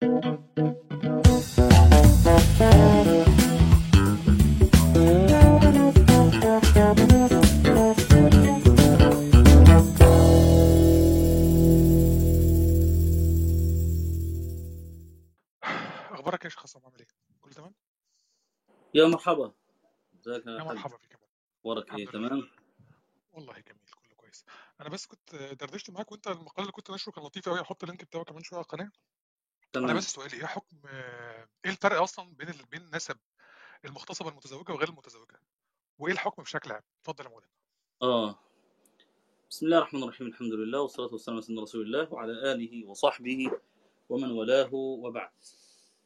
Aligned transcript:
أخبارك 0.00 0.24
إيش 16.44 16.56
خصم 16.56 16.80
عامل 16.84 16.98
إيه؟ 16.98 17.06
كله 17.40 17.52
تمام؟ 17.52 17.74
يا 18.94 19.06
مرحبا. 19.06 19.52
ازيك 20.14 20.46
يا 20.46 20.62
مرحبا 20.62 20.96
بك. 20.96 21.18
أخبارك 21.58 21.98
إيه؟ 21.98 22.06
تمام؟ 22.06 22.50
والله 23.32 23.52
جميل 23.52 23.90
كله 24.02 24.14
كويس. 24.16 24.44
أنا 24.80 24.88
بس 24.88 25.06
كنت 25.06 25.34
دردشت 25.34 25.90
معاك 25.90 26.12
وأنت 26.12 26.26
المقال 26.26 26.60
اللي 26.60 26.72
كنت 26.72 26.90
نشره 26.90 27.12
كان 27.12 27.24
لطيف 27.24 27.48
قوي 27.48 27.60
هحط 27.60 27.82
اللينك 27.82 28.04
بتاعه 28.04 28.24
كمان 28.24 28.42
شوية 28.42 28.58
على 28.58 28.64
القناة. 28.64 28.90
أنا 29.76 29.84
تمام 29.86 29.96
بس 29.96 30.12
سؤالي 30.12 30.36
إيه 30.36 30.46
حكم 30.46 30.76
إيه 31.64 31.70
الفرق 31.70 32.02
أصلا 32.02 32.34
بين 32.34 32.48
ال- 32.48 32.66
بين 32.70 32.90
نسب 32.94 33.16
المغتصبة 33.84 34.28
المتزوجة 34.28 34.72
وغير 34.72 34.88
المتزوجة؟ 34.88 35.40
وإيه 35.98 36.12
الحكم 36.12 36.42
بشكل 36.42 36.72
عام؟ 36.72 36.82
اتفضل 37.00 37.24
يا 37.24 37.30
مولانا 37.30 37.50
آه. 38.02 38.38
بسم 39.50 39.66
الله 39.66 39.78
الرحمن 39.78 40.02
الرحيم 40.02 40.26
الحمد 40.26 40.52
لله 40.52 40.80
والصلاة 40.80 41.12
والسلام 41.12 41.36
على 41.36 41.42
سيدنا 41.46 41.62
رسول 41.62 41.82
الله 41.86 42.12
وعلى 42.12 42.32
آله 42.52 42.86
وصحبه 42.86 43.50
ومن 44.08 44.30
والاه 44.30 44.74
وبعد. 44.74 45.30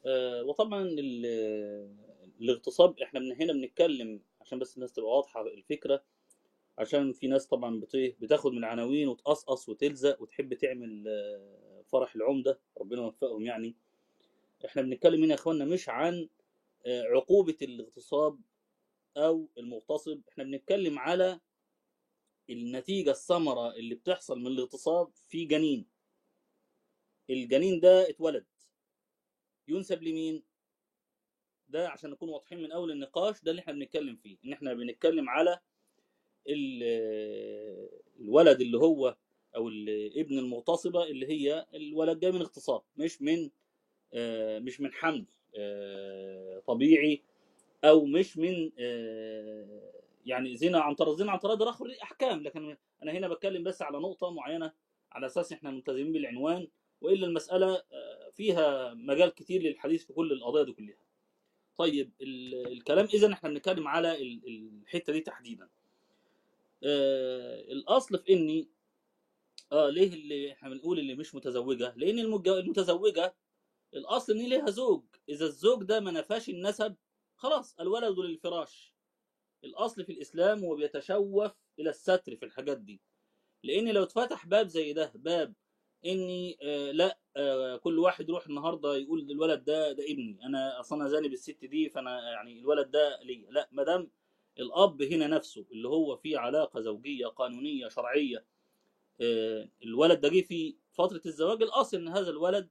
آه 0.06 0.42
وطبعا 0.44 0.82
ال- 0.82 1.96
الاغتصاب 2.40 3.00
إحنا 3.00 3.20
من 3.20 3.32
هنا 3.42 3.52
بنتكلم 3.52 4.20
عشان 4.40 4.58
بس 4.58 4.76
الناس 4.76 4.92
تبقى 4.92 5.10
واضحة 5.10 5.42
الفكرة 5.46 6.04
عشان 6.78 7.12
في 7.12 7.26
ناس 7.28 7.46
طبعا 7.46 7.80
بت- 7.80 8.16
بتاخد 8.20 8.52
من 8.52 8.58
العناوين 8.58 9.08
وتقصقص 9.08 9.68
وتلزق 9.68 10.22
وتحب 10.22 10.54
تعمل 10.54 11.04
آه، 11.08 11.63
فرح 11.92 12.14
العمدة 12.14 12.60
ربنا 12.78 13.02
يوفقهم 13.02 13.42
يعني. 13.46 13.74
إحنا 14.64 14.82
بنتكلم 14.82 15.22
هنا 15.22 15.30
يا 15.34 15.38
اخوانا 15.38 15.64
مش 15.64 15.88
عن 15.88 16.28
آه، 16.86 17.02
عقوبة 17.02 17.56
الاغتصاب 17.62 18.40
أو 19.16 19.48
المغتصب. 19.58 20.20
إحنا 20.28 20.44
بنتكلم 20.44 20.98
على 20.98 21.40
النتيجة 22.50 23.10
الثمرة 23.10 23.74
اللي 23.74 23.94
بتحصل 23.94 24.40
من 24.40 24.46
الاغتصاب 24.46 25.12
في 25.14 25.44
جنين. 25.44 25.86
الجنين 27.30 27.80
ده 27.80 28.10
اتولد. 28.10 28.46
ينسب 29.68 30.02
لمين؟ 30.02 30.42
ده 31.68 31.88
عشان 31.88 32.10
نكون 32.10 32.28
واضحين 32.28 32.62
من 32.62 32.72
أول 32.72 32.90
النقاش 32.90 33.42
ده 33.42 33.50
اللي 33.50 33.60
إحنا 33.60 33.72
بنتكلم 33.72 34.16
فيه. 34.16 34.36
إن 34.44 34.52
إحنا 34.52 34.74
بنتكلم 34.74 35.28
على 35.30 35.60
ال- 36.48 37.88
الولد 38.20 38.60
اللي 38.60 38.78
هو 38.78 39.16
أو 39.56 39.68
الابن 39.68 40.38
المغتصبة 40.38 41.04
اللي 41.04 41.26
هي 41.26 41.66
الولد 41.74 42.20
جاي 42.20 42.32
من 42.32 42.40
اغتصاب 42.40 42.82
مش 42.96 43.22
من 43.22 43.50
آه، 44.14 44.58
مش 44.58 44.80
من 44.80 44.92
حمل 44.92 45.24
آه، 45.56 46.58
طبيعي 46.66 47.22
أو 47.84 48.04
مش 48.04 48.36
من 48.38 48.70
آه، 48.78 49.92
يعني 50.26 50.56
زنا 50.56 50.80
عن 50.80 50.94
طريق 50.94 51.14
زنا 51.14 51.32
عن 51.32 51.38
طريق 51.38 51.54
ده 51.54 51.70
اخر 51.70 51.94
احكام 52.02 52.42
لكن 52.42 52.76
أنا 53.02 53.12
هنا 53.12 53.28
بتكلم 53.28 53.62
بس 53.64 53.82
على 53.82 53.98
نقطة 53.98 54.30
معينة 54.30 54.72
على 55.12 55.26
أساس 55.26 55.52
إحنا 55.52 55.70
ملتزمين 55.70 56.12
بالعنوان 56.12 56.68
وإلا 57.00 57.26
المسألة 57.26 57.82
فيها 58.32 58.94
مجال 58.94 59.28
كتير 59.34 59.62
للحديث 59.62 60.04
في 60.04 60.12
كل 60.12 60.32
القضايا 60.32 60.64
دي 60.64 60.72
كلها. 60.72 60.96
طيب 61.76 62.10
ال- 62.20 62.66
الكلام 62.72 63.04
اذا 63.14 63.32
إحنا 63.32 63.48
بنتكلم 63.48 63.88
على 63.88 64.22
ال- 64.22 64.40
الحتة 64.82 65.12
دي 65.12 65.20
تحديدا. 65.20 65.68
الأصل 67.72 68.18
في 68.18 68.32
إني 68.32 68.68
آه 69.72 69.90
ليه 69.90 70.08
اللي 70.14 70.52
إحنا 70.52 70.68
بنقول 70.68 70.98
اللي 70.98 71.14
مش 71.14 71.34
متزوجة؟ 71.34 71.94
لأن 71.96 72.18
المتزوجة 72.18 73.36
الأصل 73.94 74.32
إن 74.32 74.48
ليها 74.48 74.70
زوج. 74.70 75.04
إذا 75.28 75.46
الزوج 75.46 75.82
ده 75.84 76.00
ما 76.00 76.10
نفاش 76.10 76.48
النسب 76.48 76.96
خلاص 77.36 77.80
الولد 77.80 78.18
للفراش. 78.18 78.94
الأصل 79.64 80.04
في 80.04 80.12
الإسلام 80.12 80.64
هو 80.64 80.76
بيتشوف 80.76 81.52
إلى 81.78 81.90
الستر 81.90 82.36
في 82.36 82.44
الحاجات 82.44 82.78
دي. 82.78 83.00
لأن 83.64 83.88
لو 83.88 84.02
اتفتح 84.02 84.46
باب 84.46 84.68
زي 84.68 84.92
ده 84.92 85.12
باب 85.14 85.54
إني 86.06 86.58
آه 86.62 86.90
لأ 86.92 87.18
آه 87.36 87.76
كل 87.76 87.98
واحد 87.98 88.28
يروح 88.28 88.46
النهارده 88.46 88.96
يقول 88.96 89.30
الولد 89.30 89.64
ده 89.64 89.92
ده 89.92 90.04
ابني. 90.04 90.38
أنا 90.46 90.80
أصلا 90.80 91.00
أنا 91.00 91.08
زاني 91.08 91.28
بالست 91.28 91.64
دي 91.64 91.88
فأنا 91.90 92.32
يعني 92.32 92.58
الولد 92.60 92.90
ده 92.90 93.20
ليا. 93.22 93.50
لأ 93.50 93.68
ما 93.72 93.82
دام 93.84 94.10
الأب 94.58 95.02
هنا 95.02 95.26
نفسه 95.26 95.66
اللي 95.72 95.88
هو 95.88 96.16
في 96.16 96.36
علاقة 96.36 96.80
زوجية 96.80 97.26
قانونية 97.26 97.88
شرعية 97.88 98.46
الولد 99.84 100.20
ده 100.20 100.28
جه 100.28 100.40
في 100.40 100.76
فترة 100.92 101.20
الزواج 101.26 101.62
الأصل 101.62 101.96
إن 101.96 102.08
هذا 102.08 102.30
الولد 102.30 102.70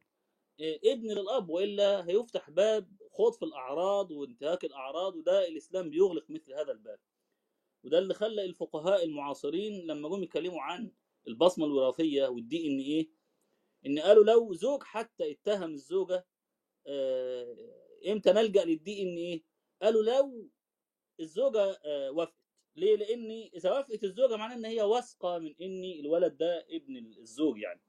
آه، 0.61 0.79
ابن 0.85 1.11
للأب 1.11 1.49
وإلا 1.49 2.09
هيفتح 2.09 2.49
باب 2.49 2.91
خوض 3.11 3.33
في 3.33 3.45
الأعراض 3.45 4.11
وانتهاك 4.11 4.65
الأعراض 4.65 5.15
وده 5.15 5.47
الإسلام 5.47 5.89
بيغلق 5.89 6.25
مثل 6.29 6.53
هذا 6.53 6.71
الباب. 6.71 6.99
وده 7.83 7.99
اللي 7.99 8.13
خلى 8.13 8.45
الفقهاء 8.45 9.05
المعاصرين 9.05 9.87
لما 9.87 10.09
جم 10.09 10.23
يتكلموا 10.23 10.61
عن 10.61 10.91
البصمة 11.27 11.65
الوراثية 11.65 12.27
والدي 12.27 12.67
إن 12.67 12.79
إيه 12.79 13.09
إن 13.85 13.99
قالوا 13.99 14.23
لو 14.23 14.53
زوج 14.53 14.83
حتى 14.83 15.31
اتهم 15.31 15.73
الزوجة 15.73 16.25
آه، 16.87 17.55
إمتى 18.07 18.31
نلجأ 18.33 18.65
للدي 18.65 19.01
إن 19.03 19.15
إيه؟ 19.17 19.43
قالوا 19.81 20.03
لو 20.03 20.49
الزوجة 21.19 21.79
آه، 21.85 22.11
وافقت 22.11 22.42
ليه؟ 22.75 22.95
لأن 22.95 23.31
إذا 23.53 23.71
وافقت 23.71 24.03
الزوجة 24.03 24.35
معناه 24.37 24.55
إن 24.55 24.65
هي 24.65 24.81
واثقة 24.81 25.37
من 25.39 25.55
ان 25.61 25.83
الولد 25.99 26.37
ده 26.37 26.65
ابن 26.69 26.97
الزوج 26.97 27.57
يعني. 27.59 27.81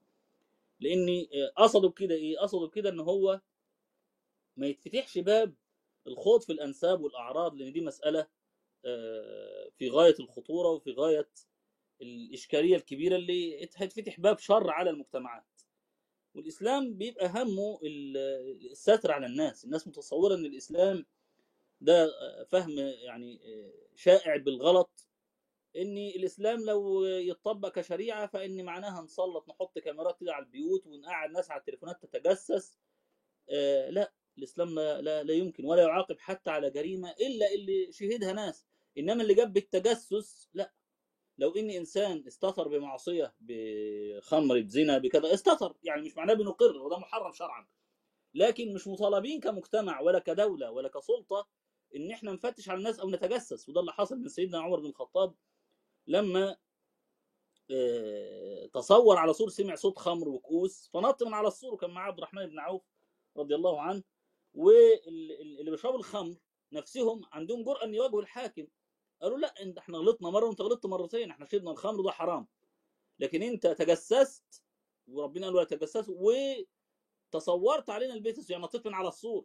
لأن 0.80 1.08
آه، 1.34 1.62
قصدوا 1.62 1.90
بكده 1.90 2.14
إيه؟ 2.14 2.38
قصدوا 2.38 2.66
بكده 2.66 2.90
إن 2.90 3.00
هو 3.00 3.40
ما 4.56 4.66
يتفتحش 4.66 5.18
باب 5.18 5.54
الخوض 6.06 6.40
في 6.42 6.52
الأنساب 6.52 7.00
والأعراض 7.00 7.54
لأن 7.54 7.72
دي 7.72 7.80
مسألة 7.80 8.26
آه، 8.84 9.70
في 9.78 9.90
غاية 9.90 10.14
الخطورة 10.20 10.68
وفي 10.68 10.92
غاية 10.92 11.28
الإشكالية 12.02 12.76
الكبيرة 12.76 13.16
اللي 13.16 13.64
هتفتح 13.64 14.20
باب 14.20 14.38
شر 14.38 14.70
على 14.70 14.90
المجتمعات. 14.90 15.44
والإسلام 16.34 16.94
بيبقى 16.94 17.26
همه 17.28 17.78
ال- 17.82 18.70
الستر 18.70 19.12
على 19.12 19.26
الناس. 19.26 19.64
الناس 19.64 19.88
متصورة 19.88 20.34
إن 20.34 20.44
الإسلام 20.46 21.06
ده 21.84 22.08
فهم 22.44 22.78
يعني 22.78 23.40
شائع 23.94 24.36
بالغلط 24.36 25.08
ان 25.76 25.98
الإسلام 25.98 26.64
لو 26.64 27.04
يتطبق 27.04 27.68
كشريعة 27.68 28.26
فان 28.26 28.64
معناها 28.64 29.02
نسلط 29.02 29.48
نحط 29.48 29.78
كاميرات 29.78 30.20
كده 30.20 30.34
على 30.34 30.44
البيوت 30.44 30.86
ونقعد 30.86 31.30
ناس 31.30 31.50
على 31.50 31.60
التليفونات 31.60 32.02
تتجسس. 32.02 32.78
آه، 33.50 33.90
لا 33.90 34.12
الإسلام 34.38 34.74
لا, 34.74 35.00
لا, 35.02 35.22
لا 35.22 35.34
يمكن 35.34 35.64
ولا 35.64 35.82
يعاقب 35.82 36.18
حتى 36.18 36.50
على 36.50 36.70
جريمة 36.70 37.10
إلا 37.10 37.54
اللي 37.54 37.92
شهدها 37.92 38.32
ناس. 38.32 38.66
إنما 38.98 39.22
اللي 39.22 39.34
جاب 39.34 39.52
بالتجسس 39.52 40.48
لا. 40.54 40.72
لو 41.38 41.50
ان 41.56 41.70
إنسان 41.70 42.24
استتر 42.26 42.68
بمعصية 42.68 43.34
بخمر 43.40 44.60
بزنا 44.60 44.98
بكذا 44.98 45.34
استتر. 45.34 45.76
يعني 45.82 46.02
مش 46.02 46.16
معناه 46.16 46.34
بنقر 46.34 46.76
وده 46.76 46.98
محرم 46.98 47.32
شرعا. 47.32 47.66
لكن 48.34 48.74
مش 48.74 48.88
مطالبين 48.88 49.40
كمجتمع 49.40 50.00
ولا 50.00 50.18
كدولة 50.18 50.70
ولا 50.70 50.88
كسلطة 50.88 51.48
إن 51.96 52.10
إحنا 52.10 52.32
نفتش 52.32 52.68
على 52.68 52.78
الناس 52.78 53.00
أو 53.00 53.10
نتجسس 53.10 53.68
وده 53.68 53.80
اللي 53.80 53.92
حصل 53.92 54.18
من 54.18 54.28
سيدنا 54.28 54.60
عمر 54.60 54.80
بن 54.80 54.86
الخطاب 54.86 55.34
لما 56.06 56.56
آه، 57.70 58.66
تصور 58.66 59.16
على 59.16 59.32
سور 59.32 59.48
سمع 59.48 59.74
صوت 59.74 59.98
خمر 59.98 60.28
وكؤوس 60.28 60.90
فنط 60.92 61.22
من 61.22 61.34
على 61.34 61.48
السور 61.48 61.74
وكان 61.74 61.90
معاه 61.90 62.06
عبد 62.06 62.18
الرحمن 62.18 62.46
بن 62.46 62.58
عوف 62.58 62.82
رضي 63.36 63.54
الله 63.54 63.80
عنه 63.80 64.02
واللي 64.54 65.70
بيشربوا 65.70 65.98
الخمر 65.98 66.36
نفسهم 66.72 67.22
عندهم 67.32 67.64
جرأة 67.64 67.84
إن 67.84 67.94
يواجهوا 67.94 68.20
الحاكم. 68.22 68.66
قالوا 69.22 69.38
لا 69.38 69.62
انت 69.62 69.78
إحنا 69.78 69.98
غلطنا 69.98 70.30
مرة 70.30 70.46
وأنت 70.46 70.60
غلطت 70.60 70.86
مرتين 70.86 71.30
إحنا 71.30 71.46
شربنا 71.46 71.70
الخمر 71.70 72.02
ده 72.02 72.10
حرام. 72.10 72.46
لكن 73.18 73.42
أنت 73.42 73.66
تجسست 73.66 74.62
وربنا 75.08 75.46
قال 75.46 75.54
ولا 75.56 75.64
تجسسوا 75.64 76.14
وتصورت 77.32 77.90
علينا 77.90 78.14
البيت 78.14 78.50
يعني 78.50 78.62
نطيت 78.62 78.86
من 78.86 78.94
على 78.94 79.08
السور. 79.08 79.44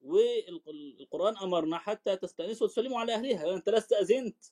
والقرآن 0.00 1.36
أمرنا 1.36 1.78
حتى 1.78 2.16
تستانسوا 2.16 2.66
وتسلموا 2.66 3.00
على 3.00 3.14
اهلها 3.14 3.30
يعني 3.44 3.54
أنت 3.54 3.68
لا 3.68 3.78
استأذنت 3.78 4.44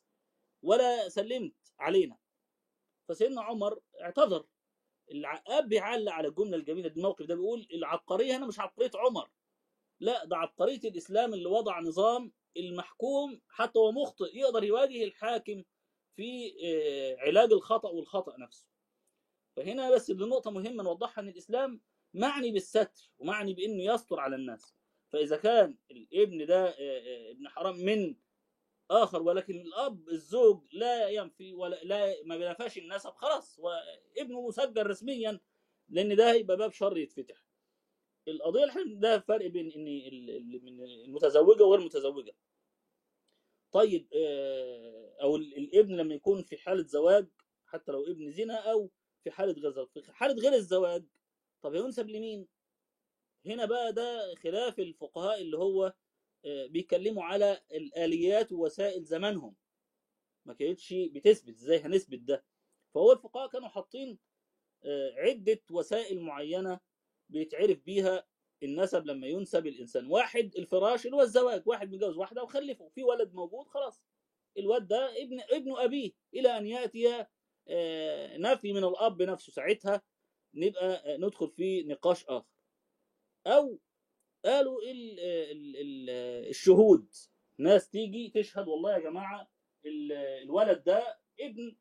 ولا 0.63 1.09
سلمت 1.09 1.55
علينا. 1.79 2.17
فسيدنا 3.09 3.43
عمر 3.43 3.81
اعتذر. 4.03 4.47
العقاب 5.11 5.69
بيعلق 5.69 6.13
على 6.13 6.29
الجمله 6.29 6.57
الجميلة 6.57 6.89
دي 6.89 7.01
الموقف 7.01 7.27
ده 7.27 7.35
بيقول 7.35 7.69
العبقرية 7.75 8.37
هنا 8.37 8.47
مش 8.47 8.61
عبقرية 8.61 8.91
عمر. 8.95 9.31
لا 10.01 10.25
ده 10.25 10.37
عبقرية 10.37 10.81
الإسلام 10.85 11.35
اللي 11.35 11.49
وضع 11.49 11.81
نظام 11.81 12.33
المحكوم 12.57 13.41
حتى 13.49 13.79
هو 13.79 13.93
مخطئ 13.93 14.37
يقدر 14.39 14.65
يواجه 14.65 15.05
الحاكم 15.05 15.65
في 16.17 16.55
آه، 16.65 17.17
علاج 17.21 17.53
الخطأ 17.53 17.89
والخطأ 17.89 18.37
نفسه. 18.39 18.67
فهنا 19.57 19.91
بس 19.91 20.11
دي 20.11 20.25
نقطة 20.25 20.51
مهمة 20.51 20.83
نوضحها 20.83 21.23
إن 21.23 21.29
الإسلام 21.29 21.81
معني 22.15 22.51
بالستر 22.51 23.11
ومعني 23.19 23.55
بإنه 23.55 23.83
يستر 23.95 24.21
على 24.21 24.37
الناس. 24.37 24.76
فإذا 25.17 25.37
كان 25.37 25.77
الابن 25.91 26.47
ده 26.47 26.69
آه، 26.69 26.73
آه، 26.79 27.31
ابن 27.31 27.49
حرام 27.49 27.77
من 27.77 28.15
آخر 28.91 29.23
ولكن 29.23 29.61
الأب 29.61 30.09
الزوج 30.09 30.63
لا 30.73 31.09
ينفي 31.09 31.55
ولا 31.55 31.81
لا 31.85 32.15
ما 32.25 32.37
بينفاش 32.37 32.79
النسب 32.79 33.11
خلاص 33.11 33.59
وابنه 33.59 34.47
مسجل 34.49 34.87
رسميا 34.87 35.41
لأن 35.89 36.17
ده 36.17 36.33
هيبقى 36.33 36.57
باب 36.57 36.73
شر 36.73 36.97
يتفتح. 36.99 37.45
القضية 38.29 38.61
اللي 38.63 38.71
إحنا 38.73 38.85
ده 39.01 39.19
فرق 39.19 39.47
بين 39.47 39.73
إن 39.73 39.87
ال- 39.89 40.31
ال- 40.31 40.65
من 40.65 40.81
المتزوجة 40.85 41.63
وغير 41.65 41.81
المتزوجه 41.81 42.35
طيب 43.73 44.09
آه، 44.15 45.37
ال- 45.37 45.57
الابن 45.57 45.97
لما 45.97 46.15
يكون 46.15 46.43
في 46.43 46.57
حالة 46.57 46.83
زواج 46.87 47.27
حتى 47.67 47.93
لو 47.93 48.05
ابن 48.07 48.31
زنا 48.33 48.55
أو 48.73 48.91
في 49.25 49.31
غير 49.55 49.71
زواج 49.73 49.89
في 49.89 50.13
حالة 50.13 50.35
غير 50.43 50.53
الزواج 50.53 51.05
طب 51.63 51.75
ينسب 51.75 52.09
لمين؟ 52.11 52.47
هنا 53.49 53.65
بقى 53.65 53.93
ده 53.93 54.35
خلاف 54.35 54.79
الفقهاء 54.79 55.41
اللي 55.43 55.59
هو 55.59 55.95
آه، 56.45 56.67
بيتكلموا 56.67 57.25
على 57.25 57.61
الآليات 57.73 58.53
ووسائل 58.53 59.05
زمانهم. 59.05 59.55
ما 60.47 60.55
كانتش 60.55 60.93
بتثبت 60.95 61.55
إزاي 61.55 61.79
هنثبت 61.81 62.19
ده؟ 62.19 62.45
فهو 62.95 63.13
الفقهاء 63.13 63.49
كانوا 63.49 63.69
حاطين 63.69 64.19
آه، 64.85 65.13
عدة 65.17 65.61
وسائل 65.71 66.21
معينة 66.21 66.81
بيتعرف 67.29 67.79
بيها 67.79 68.27
النسب 68.63 69.07
لما 69.07 69.27
ينسب 69.27 69.67
الإنسان. 69.67 70.07
واحد 70.07 70.55
الفراش 70.57 71.07
اللي 71.07 71.17
هو 71.17 71.23
الزواج 71.23 71.63
واحد 71.69 71.93
متجوز 71.95 72.17
واحدة 72.17 72.43
وخلفه 72.43 72.89
في 72.89 73.05
ولد 73.05 73.35
موجود 73.35 73.67
خلاص. 73.69 74.03
الولد 74.59 74.89
ده 74.89 75.23
ابن 75.23 75.41
ابن 75.41 75.77
أبيه 75.79 76.13
إلى 76.35 76.59
أن 76.59 76.67
يأتي 76.67 77.27
آه، 77.69 78.37
نفي 78.37 78.73
من 78.73 78.85
الأب 78.85 79.23
نفسه. 79.23 79.53
ساعتها 79.53 80.03
نبقى 80.55 81.19
ندخل 81.19 81.51
في 81.51 81.83
نقاش 81.83 82.25
آخر. 82.25 82.56
أو 83.47 83.79
قالوا 84.45 84.83
ال 84.83 85.21
ال 85.21 85.77
ال 85.77 86.11
الشهود. 86.49 87.15
ناس 87.59 87.91
تيجي 87.91 88.31
تشهد 88.35 88.69
والله 88.69 88.95
يا 88.95 88.99
جماعة 88.99 89.51
ال- 89.87 90.13
الولد 90.13 90.85
ده 90.85 91.19
ابن 91.41 91.77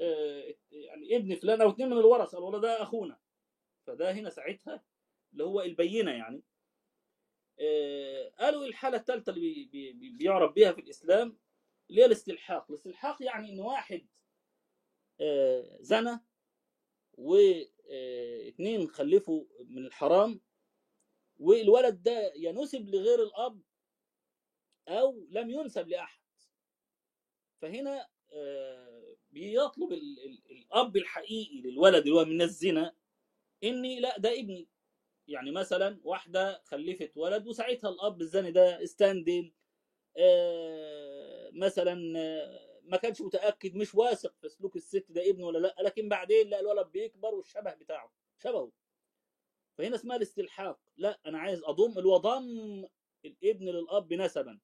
آه، 0.00 0.54
يعني 0.72 1.16
ابن 1.16 1.34
فلان 1.34 1.60
أو 1.60 1.70
اتنين 1.70 1.88
من 1.90 1.98
الورثة. 1.98 2.38
الولد 2.38 2.62
ده 2.62 2.82
أخونا. 2.82 3.20
فده 3.86 4.12
هنا 4.12 4.30
ساعتها 4.30 4.84
اللي 5.32 5.44
هو 5.44 5.60
البينة 5.62 6.10
يعني. 6.10 6.42
آه، 7.60 8.28
قالوا 8.38 8.66
الحالة 8.66 8.96
الثالثه 8.96 9.30
اللي 9.32 9.40
بي- 9.72 9.92
بي- 9.92 10.10
بيعرف 10.10 10.52
بيها 10.52 10.72
في 10.72 10.80
الإسلام؟ 10.80 11.38
اللي 11.90 12.00
هي 12.02 12.06
الاستلحاق. 12.06 12.66
الاستلحاق 12.70 13.22
يعني 13.22 13.52
إن 13.52 13.60
واحد 13.60 14.06
آه، 15.20 15.76
زنى 15.80 16.20
واثنين 17.12 18.88
خلفوا 18.88 19.44
من 19.64 19.86
الحرام 19.86 20.40
والولد 21.38 22.02
ده 22.02 22.32
ينسب 22.36 22.88
لغير 22.88 23.22
الأب 23.22 23.60
أو 24.88 25.26
لم 25.30 25.50
ينسب 25.50 25.88
لأحد. 25.88 26.20
فهنا 27.62 28.08
آه، 28.32 29.16
بيطلب 29.30 29.92
ال- 29.92 30.20
ال- 30.24 30.42
الأب 30.50 30.96
الحقيقي 30.96 31.60
للولد 31.60 32.02
اللي 32.06 32.14
هو 32.20 32.24
من 32.24 32.42
الزنا 32.42 32.94
إني 33.64 34.00
لا 34.00 34.18
ده 34.18 34.32
ابني. 34.40 34.68
يعني 35.28 35.50
مثلا 35.50 36.00
واحدة 36.04 36.62
خلفت 36.64 37.16
ولد 37.16 37.46
وساعتها 37.48 37.90
الأب 37.90 38.20
الزاني 38.20 38.50
ده 38.50 38.82
استندل 38.82 39.52
آه، 40.16 41.50
مثلا 41.52 42.18
آه، 42.18 42.80
ما 42.82 42.96
كانش 42.96 43.20
متأكد 43.20 43.74
مش 43.74 43.94
واثق 43.94 44.34
في 44.40 44.48
سلوك 44.48 44.76
الست 44.76 45.06
ده 45.10 45.30
ابنه 45.30 45.46
ولا 45.46 45.58
لأ 45.58 45.76
لكن 45.80 46.08
بعدين 46.08 46.48
لا 46.50 46.60
الولد 46.60 46.86
بيكبر 46.86 47.34
والشبه 47.34 47.74
بتاعه 47.74 48.12
شبهه. 48.38 48.72
فهنا 49.78 49.96
اسمها 49.96 50.16
الاستلحاق. 50.16 50.80
لا 50.96 51.20
أنا 51.26 51.38
عايز 51.38 51.62
أضم 51.64 51.98
اللي 51.98 52.08
هو 52.08 52.16
ضم 52.16 52.84
الابن 53.24 53.68
للأب 53.68 54.12
نسبا. 54.12 54.60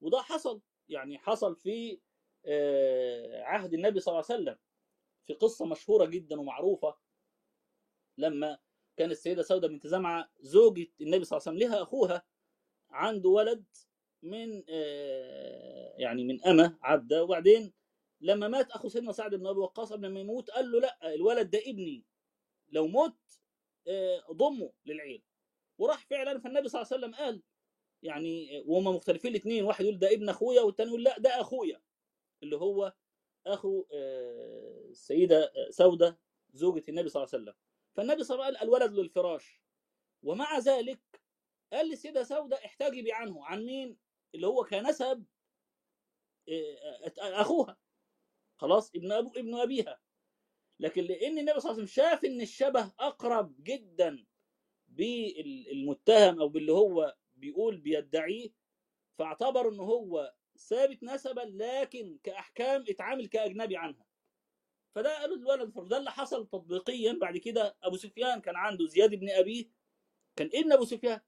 وده 0.00 0.18
حصل 0.22 0.60
يعني 0.88 1.18
حصل 1.18 1.56
في 1.56 2.00
آه، 2.46 3.42
عهد 3.42 3.74
النبي 3.74 4.00
صلى 4.00 4.12
الله 4.12 4.24
عليه 4.30 4.42
وسلم 4.42 4.58
في 5.26 5.32
قصة 5.34 5.66
مشهورة 5.66 6.04
جدا 6.04 6.40
ومعروفة 6.40 6.96
لما 8.18 8.58
كان 8.96 9.10
السيدة 9.10 9.42
سودة 9.42 9.68
بنت 9.68 9.86
زمعة 9.86 10.30
زوجة 10.40 10.86
النبي 11.00 11.24
صلى 11.24 11.36
الله 11.38 11.48
عليه 11.48 11.58
وسلم 11.58 11.70
لها 11.70 11.82
أخوها 11.82 12.22
عنده 12.90 13.28
ولد 13.28 13.64
من 14.22 14.64
آه، 14.68 15.94
يعني 15.98 16.24
من 16.24 16.44
أمة 16.44 16.78
عبده 16.82 17.24
وبعدين 17.24 17.72
لما 18.20 18.48
مات 18.48 18.70
أخو 18.70 18.88
سيدنا 18.88 19.12
سعد 19.12 19.34
بن 19.34 19.46
أبي 19.46 19.58
وقاص 19.58 19.92
قبل 19.92 20.08
ما 20.08 20.20
يموت 20.20 20.50
قال 20.50 20.72
له 20.72 20.80
لا 20.80 21.14
الولد 21.14 21.50
ده 21.50 21.58
ابني. 21.66 22.04
لو 22.68 22.86
مت 22.88 23.41
ضمه 24.32 24.72
للعيله 24.86 25.24
وراح 25.78 26.06
فعلا 26.06 26.40
فالنبي 26.40 26.68
صلى 26.68 26.82
الله 26.82 26.92
عليه 26.92 27.04
وسلم 27.06 27.14
قال 27.14 27.42
يعني 28.02 28.58
آه، 28.58 28.62
وهم 28.66 28.96
مختلفين 28.96 29.30
الاثنين 29.30 29.64
واحد 29.64 29.84
يقول 29.84 29.98
ده 29.98 30.12
ابن 30.12 30.28
أخويا 30.28 30.62
والثاني 30.62 30.88
يقول 30.88 31.04
لا 31.04 31.18
ده 31.18 31.40
أخويا. 31.40 31.82
اللي 32.42 32.56
هو 32.56 32.92
أخو 33.46 33.86
آه، 33.92 34.84
السيده 34.90 35.44
آه، 35.44 35.70
سودة 35.70 36.18
زوجة 36.52 36.84
النبي 36.88 37.08
صلى 37.08 37.22
الله 37.22 37.34
عليه 37.34 37.42
وسلم. 37.44 37.54
فالنبي 37.96 38.24
صلى 38.24 38.34
الله 38.34 38.46
عليه 38.46 38.56
وسلم 38.56 38.70
قال 38.70 38.82
الولد 38.82 38.98
للفراش. 38.98 39.62
ومع 40.22 40.58
ذلك 40.58 41.00
قال 41.72 41.88
للسيده 41.88 42.22
سودة 42.24 42.56
احتجبي 42.56 43.12
عنه. 43.12 43.46
عن 43.46 43.64
مين؟ 43.64 43.98
اللي 44.34 44.46
هو 44.46 44.64
كنسب 44.64 45.24
آه، 46.48 47.08
آه، 47.22 47.40
أخوها. 47.40 47.76
خلاص 48.58 48.90
ابن 48.94 49.12
أبو 49.12 49.32
ابن 49.36 49.54
أبيها. 49.54 50.00
لكن 50.82 51.02
لأن 51.02 51.38
النبي 51.38 51.60
صلى 51.60 51.70
الله 51.70 51.82
عليه 51.82 51.82
وسلم 51.82 51.86
شاف 51.86 52.24
إن 52.24 52.40
الشبه 52.40 52.92
أقرب 53.00 53.54
جدا 53.62 54.24
بالمتهم 54.88 56.40
أو 56.40 56.48
باللي 56.48 56.72
هو 56.72 57.16
بيقول 57.36 57.76
بيدعيه 57.76 58.50
فاعتبر 59.18 59.68
إن 59.68 59.80
هو 59.80 60.32
ثابت 60.58 61.02
نسبا 61.02 61.40
لكن 61.40 62.18
كأحكام 62.22 62.84
اتعامل 62.88 63.26
كأجنبي 63.26 63.76
عنها. 63.76 64.06
فده 64.94 65.18
قالوا 65.20 65.36
الولد 65.36 65.88
ده 65.88 65.96
اللي 65.96 66.10
حصل 66.10 66.46
تطبيقيا. 66.46 67.12
بعد 67.12 67.36
كده 67.36 67.76
أبو 67.82 67.96
سفيان 67.96 68.40
كان 68.40 68.56
عنده 68.56 68.86
زياد 68.86 69.14
بن 69.14 69.30
أبيه. 69.30 69.64
كان 70.36 70.50
ابن 70.54 70.72
أبو 70.72 70.84
سفيان. 70.84 71.20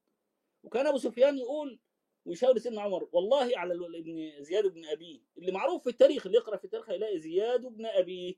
وكان 0.63 0.87
أبو 0.87 0.97
سفيان 0.97 1.37
يقول 1.37 1.79
ويشاور 2.25 2.57
سيدنا 2.57 2.81
عمر 2.81 3.09
والله 3.11 3.57
على 3.57 3.73
ابن 3.73 4.43
زياد 4.43 4.67
بن 4.67 4.85
أبيه. 4.85 5.19
اللي 5.37 5.51
معروف 5.51 5.83
في 5.83 5.89
التاريخ 5.89 6.25
اللي 6.25 6.37
يقرأ 6.37 6.57
في 6.57 6.65
التاريخ 6.65 6.89
هيلاقي 6.89 7.19
زياد 7.19 7.61
بن 7.61 7.85
أبيه. 7.85 8.35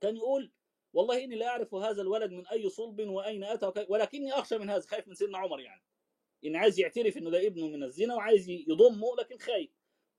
كان 0.00 0.16
يقول 0.16 0.52
والله 0.92 1.24
إني 1.24 1.36
لا 1.36 1.48
أعرف 1.48 1.74
هذا 1.74 2.02
الولد 2.02 2.30
من 2.32 2.46
أي 2.46 2.68
صلب 2.68 3.00
وأين 3.08 3.44
أتى 3.44 3.86
ولكني 3.88 4.32
أخشى 4.32 4.58
من 4.58 4.70
هذا 4.70 4.80
خايف 4.80 5.08
من 5.08 5.14
سيدنا 5.14 5.38
عمر 5.38 5.60
يعني. 5.60 5.82
إن 6.44 6.56
عايز 6.56 6.80
يعترف 6.80 7.16
إنه 7.16 7.30
ده 7.30 7.46
ابنه 7.46 7.66
من 7.68 7.82
الزنا 7.82 8.14
وعايز 8.14 8.48
يضمه 8.50 9.16
لكن 9.18 9.38
خايف. 9.38 9.70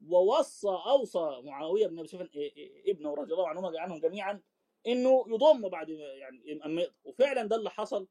ووصى 0.07 0.67
أوصى 0.67 1.41
معاوية 1.43 1.87
بن 1.87 1.99
أبي 1.99 2.07
سفيان 2.07 2.27
إيه- 2.27 2.53
إيه- 2.55 2.89
ابنه 2.89 3.13
رضي 3.13 3.33
الله 3.33 3.47
عنهما 3.47 3.79
عنهم 3.79 3.99
جميعا 3.99 4.41
إنه 4.87 5.25
يضم 5.27 5.69
بعد 5.69 5.89
يعني 5.89 6.65
اما 6.65 6.81
يقدر. 6.81 6.95
وفعلا 7.03 7.43
ده 7.47 7.55
اللي 7.55 7.69
حصل 7.69 8.07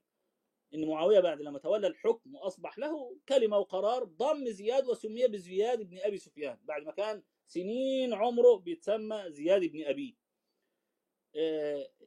إن 0.75 0.89
معاوية 0.89 1.21
بعد 1.21 1.41
لما 1.43 1.59
تولى 1.59 1.87
الحكم 1.87 2.35
وأصبح 2.35 2.79
له 2.79 3.17
كلمة 3.29 3.59
وقرار 3.59 4.05
ضم 4.05 4.45
زياد 4.51 4.87
وسمي 4.89 5.27
بزياد 5.29 5.83
بن 5.83 5.99
أبي 5.99 6.19
سفيان. 6.19 6.59
بعد 6.63 6.83
ما 6.83 6.93
كان 6.93 7.23
سنين 7.47 8.15
عمره 8.15 8.57
بيتسمى 8.57 9.25
زياد 9.29 9.65
بن 9.65 9.85
أبيه. 9.85 10.20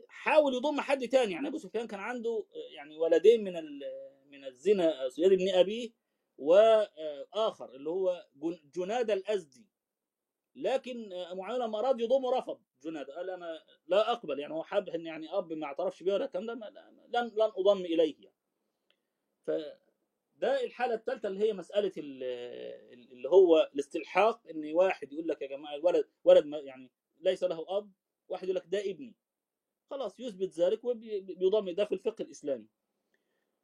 حاول 0.08 0.54
يضم 0.54 0.82
حد 0.82 1.08
تاني. 1.08 1.32
يعني 1.34 1.48
ابو 1.48 1.58
سفيان 1.58 1.88
كان 1.88 2.00
عنده 2.00 2.46
آه، 2.56 2.74
يعني 2.76 2.98
ولدين 2.98 3.44
من 3.44 3.54
من 4.32 4.46
الزنا 4.46 5.08
زياد 5.10 5.34
بن 5.34 5.50
أبيه 5.50 5.90
واخر 6.38 7.76
اللي 7.76 7.90
هو 7.90 8.26
جن- 8.36 8.70
جناد 8.76 9.12
الأزدي. 9.12 9.66
لكن 10.56 11.14
آه، 11.14 11.34
معاويه 11.34 11.60
لما 11.66 11.80
اراد 11.80 12.00
يضمه 12.02 12.38
رفض 12.38 12.62
جناد. 12.84 13.10
قال 13.12 13.30
أنا 13.30 13.64
لا 13.88 14.12
أقبل. 14.12 14.40
يعني 14.40 14.54
هو 14.54 14.64
حابب 14.64 14.90
إن 14.90 15.06
يعني 15.06 15.38
أب 15.38 15.54
ما 15.54 15.66
اعترفش 15.66 16.04
بيه 16.04 16.14
ولا 16.14 16.26
الكلام 16.26 16.46
ده 16.46 16.54
لن 16.54 17.28
لن 17.36 17.42
أضم 17.58 17.82
إليه 17.86 18.16
يعني. 18.20 18.36
فده 19.46 20.64
الحالة 20.64 20.94
الثالثة 20.94 21.28
اللي 21.28 21.40
هي 21.48 21.54
مسألة 21.54 21.92
ال- 21.98 22.24
ال- 22.94 23.12
اللي 23.12 23.30
هو 23.30 23.70
الاستلحاق 23.74 24.42
إن 24.50 24.74
واحد 24.74 25.14
يقول 25.14 25.28
لك 25.28 25.42
يا 25.42 25.48
جماعة 25.48 25.76
الولد 25.76 26.10
ولد 26.24 26.46
يعني 26.66 26.92
ليس 27.20 27.44
له 27.44 27.78
أب 27.78 27.92
واحد 28.28 28.44
يقول 28.44 28.56
لك 28.56 28.66
ده 28.68 28.80
ابني. 28.92 29.16
خلاص 29.90 30.20
يثبت 30.20 30.50
ذلك 30.60 30.84
وبيضم 30.84 31.70
ده 31.70 31.86
في 31.86 31.94
الفقه 31.96 32.22
الإسلامي. 32.22 32.68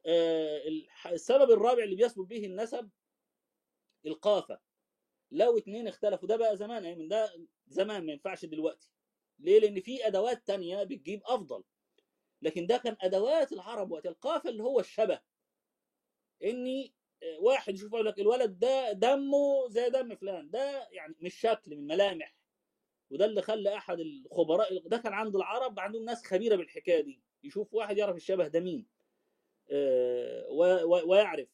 آه، 0.06 0.62
السبب 1.06 1.50
الرابع 1.50 1.84
اللي 1.84 1.96
بيثبت 1.96 2.26
به 2.26 2.46
النسب 2.46 2.90
القافة. 4.06 4.60
لو 5.30 5.58
اتنين 5.58 5.88
اختلفوا 5.88 6.28
ده 6.28 6.36
بقى 6.36 6.56
زمان 6.56 6.84
يعني 6.84 6.96
من 6.96 7.08
ده 7.08 7.46
زمان 7.66 8.06
ما 8.06 8.12
ينفعش 8.12 8.44
دلوقتي. 8.44 8.90
ليه؟ 9.38 9.60
لأن 9.60 9.80
في 9.80 10.06
أدوات 10.06 10.46
تانية 10.46 10.82
بتجيب 10.84 11.22
أفضل. 11.24 11.64
لكن 12.42 12.66
ده 12.66 12.76
كان 12.78 12.96
أدوات 13.00 13.52
العرب 13.52 13.90
وقت 13.90 14.06
القافة 14.06 14.50
اللي 14.50 14.62
هو 14.62 14.80
الشبه. 14.80 15.20
إني 16.44 16.94
آه، 17.22 17.38
واحد 17.40 17.74
يشوف 17.74 17.92
يقول 17.92 18.06
لك 18.06 18.18
الولد 18.18 18.58
ده 18.58 18.92
دمه 18.92 19.68
زي 19.68 19.90
دم 19.90 20.14
فلان. 20.16 20.50
ده 20.50 20.88
يعني 20.90 21.16
مش 21.20 21.34
شكل 21.34 21.76
من 21.76 21.86
ملامح. 21.86 22.39
وده 23.10 23.24
اللي 23.24 23.42
خلى 23.42 23.76
أحد 23.76 24.00
الخبراء 24.00 24.88
ده 24.88 24.96
كان 24.98 25.12
عند 25.12 25.36
العرب 25.36 25.80
عندهم 25.80 26.04
ناس 26.04 26.24
خبيرة 26.26 26.56
بالحكاية 26.56 27.00
دي 27.00 27.22
يشوف 27.44 27.74
واحد 27.74 27.98
يعرف 27.98 28.16
الشبه 28.16 28.48
ده 28.48 28.60
مين 28.60 28.86
آه، 29.70 30.46
ويعرف 31.06 31.48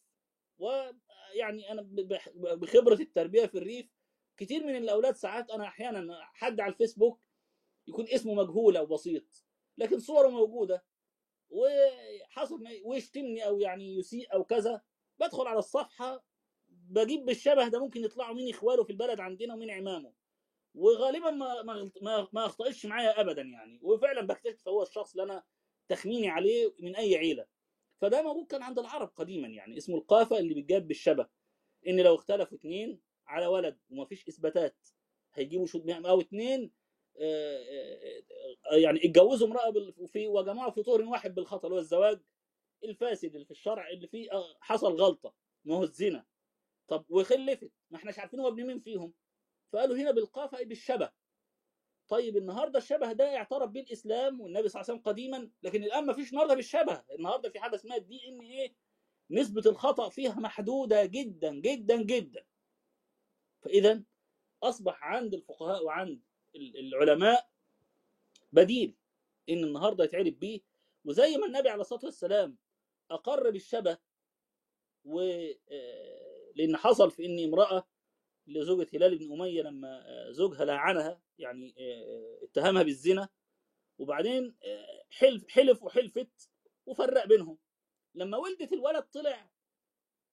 ويعني 0.59 1.73
أنا 1.73 1.87
بخبرة 2.35 2.95
التربية 3.01 3.47
في 3.47 3.59
الريف 3.59 3.87
كتير 4.37 4.65
من 4.67 4.77
الأولاد 4.77 5.15
ساعات 5.17 5.51
أنا 5.51 5.65
أحيانا 5.65 6.19
حد 6.23 6.61
على 6.61 6.73
الفيسبوك 6.73 7.21
يكون 7.87 8.09
اسمه 8.09 8.35
مجهول 8.35 8.77
أو 8.77 8.87
بسيط 8.87 9.45
لكن 9.79 9.99
صوره 9.99 10.29
موجودة 10.29 10.85
وحصل 11.51 12.65
ويشتمني 12.85 13.47
أو 13.47 13.61
يعني 13.61 13.97
يسيء 13.97 14.35
أو 14.35 14.45
كذا 14.45 14.83
بدخل 15.21 15.47
على 15.47 15.59
الصفحة 15.59 16.25
بجيب 16.69 17.25
بالشبه 17.25 17.69
ده 17.69 17.79
ممكن 17.79 18.05
يطلعوا 18.05 18.35
مين 18.35 18.55
إخواله 18.55 18.85
في 18.85 18.91
البلد 18.91 19.21
عندنا 19.21 19.55
ومين 19.55 19.71
عمامه. 19.71 20.13
وغالبا 20.76 21.30
ما 21.30 21.62
ما 21.62 21.90
ما, 22.33 22.47
اخطاش 22.47 22.87
معايا 22.87 23.21
ابدا 23.21 23.42
يعني. 23.42 23.80
وفعلا 23.83 24.21
بكتشف 24.26 24.68
هو 24.68 24.83
الشخص 24.83 25.11
اللي 25.11 25.23
أنا 25.23 25.42
تخميني 25.88 26.28
عليه 26.28 26.75
من 26.80 26.97
أي 26.97 27.16
عيلة. 27.16 27.47
فده 28.00 28.23
موجود 28.23 28.47
كان 28.47 28.62
عند 28.62 28.78
العرب 28.78 29.12
قديما 29.16 29.49
يعني 29.49 29.76
اسمه 29.78 29.97
القافة 29.97 30.38
اللي 30.38 30.54
بيتجاب 30.54 30.88
بالشبه. 30.88 31.28
إن 31.88 32.00
لو 32.00 32.14
اختلفوا 32.14 32.59
اثنين 32.59 33.00
على 33.26 33.47
ولد 33.47 33.78
ومفيش 33.90 34.28
إثباتات 34.28 34.88
هيجيبوا 35.35 35.66
شو 35.66 35.83
أو 35.88 36.21
اثنين 36.21 36.73
آه، 37.21 37.59
آه، 37.59 38.23
آه، 38.73 38.76
يعني 38.76 39.04
اتجوزوا 39.04 39.47
امرأة 39.49 39.71
بال- 39.71 40.09
في 40.09 40.26
وجمعوا 40.28 40.71
في 40.71 40.83
طور 40.83 41.02
واحد 41.02 41.35
بالخطأ 41.35 41.68
اللي 41.68 41.75
هو 41.76 41.80
الزواج 41.80 42.21
الفاسد 42.85 43.33
اللي 43.35 43.45
في 43.45 43.50
الشرع 43.50 43.90
اللي 43.90 44.09
فيه 44.09 44.30
حصل 44.61 44.92
غلطة 44.92 45.35
ما 45.64 45.76
هو 45.76 45.83
الزنا. 45.83 46.26
طب 46.88 47.04
وخلفت 47.09 47.71
ما 47.90 47.99
إحناش 47.99 48.18
عارفين 48.18 48.40
هو 48.40 48.49
ابن 48.49 48.66
مين 48.66 48.80
فيهم. 48.80 49.12
فقالوا 49.73 49.96
هنا 49.96 50.11
بالقافه 50.11 50.58
أي 50.58 50.64
بالشبه. 50.64 51.11
طيب 52.08 52.37
النهارده 52.37 52.78
الشبه 52.78 53.12
ده 53.12 53.37
اعترف 53.37 53.70
به 53.70 53.80
الاسلام 53.80 54.40
والنبي 54.40 54.68
صلى 54.68 54.80
الله 54.80 54.90
عليه 54.92 55.00
وسلم 55.00 55.12
قديما 55.12 55.50
لكن 55.62 55.82
الآن 55.85 56.06
ما 56.06 56.12
فيش 56.12 56.30
النهارده 56.30 56.54
بالشبه. 56.54 57.04
النهارده 57.18 57.50
في 57.50 57.61
حاجة 57.61 57.75
اسمها 57.75 57.96
الدي 57.96 58.28
إن 58.28 58.40
إيه. 58.40 58.75
نسبة 59.30 59.62
الخطأ 59.70 60.08
فيها 60.08 60.35
محدودة 60.35 61.04
جدا 61.04 61.54
جدا 61.54 62.02
جدا. 62.02 62.44
فاذا 63.62 64.02
أصبح 64.62 65.04
عند 65.04 65.35
الفقهاء 65.35 65.85
وعند 65.85 66.23
ال- 66.56 66.78
العلماء 66.78 67.50
بديل 68.52 68.96
إن 69.49 69.64
النهارده 69.64 70.04
يتعرف 70.04 70.35
بيه. 70.35 70.61
وزي 71.04 71.37
ما 71.37 71.46
النبي 71.46 71.68
عليه 71.68 71.80
الصلاة 71.80 72.04
والسلام 72.04 72.56
أقر 73.11 73.50
بالشبه 73.50 73.99
و 75.04 75.20
آه، 75.70 76.52
لأن 76.56 76.76
حصل 76.76 77.11
في 77.11 77.26
ان 77.26 77.44
امرأة 77.44 77.88
لزوجة 78.47 78.88
هلال 78.95 79.19
بن 79.19 79.33
أمية 79.33 79.62
لما 79.62 80.05
آه، 80.09 80.31
زوجها 80.33 80.65
لعنها 80.65 81.21
يعني 81.38 81.75
آه، 81.79 82.45
اتهمها 82.45 82.83
بالزنا 82.83 83.29
وبعدين 83.99 84.57
آه، 84.65 85.05
حلف 85.11 85.49
حلف 85.49 85.83
وحلفت 85.83 86.50
وفرق 86.87 87.26
بينهم. 87.26 87.59
لما 88.15 88.38
ولدت 88.38 88.73
الولد 88.73 89.03
طلع 89.03 89.50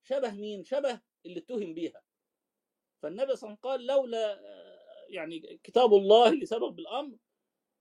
شبه 0.03 0.32
مين؟ 0.32 0.63
شبه 0.63 1.01
اللي 1.25 1.39
اتهم 1.39 1.74
بيها. 1.74 2.03
فالنبي 3.03 3.36
صلى 3.36 3.48
الله 3.50 3.60
عليه 3.63 3.63
وسلم 3.63 3.72
قال 3.72 3.86
لولا 3.86 4.34
آه، 4.39 5.05
يعني 5.10 5.60
كتاب 5.63 5.93
الله 5.93 6.29
اللي 6.34 6.46
سبق 6.46 6.67
بالأمر 6.70 7.17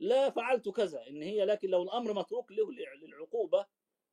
لا 0.01 0.31
فعلت 0.31 0.69
كذا. 0.69 1.09
إن 1.09 1.23
هي 1.23 1.45
لكن 1.45 1.69
لو 1.69 1.83
الأمر 1.83 2.13
متروك 2.13 2.53
له 2.53 2.73
للعقوبة 3.03 3.67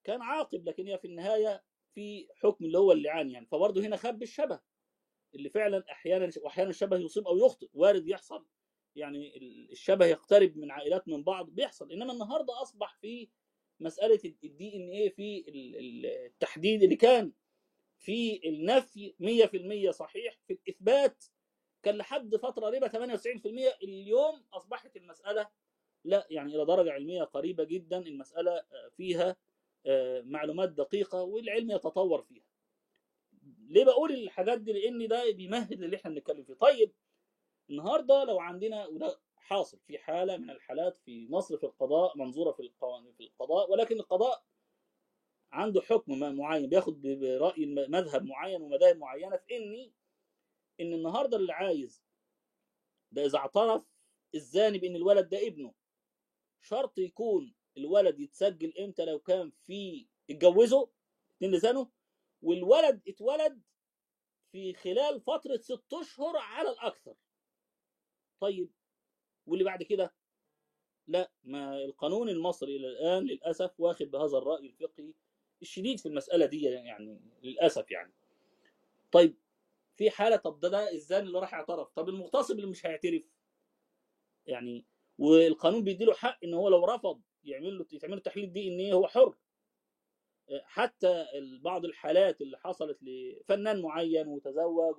كان 0.03 0.21
عاقب 0.21 0.65
لكن 0.69 0.87
هي 0.87 0.97
في 0.97 1.07
النهاية 1.07 1.63
في 1.95 2.27
حكم 2.35 2.65
اللي 2.65 2.77
هو 2.77 2.91
اللعان 2.91 3.31
يعني. 3.31 3.45
فبرضه 3.45 3.81
هنا 3.81 3.97
خب 3.97 4.23
الشبه. 4.23 4.59
اللي 5.35 5.49
فعلا 5.49 5.83
أحيانا 5.91 6.29
واحيانا 6.41 6.69
الشبه 6.69 6.97
يصيب 6.97 7.27
أو 7.27 7.37
يخطئ 7.37 7.69
وارد 7.73 8.07
يحصل. 8.07 8.45
يعني 8.95 9.37
ال- 9.37 9.71
الشبه 9.71 10.05
يقترب 10.05 10.57
من 10.57 10.71
عائلات 10.71 11.07
من 11.07 11.23
بعض 11.23 11.49
بيحصل. 11.49 11.91
إنما 11.91 12.13
النهارده 12.13 12.61
أصبح 12.61 12.95
في 13.01 13.29
مسألة 13.79 14.19
الدي 14.43 14.75
ان 14.75 14.89
إيه 14.89 15.09
في 15.09 15.45
ال- 15.47 15.75
ال- 15.75 16.05
التحديد 16.05 16.83
اللي 16.83 16.95
كان 16.95 17.31
في 17.97 18.49
النفي 18.49 19.13
100% 19.19 19.91
صحيح. 19.91 20.39
في 20.47 20.53
الإثبات 20.53 21.23
كان 21.83 21.95
لحد 21.97 22.35
فترة 22.35 22.65
قريبه 22.65 22.87
98% 22.87 23.77
اليوم 23.83 24.43
أصبحت 24.53 24.97
المسألة 24.97 25.49
لا 26.03 26.27
يعني 26.29 26.55
إلى 26.55 26.65
درجة 26.65 26.91
علمية 26.91 27.23
قريبة 27.23 27.63
جدا. 27.63 27.97
المسألة 27.97 28.51
آه، 28.51 28.89
فيها 28.97 29.35
آه، 29.85 30.21
معلومات 30.21 30.69
دقيقة 30.69 31.23
والعلم 31.23 31.71
يتطور 31.71 32.21
فيها. 32.21 32.43
ليه 33.69 33.85
بقول 33.85 34.11
الحاجات 34.11 34.61
دي؟ 34.61 34.73
لأن 34.73 35.07
ده 35.07 35.31
بيمهد 35.31 35.73
للي 35.73 35.95
إحنا 35.97 36.11
بنتكلم 36.11 36.43
فيه. 36.43 36.53
طيب 36.53 36.93
النهارده 37.69 38.23
لو 38.23 38.39
عندنا 38.39 38.87
وده 38.87 39.19
حاصل 39.35 39.79
في 39.79 39.97
حالة 39.97 40.37
من 40.37 40.49
الحالات 40.49 40.97
في 40.97 41.27
مصر 41.29 41.57
في 41.57 41.63
القضاء 41.63 42.17
منظورة 42.17 42.51
في 42.51 42.59
القوانين 42.59 43.13
في 43.13 43.23
القضاء 43.23 43.71
ولكن 43.71 43.99
القضاء 43.99 44.43
عنده 45.51 45.81
حكم 45.81 46.35
معين 46.37 46.69
بياخد 46.69 47.01
برأي 47.01 47.65
مذهب 47.65 48.23
معين 48.25 48.61
ومذاهب 48.61 48.97
معينة 48.97 49.37
في 49.37 49.57
إني 49.57 49.93
إن 50.81 50.93
النهارده 50.93 51.37
اللي 51.37 51.53
عايز 51.53 52.03
ده 53.11 53.25
إذا 53.25 53.37
اعترف 53.37 53.83
الزاني 54.35 54.77
بإن 54.77 54.95
الولد 54.95 55.29
ده 55.29 55.47
ابنه؟ 55.47 55.73
شرط 56.61 56.97
يكون 56.97 57.53
الولد 57.77 58.19
يتسجل 58.19 58.73
إمتى؟ 58.79 59.05
لو 59.05 59.19
كان 59.19 59.51
في 59.65 60.07
اتجوزه 60.29 60.89
اتنين 61.35 61.51
لسانه؟ 61.51 61.89
والولد 62.41 63.01
اتولد 63.07 63.61
في 64.51 64.73
خلال 64.73 65.21
فترة 65.21 65.57
ست 65.57 65.93
أشهر 65.93 66.37
على 66.37 66.69
الأكثر. 66.69 67.15
طيب 68.39 68.69
واللي 69.45 69.63
بعد 69.63 69.83
كده؟ 69.83 70.13
لا 71.07 71.31
ما 71.43 71.85
القانون 71.85 72.29
المصري 72.29 72.75
إلى 72.75 72.87
الآن 72.87 73.23
للأسف 73.23 73.79
واخد 73.79 74.11
بهذا 74.11 74.37
الرأي 74.37 74.65
الفقهي 74.67 75.13
الشديد 75.61 75.99
في 75.99 76.05
المسألة 76.05 76.45
دي 76.45 76.61
يعني 76.63 77.19
للأسف 77.43 77.91
يعني. 77.91 78.13
طيب 79.11 79.35
في 79.95 80.09
حالة 80.09 80.35
طب 80.35 80.59
ده 80.59 80.69
ده 80.69 80.91
الزاني 80.91 81.27
اللي 81.27 81.39
راح 81.39 81.53
يعترف 81.53 81.89
طب 81.91 82.09
المغتصب 82.09 82.55
اللي 82.55 82.67
مش 82.67 82.85
هيعترف؟ 82.85 83.23
يعني 84.45 84.85
والقانون 85.17 85.83
بيديله 85.83 86.13
حق 86.13 86.39
إن 86.43 86.53
هو 86.53 86.69
لو 86.69 86.85
رفض 86.85 87.21
يعمل 87.43 87.77
له 87.77 87.85
يتعمل 87.91 88.13
له 88.15 88.21
تحليل 88.21 88.53
دي 88.53 88.67
إن 88.67 88.93
هو 88.93 89.07
حر. 89.07 89.35
حتى 90.63 91.25
بعض 91.63 91.85
الحالات 91.85 92.41
اللي 92.41 92.57
حصلت 92.57 92.97
لفنان 93.03 93.81
معين 93.81 94.27
وتزوج 94.27 94.95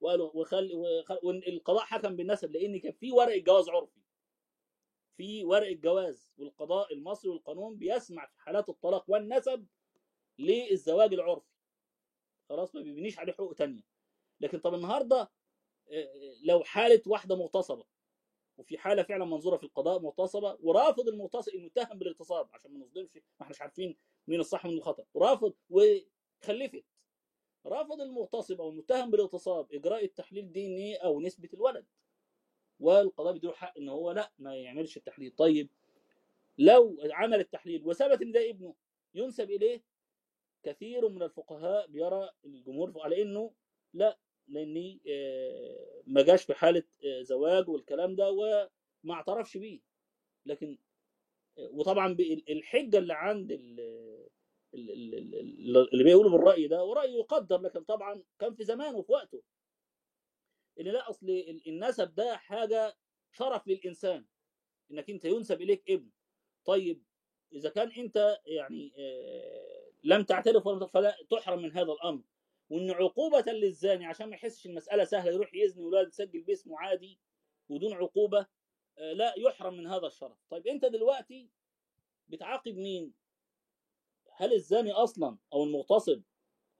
وقالوا 0.00 0.30
وخل 0.34 0.70
والقضاء 1.22 1.84
حكم 1.84 2.16
بالنسب 2.16 2.52
لأن 2.52 2.78
كان 2.80 2.92
في 2.92 3.12
ورق 3.12 3.36
جواز 3.36 3.68
عرفي. 3.68 4.00
في 5.16 5.44
ورق 5.44 5.72
جواز 5.72 6.30
والقضاء 6.38 6.94
المصري 6.94 7.30
والقانون 7.30 7.76
بيسمع 7.76 8.26
في 8.26 8.40
حالات 8.40 8.68
الطلاق 8.68 9.04
والنسب 9.08 9.66
للزواج 10.38 11.14
العرفي. 11.14 11.52
خلاص 12.48 12.74
ما 12.74 12.80
بيبنيش 12.80 13.18
عليه 13.18 13.32
حقوق 13.32 13.54
تانية. 13.54 13.82
لكن 14.40 14.58
طب 14.58 14.74
النهارده 14.74 15.30
آه، 15.90 16.08
لو 16.44 16.64
حالة 16.64 17.02
واحدة 17.06 17.36
مغتصبة 17.36 17.84
وفي 18.62 18.78
حالة 18.78 19.02
فعلا 19.02 19.24
منظورة 19.24 19.56
في 19.56 19.64
القضاء 19.64 20.00
مغتصبه 20.00 20.58
ورافض 20.62 21.08
المغتصب 21.08 21.54
المتهم 21.54 21.98
بالاغتصاب 21.98 22.48
عشان 22.52 22.72
ما 22.72 22.78
نظلمش 22.78 23.16
ما 23.16 23.22
إحناش 23.42 23.60
عارفين 23.62 23.96
مين 24.28 24.40
الصح 24.40 24.64
ومين 24.66 24.78
الخطأ. 24.78 25.04
رافض 25.16 25.54
وخلفت. 25.70 26.84
رافض 27.66 28.00
المغتصب 28.00 28.60
أو 28.60 28.68
المتهم 28.70 29.10
بالاغتصاب 29.10 29.72
إجراء 29.72 30.04
التحليل 30.04 30.52
دي 30.52 30.66
ان 30.66 30.76
إيه 30.76 30.96
أو 30.96 31.20
نسبة 31.20 31.48
الولد. 31.54 31.86
والقضاء 32.80 33.32
بيديله 33.32 33.52
حق 33.52 33.78
إن 33.78 33.88
هو 33.88 34.10
لأ 34.12 34.32
ما 34.38 34.56
يعملش 34.56 34.96
التحليل. 34.96 35.30
طيب 35.36 35.68
لو 36.58 36.96
عمل 37.10 37.40
التحليل 37.40 37.82
وثبت 37.86 38.22
إن 38.22 38.32
ده 38.32 38.50
ابنه 38.50 38.74
ينسب 39.14 39.50
إليه؟ 39.50 39.82
كثير 40.62 41.08
من 41.08 41.22
الفقهاء 41.22 41.86
بيرى 41.86 42.30
الجمهور 42.44 42.92
على 43.00 43.22
إنه 43.22 43.52
لأ 43.94 44.18
لاني 44.48 45.00
آه، 45.08 46.02
ما 46.06 46.22
جاش 46.22 46.44
في 46.44 46.54
حالة 46.54 46.82
آه، 47.04 47.22
زواج 47.22 47.68
والكلام 47.68 48.16
ده 48.16 48.30
وما 48.30 49.14
اعترفش 49.14 49.56
بيه. 49.56 49.80
لكن 50.46 50.78
آه، 51.58 51.68
وطبعا 51.72 52.16
الحجة 52.48 52.98
اللي 52.98 53.14
عند 53.14 53.52
ال- 53.52 53.80
ال- 54.74 54.90
ال- 54.90 55.34
ال- 55.34 55.88
اللي 55.92 56.04
بيقولوا 56.04 56.30
بالرأي 56.30 56.68
ده 56.68 56.84
وراي 56.84 57.12
يقدر 57.14 57.60
لكن 57.60 57.84
طبعا 57.84 58.22
كان 58.38 58.54
في 58.54 58.64
زمانه 58.64 58.96
وفي 58.98 59.12
وقته. 59.12 59.42
إن 60.80 60.84
لا 60.84 61.10
أصل 61.10 61.30
ال- 61.30 61.68
النسب 61.68 62.14
ده 62.14 62.36
حاجة 62.36 62.96
شرف 63.32 63.68
للإنسان. 63.68 64.26
إنك 64.90 65.10
أنت 65.10 65.24
ينسب 65.24 65.62
إليك 65.62 65.90
ابن. 65.90 66.10
طيب 66.64 67.02
إذا 67.52 67.68
كان 67.70 67.90
أنت 67.92 68.38
يعني 68.46 68.92
لم 70.04 70.22
تعترف 70.22 70.68
فلا 70.68 71.16
تحرم 71.30 71.62
من 71.62 71.72
هذا 71.72 71.92
الأمر 71.92 72.22
وإن 72.72 72.90
عقوبة 72.90 73.52
للزاني 73.52 74.06
عشان 74.06 74.26
ما 74.28 74.34
يحسش 74.36 74.66
المسألة 74.66 75.04
سهلة 75.04 75.32
يروح 75.32 75.54
يزني 75.54 75.84
ولا 75.84 76.00
يسجل 76.00 76.42
باسمه 76.42 76.78
عادي 76.80 77.18
ودون 77.68 77.92
عقوبة 77.92 78.46
آه، 78.98 79.12
لا 79.12 79.34
يحرم 79.38 79.74
من 79.74 79.86
هذا 79.86 80.06
الشرف. 80.06 80.38
طيب 80.50 80.66
أنت 80.66 80.84
دلوقتي 80.84 81.50
بتعاقب 82.28 82.76
مين؟ 82.76 83.14
هل 84.36 84.52
الزاني 84.52 84.92
أصلا 84.92 85.38
أو 85.52 85.64
المغتصب 85.64 86.22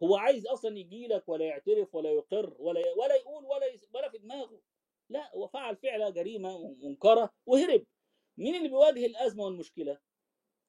هو 0.02 0.16
عايز 0.16 0.46
أصلا 0.46 0.78
يجي 0.78 1.06
لك 1.06 1.28
ولا 1.28 1.44
يعترف 1.44 1.94
ولا 1.94 2.10
يقر 2.10 2.56
ولا 2.58 2.80
ولا 2.96 3.14
يقول 3.14 3.44
ولا 3.44 3.66
يس- 3.66 3.88
ولا 3.94 4.08
في 4.08 4.18
دماغه؟ 4.18 4.60
لا 5.08 5.34
هو 5.36 5.46
فعل 5.48 5.76
فعلة 5.76 6.10
جريمة 6.10 6.68
منكره 6.82 7.30
وهرب. 7.46 7.86
مين 8.38 8.54
اللي 8.54 8.68
بيواجه 8.68 9.06
الأزمة 9.06 9.44
والمشكلة؟ 9.44 10.00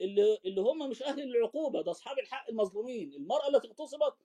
اللي 0.01 0.37
اللي 0.45 0.61
هم 0.61 0.89
مش 0.89 1.03
أهل 1.03 1.21
العقوبة 1.21 1.81
ده 1.81 1.91
أصحاب 1.91 2.19
الحق 2.19 2.49
المظلومين 2.49 3.13
المرأة 3.13 3.47
التي 3.47 3.67
اغتصبت 3.67 4.15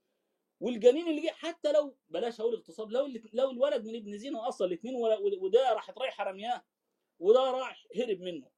والجنين 0.61 1.09
اللي 1.09 1.21
جه 1.21 1.31
حتى 1.31 1.73
لو 1.73 1.97
بلاش 2.09 2.41
أقول 2.41 2.55
اغتصاب 2.55 2.91
لو 2.91 3.07
لو 3.33 3.50
الولد 3.50 3.85
من 3.87 3.97
ابن 3.97 4.19
زينة 4.19 4.49
أصلا 4.49 4.67
الاثنين 4.67 4.95
وده 5.41 5.73
راحت 5.73 5.99
رايحه 5.99 6.25
رمياه 6.25 6.65
وده 7.19 7.41
راح 7.50 7.87
هرب 7.97 8.21
منه. 8.21 8.50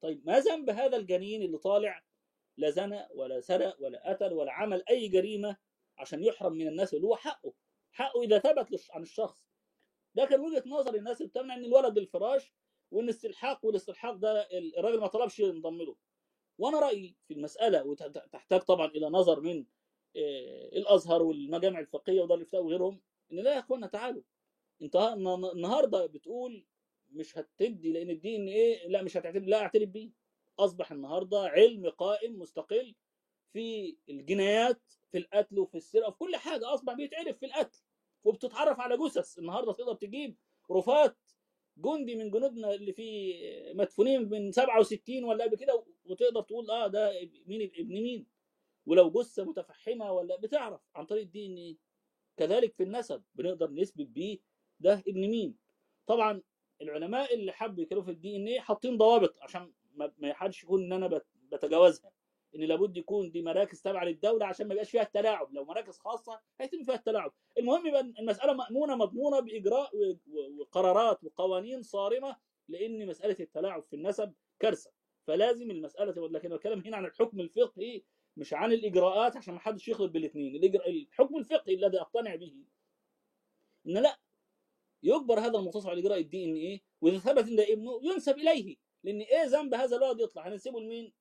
طيب 0.00 0.26
ما 0.26 0.40
ذنب 0.40 0.70
هذا 0.70 0.96
الجنين 0.96 1.42
اللي 1.42 1.58
طالع؟ 1.58 2.04
لا 2.56 2.70
زنى 2.70 3.08
ولا 3.14 3.40
سرق 3.40 3.76
ولا 3.80 4.10
قتل 4.10 4.32
ولا 4.32 4.52
عمل 4.52 4.82
أي 4.90 5.08
جريمة 5.08 5.56
عشان 5.98 6.24
يحرم 6.24 6.52
من 6.52 6.68
الناس 6.68 6.94
اللي 6.94 7.06
هو 7.06 7.16
حقه. 7.16 7.52
حقه 7.92 8.22
إذا 8.22 8.38
ثبت 8.38 8.86
عن 8.90 9.02
الشخص. 9.02 9.48
ده 10.14 10.24
كان 10.24 10.40
وجهة 10.40 10.62
نظر 10.66 10.94
الناس 10.94 11.20
اللي 11.20 11.28
بتمنع 11.30 11.54
إن 11.54 11.64
الولد 11.64 11.94
بالفراش 11.94 12.52
وإن 12.90 13.08
استلحاق 13.08 13.64
والاستلحاق 13.66 14.14
ده 14.14 14.40
ال- 14.42 14.78
الراجل 14.78 15.00
ما 15.00 15.06
طلبش 15.06 15.38
ينضم 15.38 15.82
له. 15.82 15.96
وأنا 16.58 16.80
رأيي 16.80 17.16
في 17.28 17.34
المسألة 17.34 17.84
وتحتاج 17.84 18.60
طبعا 18.60 18.86
إلى 18.86 19.06
نظر 19.06 19.40
من 19.40 19.64
الأزهر 20.16 21.22
والمجامع 21.22 21.78
الفقهية 21.80 22.20
ودار 22.22 22.36
الافتاء 22.38 22.62
وغيرهم 22.62 23.00
إن 23.32 23.36
لا 23.38 23.54
يا 23.54 23.58
إخوانا 23.58 23.86
تعالوا. 23.86 24.22
أنت 24.82 24.96
الن- 24.96 25.50
النهارده 25.52 26.06
بتقول 26.06 26.66
مش 27.10 27.38
هتدي 27.38 27.92
لأن 27.92 28.10
الدي 28.10 28.36
ان 28.36 28.48
إيه؟ 28.48 28.88
لا 28.88 29.02
مش 29.02 29.16
هتعترف 29.16 29.44
لا 29.44 29.60
اعترف 29.62 29.88
بيه. 29.88 30.10
أصبح 30.58 30.92
النهارده 30.92 31.38
علم 31.40 31.88
قائم 31.90 32.38
مستقل 32.38 32.94
في 33.52 33.96
الجنايات 34.08 34.80
في 35.10 35.18
القتل 35.18 35.58
وفي 35.58 35.74
السرقة 35.76 36.08
وفي 36.08 36.18
كل 36.18 36.36
حاجة 36.36 36.74
أصبح 36.74 36.94
بيتعرف 36.94 37.38
في 37.38 37.46
القتل 37.46 37.78
وبتتعرف 38.24 38.80
على 38.80 38.96
جثث. 38.96 39.38
النهارده 39.38 39.72
تقدر 39.72 39.94
تجيب 39.94 40.36
رفات 40.70 41.16
جندي 41.76 42.14
من 42.16 42.30
جنودنا 42.30 42.74
اللي 42.74 42.92
في 42.92 43.34
مدفونين 43.74 44.28
من 44.28 44.52
67 44.52 45.24
ولا 45.24 45.44
قبل 45.44 45.56
كده 45.56 45.84
وتقدر 46.04 46.40
تقول 46.42 46.70
آه 46.70 46.86
ده 46.86 47.12
مين؟ 47.46 47.70
ابن 47.78 47.92
مين؟ 48.02 48.26
ولو 48.86 49.10
جثة 49.10 49.44
متفحمة 49.44 50.12
ولا 50.12 50.36
بتعرف 50.36 50.80
عن 50.94 51.06
طريق 51.06 51.22
الدي 51.22 51.46
إن 51.46 51.56
إيه. 51.56 51.76
كذلك 52.36 52.74
في 52.74 52.82
النسب 52.82 53.22
بنقدر 53.34 53.70
نثبت 53.70 54.06
بيه 54.06 54.38
ده 54.80 54.92
ابن 55.08 55.20
مين. 55.20 55.56
طبعا 56.06 56.42
العلماء 56.82 57.34
اللي 57.34 57.52
حبوا 57.52 57.82
يكرهوا 57.82 58.02
في 58.02 58.10
الدي 58.10 58.36
إن 58.36 58.46
إيه 58.46 58.60
حاطين 58.60 58.96
ضوابط 58.98 59.38
عشان 59.42 59.72
ما 59.94 60.32
حدش 60.34 60.62
يكون 60.62 60.82
إن 60.84 60.92
أنا 60.92 61.06
بت- 61.06 61.26
بتجاوزها. 61.52 62.12
إن 62.56 62.60
لابد 62.60 62.96
يكون 62.96 63.30
دي 63.30 63.42
مراكز 63.42 63.80
تابعة 63.82 64.04
للدولة 64.04 64.46
عشان 64.46 64.66
ما 64.68 64.72
يبقاش 64.74 64.90
فيها 64.90 65.02
التلاعب. 65.02 65.52
لو 65.54 65.64
مراكز 65.64 65.98
خاصة 65.98 66.40
هيتم 66.60 66.82
فيها 66.84 66.94
التلاعب. 66.94 67.32
المهم 67.58 67.86
يبقى 67.86 68.00
المسألة 68.00 68.52
مأمونة 68.52 68.96
مضمونة 68.96 69.40
بإجراء 69.40 69.90
وقرارات 70.60 71.24
وقوانين 71.24 71.82
صارمة 71.82 72.36
لإن 72.68 73.06
مسألة 73.06 73.36
التلاعب 73.40 73.82
في 73.82 73.96
النسب 73.96 74.34
كارثة. 74.58 74.90
فلازم 75.26 75.70
المسألة 75.70 76.28
لكن 76.28 76.52
الكلام 76.52 76.80
هنا 76.80 76.96
عن 76.96 77.04
الحكم 77.06 77.40
الفقهي 77.40 78.02
مش 78.36 78.54
عن 78.54 78.72
الإجراءات 78.72 79.36
عشان 79.36 79.54
ما 79.54 79.60
حدش 79.60 79.88
يخلط 79.88 80.10
بالاثنين 80.10 80.64
الحكم 80.86 81.36
الفقهي 81.36 81.74
الذي 81.74 82.00
أقتنع 82.00 82.34
به 82.34 82.54
إن 83.86 83.92
لا 84.02 84.18
يجبر 85.02 85.40
هذا 85.40 85.58
المتصل 85.58 85.90
على 85.90 86.00
إجراء 86.00 86.18
الدي 86.20 86.44
ان 86.44 86.54
إيه؟ 86.54 86.80
وإذا 87.00 87.18
ثبت 87.18 87.48
ان 87.48 87.56
ده 87.56 87.72
ابنه 87.72 88.00
ينسب 88.02 88.38
إليه. 88.38 88.76
لأن 89.04 89.20
إيه 89.20 89.44
ذنب 89.44 89.74
هذا 89.74 89.96
الولد 89.96 90.20
يطلع؟ 90.20 90.48
هننسبه 90.48 90.80
لمين؟ 90.80 91.12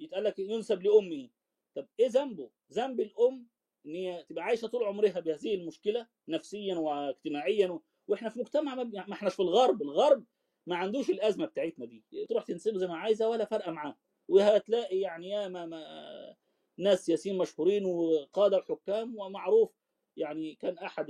يتقال 0.00 0.24
لك 0.24 0.38
ينسب 0.38 0.82
لأمه. 0.82 1.28
طب 1.74 1.88
إيه 2.00 2.08
ذنبه؟ 2.08 2.50
ذنب 2.72 3.00
الأم 3.00 3.48
إن 3.86 3.94
هي 3.94 4.24
تبقى 4.28 4.44
عايشة 4.44 4.66
طول 4.68 4.84
عمرها 4.84 5.20
بهذه 5.20 5.54
المشكلة 5.54 6.06
نفسيا 6.28 6.74
واجتماعيا 6.76 7.68
و... 7.68 7.82
وإحنا 8.08 8.28
في 8.28 8.40
مجتمع 8.40 8.74
ما, 8.74 8.84
ما 8.84 9.12
إحناش 9.12 9.34
في 9.34 9.40
الغرب. 9.40 9.82
الغرب 9.82 10.24
ما 10.66 10.76
عندوش 10.76 11.10
الأزمة 11.10 11.46
بتاعتنا 11.46 11.84
دي. 11.86 12.04
تروح 12.28 12.44
تنسبه 12.44 12.78
زي 12.78 12.86
ما 12.86 12.96
عايزة 12.96 13.28
ولا 13.28 13.44
فارقه 13.44 13.70
معاه. 13.70 13.96
وهتلاقي 14.28 14.98
يعني 15.00 15.28
يا 15.28 15.48
ما, 15.48 15.66
ما 15.66 15.84
ناس 16.78 17.06
سياسيين 17.06 17.38
مشهورين 17.38 17.84
وقادة 17.84 18.56
وحكام 18.58 19.16
ومعروف 19.18 19.70
يعني 20.16 20.54
كان 20.54 20.78
أحد 20.78 21.08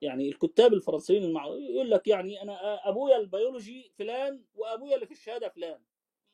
يعني 0.00 0.28
الكتاب 0.28 0.74
الفرنسيين 0.74 1.36
يقول 1.70 1.90
لك 1.90 2.08
يعني 2.08 2.42
أنا 2.42 2.88
أبويا 2.88 3.16
البيولوجي 3.16 3.92
فلان 3.98 4.44
وأبويا 4.54 4.94
اللي 4.94 5.06
في 5.06 5.12
الشهادة 5.12 5.48
فلان. 5.48 5.80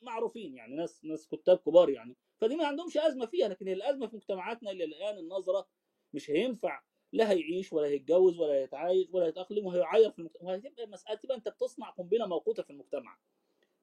معروفين 0.01 0.55
يعني 0.55 0.75
ناس 0.75 1.05
ناس 1.05 1.27
كتاب 1.27 1.57
كبار 1.57 1.89
يعني. 1.89 2.17
فدي 2.37 2.55
ما 2.55 2.67
عندهمش 2.67 2.97
أزمة 2.97 3.25
فيها 3.25 3.47
لكن 3.47 3.67
الأزمة 3.67 4.07
في 4.07 4.15
مجتمعاتنا 4.15 4.71
إلى 4.71 4.83
الآن 4.83 5.17
النظرة 5.17 5.67
مش 6.13 6.31
هينفع 6.31 6.81
لا 7.13 7.31
هيعيش 7.31 7.73
ولا 7.73 7.87
هيتجوز 7.87 8.39
ولا 8.39 8.53
هيتعايش 8.53 9.07
ولا 9.11 9.25
هيتأقلم 9.25 9.65
وهيعير 9.65 10.11
في 10.11 10.19
المجتمع 10.19 10.49
وهتبقى 10.51 10.87
مسألة 10.87 11.15
تبقى 11.15 11.37
أنت 11.37 11.49
بتصنع 11.49 11.89
قنبلة 11.89 12.25
موقوتة 12.27 12.63
في 12.63 12.69
المجتمع. 12.69 13.17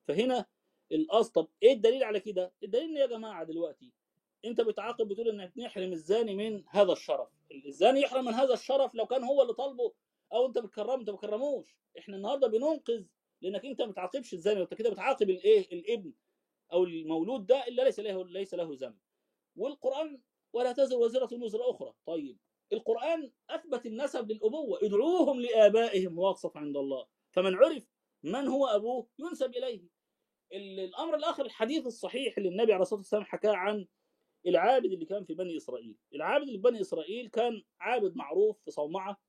فهنا 0.08 0.46
الاصل 0.92 1.32
طب 1.32 1.48
إيه 1.62 1.72
الدليل 1.72 2.04
على 2.04 2.20
كده؟ 2.20 2.52
الدليل 2.62 2.84
إن 2.90 2.96
يا 2.96 3.06
جماعة 3.06 3.44
دلوقتي 3.44 3.92
أنت 4.44 4.60
بتعاقب 4.60 5.08
بتقول 5.08 5.28
إنك 5.28 5.52
نحرم 5.58 5.92
الزاني 5.92 6.34
من 6.34 6.64
هذا 6.68 6.92
الشرف. 6.92 7.28
الزاني 7.66 8.00
يحرم 8.00 8.24
من 8.24 8.34
هذا 8.34 8.54
الشرف 8.54 8.94
لو 8.94 9.06
كان 9.06 9.24
هو 9.24 9.42
اللي 9.42 9.54
طالبه 9.54 9.92
أو 10.32 10.46
أنت 10.46 10.58
بتكرمه 10.58 10.94
أنت 10.94 11.10
ما 11.10 11.16
بتكرموش. 11.16 11.76
إحنا 11.98 12.16
النهارده 12.16 12.46
بننقذ 12.46 13.04
لأنك 13.42 13.64
أنت 13.66 13.82
ما 13.82 13.90
بتعاقبش 13.90 14.34
الزاني 14.34 14.62
أنت 14.62 14.74
كده 14.74 14.90
بتعاقب 14.90 15.30
الايه 15.30 15.72
الابن 15.72 16.12
أو 16.72 16.84
المولود 16.84 17.46
ده 17.46 17.66
اللي 17.68 17.84
ليس 17.84 18.00
له 18.00 18.24
ليس 18.24 18.54
له 18.54 18.68
ذنب 18.80 18.98
والقرآن 19.56 20.20
ولا 20.52 20.72
تزر 20.72 20.96
وزرة 20.98 21.28
وزر 21.42 21.70
أخرى. 21.70 21.94
طيب 22.06 22.38
القرآن 22.72 23.32
أثبت 23.50 23.86
النسب 23.86 24.30
للأبوة. 24.32 24.78
ادعوهم 24.82 25.40
لآبائهم 25.40 26.18
واقصف 26.18 26.56
عند 26.56 26.76
الله. 26.76 27.06
فمن 27.30 27.54
عرف 27.54 27.86
من 28.22 28.48
هو 28.48 28.66
أبوه 28.66 29.08
ينسب 29.18 29.50
إليه. 29.50 29.74
ال- 29.76 29.88
الأمر 30.52 31.14
الآخر 31.16 31.44
الحديث 31.46 31.86
الصحيح 31.86 32.38
اللي 32.38 32.48
النبي 32.48 32.72
عليه 32.72 32.82
الصلاة 32.82 33.00
والسلام 33.00 33.24
حكاه 33.24 33.52
عن 33.56 33.86
العابد 34.46 34.92
اللي 34.92 35.04
كان 35.06 35.24
في 35.24 35.34
بني 35.34 35.56
إسرائيل. 35.56 35.96
العابد 36.14 36.46
اللي 36.46 36.58
في 36.58 36.62
بني 36.62 36.80
إسرائيل 36.80 37.28
كان 37.28 37.62
عابد 37.80 38.16
معروف 38.16 38.58
في 38.64 38.70
صومعة 38.70 39.20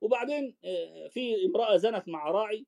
وبعدين 0.00 0.56
آه، 0.64 1.08
في 1.08 1.46
امرأة 1.46 1.76
زنت 1.76 2.08
مع 2.08 2.30
راعي 2.30 2.66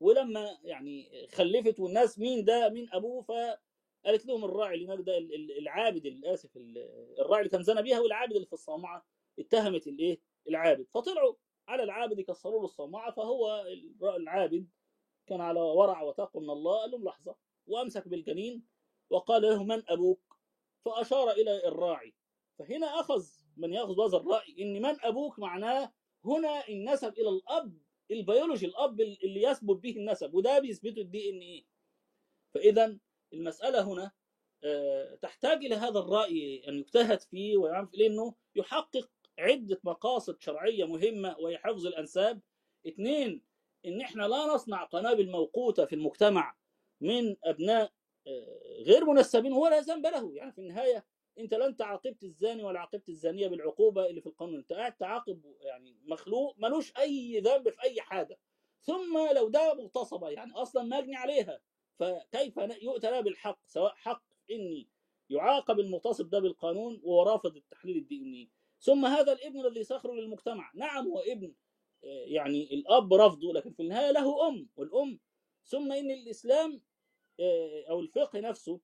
ولما 0.00 0.58
يعني 0.62 1.26
خلفت 1.28 1.80
والناس 1.80 2.18
مين 2.18 2.44
ده؟ 2.44 2.68
مين 2.68 2.88
أبوه؟ 2.92 3.22
فقالت 3.22 4.26
لهم 4.26 4.44
الراعي 4.44 4.74
اللي 4.74 4.86
هناك 4.86 5.00
ده 5.00 5.18
ال- 5.18 5.34
ال- 5.34 5.58
العابد 5.58 6.06
ال- 6.06 6.26
الراعي 7.18 7.40
اللي 7.40 7.50
كان 7.50 7.62
زنى 7.62 7.82
بيها 7.82 8.00
والعابد 8.00 8.32
اللي 8.32 8.46
في 8.46 8.52
الصومعة 8.52 9.06
اتهمت 9.38 9.86
الإيه؟ 9.86 10.20
العابد. 10.48 10.86
فطلعوا 10.94 11.34
على 11.68 11.82
العابد 11.82 12.18
يكسروا 12.18 12.58
له 12.58 12.64
الصومعه 12.64 13.10
فهو 13.12 13.64
العابد 14.02 14.68
كان 15.26 15.40
على 15.40 15.60
ورع 15.60 16.02
وتقوى 16.02 16.42
من 16.42 16.50
الله 16.50 16.80
قال 16.80 16.90
لهم 16.90 17.04
لحظة 17.04 17.36
وأمسك 17.66 18.08
بالجنين 18.08 18.66
وقال 19.10 19.42
له 19.42 19.64
من 19.64 19.82
أبوك؟ 19.88 20.36
فأشار 20.84 21.30
إلى 21.30 21.68
الراعي 21.68 22.14
فهنا 22.58 23.00
أخذ 23.00 23.26
من 23.56 23.72
يأخذ 23.72 23.94
بهذا 23.94 24.16
الراي 24.16 24.56
إن 24.58 24.82
من 24.82 24.96
أبوك 25.04 25.38
معناه 25.38 25.92
هنا 26.24 26.68
النسب 26.68 27.12
إلى 27.18 27.28
الأب 27.28 27.78
البيولوجي 28.10 28.66
الأب 28.66 29.00
اللي 29.00 29.42
يثبت 29.42 29.76
به 29.76 29.90
النسب 29.90 30.34
وده 30.34 30.58
بيثبته 30.58 31.00
ال 31.00 31.30
DNA 31.30 31.64
فإذا 32.54 32.98
المسألة 33.32 33.82
هنا 33.82 34.10
آه، 34.64 35.14
تحتاج 35.14 35.64
إلى 35.64 35.74
هذا 35.74 35.98
الرأي 35.98 36.68
أن 36.68 36.78
يجتهد 36.78 37.20
فيه 37.20 37.56
ويعمل 37.56 37.88
فيه 37.88 37.98
لأنه 37.98 38.34
يحقق 38.56 39.10
عدة 39.38 39.80
مقاصد 39.84 40.40
شرعية 40.40 40.84
مهمة 40.84 41.36
وهي 41.38 41.58
حفظ 41.58 41.86
الأنساب. 41.86 42.40
اثنين 42.88 43.42
إن 43.86 44.00
إحنا 44.00 44.22
لا 44.22 44.46
نصنع 44.46 44.84
قنابل 44.84 45.30
موقوتة 45.30 45.84
في 45.84 45.94
المجتمع 45.94 46.56
من 47.00 47.36
أبناء 47.44 47.92
آه، 48.26 48.82
غير 48.82 49.04
منسبين 49.04 49.52
ولا 49.52 49.80
ذنب 49.80 50.06
له. 50.06 50.32
يعني 50.34 50.52
في 50.52 50.58
النهاية 50.58 51.06
أنت 51.38 51.54
لا 51.54 51.66
انت 51.66 51.82
عاقبت 51.82 52.24
الزاني 52.24 52.64
ولا 52.64 52.80
عاقبت 52.80 53.08
الزانية 53.08 53.48
بالعقوبة 53.48 54.06
اللي 54.06 54.20
في 54.20 54.26
القانون. 54.26 54.56
أنت 54.56 54.72
قاعد 54.72 54.96
تعاقب 54.96 55.42
يعني 55.60 55.96
مخلوق 56.04 56.54
ملوش 56.58 56.92
أي 56.98 57.40
ذنب 57.40 57.70
في 57.70 57.82
أي 57.82 58.00
حاجة. 58.00 58.38
ثم 58.82 59.28
لو 59.34 59.48
ده 59.48 59.74
مغتصبة 59.74 60.28
يعني 60.28 60.52
أصلا 60.52 60.82
مجني 60.82 61.16
عليها. 61.16 61.60
فكيف 61.98 62.56
يؤتى 62.82 63.10
لها 63.10 63.20
بالحق؟ 63.20 63.58
سواء 63.66 63.94
حق 63.94 64.22
إني 64.50 64.88
يعاقب 65.30 65.80
المغتصب 65.80 66.30
ده 66.30 66.38
بالقانون 66.38 67.00
وهو 67.04 67.22
رافض 67.22 67.56
التحليل 67.56 67.96
الدي 67.96 68.16
ان 68.22 68.48
ثم 68.80 69.06
هذا 69.06 69.32
الابن 69.32 69.66
الذي 69.66 69.84
سخر 69.84 70.14
للمجتمع. 70.14 70.72
نعم 70.74 71.06
هو 71.08 71.18
ابن 71.18 71.54
يعني 72.02 72.74
الأب 72.74 73.14
رفضه 73.14 73.52
لكن 73.52 73.72
في 73.72 73.82
النهاية 73.82 74.10
له 74.10 74.48
أم 74.48 74.68
والأم 74.76 75.20
ثم 75.64 75.92
إن 75.92 76.10
الإسلام 76.10 76.82
آه، 77.40 77.84
أو 77.90 78.00
الفقه 78.00 78.40
نفسه 78.40 78.80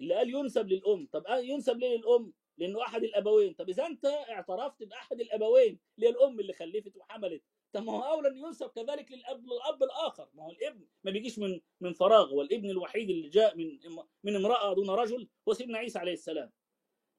اللي 0.00 0.14
قال 0.14 0.34
ينسب 0.34 0.68
للأم. 0.68 1.08
طب 1.12 1.26
آه 1.26 1.38
ينسب 1.38 1.78
ليه 1.78 1.96
للأم؟ 1.96 2.32
لأنه 2.58 2.82
أحد 2.82 3.04
الأبوين. 3.04 3.54
طب 3.54 3.68
إذا 3.68 3.86
أنت 3.86 4.04
اعترفت 4.04 4.82
بأحد 4.82 5.20
الأبوين 5.20 5.78
اللي 5.96 6.06
هي 6.06 6.10
الأم 6.10 6.40
اللي 6.40 6.52
خلفت 6.52 6.96
وحملت؟ 6.96 7.42
طب 7.72 7.82
ما 7.82 7.92
هو 7.92 8.02
اولى 8.02 8.28
ان 8.28 8.36
ينسب 8.36 8.70
كذلك 8.70 9.12
للأب 9.12 9.46
للأب 9.46 9.82
الآخر. 9.82 10.28
ما 10.34 10.42
هو 10.42 10.50
الابن 10.50 10.86
ما 11.04 11.10
بيجيش 11.10 11.38
من 11.38 11.60
من 11.80 11.92
فراغ. 11.92 12.30
هو 12.30 12.42
الابن 12.42 12.70
الوحيد 12.70 13.10
اللي 13.10 13.28
جاء 13.28 13.56
من 13.56 13.78
من 14.24 14.36
امرأة 14.36 14.74
دون 14.74 14.90
رجل 14.90 15.28
هو 15.48 15.52
سيدنا 15.52 15.78
عيسى 15.78 15.98
عليه 15.98 16.12
السلام. 16.12 16.52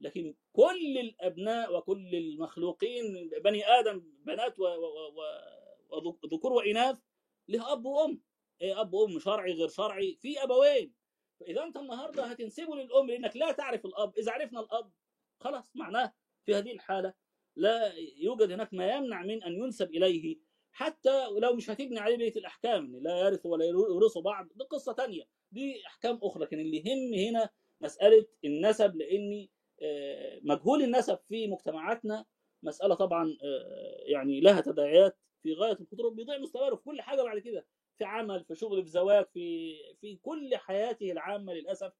لكن 0.02 0.36
كل 0.54 0.98
الأبناء 0.98 1.78
وكل 1.78 2.16
المخلوقين 2.16 3.30
بني 3.44 3.68
آدم 3.68 4.04
بنات 4.26 4.60
وذكور 5.90 6.54
وإناث 6.54 7.00
له 7.48 7.72
أب 7.74 7.86
وأم. 7.86 8.22
إيه 8.62 8.82
أب 8.82 8.94
وأم 8.94 9.20
شرعي 9.20 9.54
غير 9.54 9.68
شرعي 9.68 10.18
في 10.22 10.44
أبوين. 10.44 10.94
فإذا 11.40 11.64
أنت 11.64 11.78
النهارده 11.78 12.24
هتنسبه 12.24 12.76
للأم 12.76 13.08
لأنك 13.08 13.38
لا 13.38 13.52
تعرف 13.52 13.86
الأب. 13.86 14.18
إذا 14.18 14.32
عرفنا 14.32 14.60
الأب 14.60 14.92
خلاص 15.40 15.76
معناه 15.76 16.14
في 16.46 16.56
هذه 16.56 16.72
الحالة 16.72 17.14
لا 17.56 17.94
يوجد 18.18 18.52
هناك 18.52 18.74
ما 18.74 18.88
يمنع 18.96 19.24
من 19.24 19.44
أن 19.44 19.54
ينسب 19.54 19.90
إليه. 19.90 20.38
حتى 20.72 21.28
لو 21.42 21.54
مش 21.56 21.70
هتبني 21.70 22.00
عليه 22.00 22.18
بيت 22.18 22.38
الأحكام 22.38 22.96
لا 23.02 23.20
يرث 23.20 23.46
ولا 23.46 23.66
يورثوا 23.66 24.22
بعض 24.22 24.48
دي 24.56 24.64
قصة 24.64 24.94
تانية. 24.94 25.24
دي 25.52 25.86
أحكام 25.88 26.20
أخرى 26.24 26.44
لكن 26.44 26.60
اللي 26.60 26.78
يهم 26.78 27.14
هنا 27.14 27.50
مسألة 27.82 28.26
النسب 28.46 28.96
لأن 28.96 29.32
آه، 29.42 29.55
مجهول 30.44 30.82
النسب 30.84 31.20
في 31.30 31.48
مجتمعاتنا. 31.48 32.26
مسألة 32.64 32.96
طبعا 32.96 33.38
آه، 33.44 34.04
يعني 34.06 34.42
لها 34.42 34.62
تداعيات 34.62 35.18
في 35.44 35.54
غاية 35.54 35.78
الخطورة 35.82 36.10
بيضيع 36.10 36.38
مستقبله 36.38 36.76
في 36.76 36.84
كل 36.84 37.02
حاجة 37.02 37.22
بعد 37.22 37.40
كده 37.40 37.66
في 37.98 38.04
عمل 38.04 38.44
في 38.44 38.56
شغل 38.56 38.84
في 38.84 38.90
زواج 38.90 39.26
في 39.34 39.76
في 40.02 40.16
كل 40.16 40.58
حياته 40.58 41.12
العامة 41.12 41.54
للأسف 41.54 41.94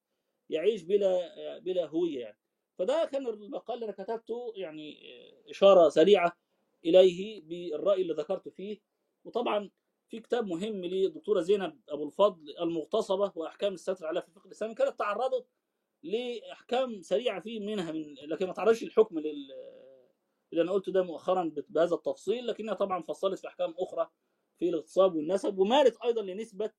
يعيش 0.50 0.84
بلا 0.84 1.38
آه، 1.38 1.60
بلا 1.60 1.86
هوية 1.86 2.20
يعني. 2.20 2.38
فده 2.78 3.06
كان 3.06 3.28
المقال 3.28 3.76
اللي 3.76 3.86
أنا 3.86 4.04
كتبته 4.04 4.54
يعني 4.56 5.14
آه، 5.48 5.52
إشارة 5.52 5.90
سريعة 5.90 6.38
إليه 6.86 7.42
بالرأي 7.42 8.02
اللي 8.02 8.14
ذكرته 8.14 8.52
فيه. 8.52 8.82
وطبعا 9.26 9.70
في 10.10 10.20
كتاب 10.20 10.48
مهم 10.48 10.86
للدكتوره 10.86 11.42
زينب 11.42 11.82
أبو 11.90 12.06
الفضل 12.06 12.56
المغتصبة 12.60 13.32
وأحكام 13.36 13.74
الستر 13.74 14.08
عليها 14.08 14.22
في 14.22 14.28
الفقه 14.28 14.46
الاسلامي 14.46 14.76
كانت 14.76 15.00
تعرضت 15.00 15.48
لإحكام 16.06 17.02
سريعة 17.02 17.40
فيه 17.40 17.60
منها 17.60 17.92
من 17.92 18.14
لكن 18.14 18.48
ما 18.48 18.54
تعرضش 18.54 18.84
الحكم 18.84 19.20
لل 19.20 19.52
اللي 20.52 20.64
أنا 20.64 20.72
قلته 20.72 20.92
ده 20.92 21.04
مؤخرا 21.04 21.52
بهذا 21.70 21.96
التفصيل 21.96 22.48
لكنها 22.48 22.74
طبعا 22.74 23.02
فصلت 23.02 23.40
في 23.40 23.48
أحكام 23.48 23.74
أخرى 23.78 24.10
في 24.60 24.70
الاغتصاب 24.70 25.16
والنسب 25.16 25.58
ومالت 25.58 25.98
أيضا 26.04 26.22
لنسبة 26.22 26.72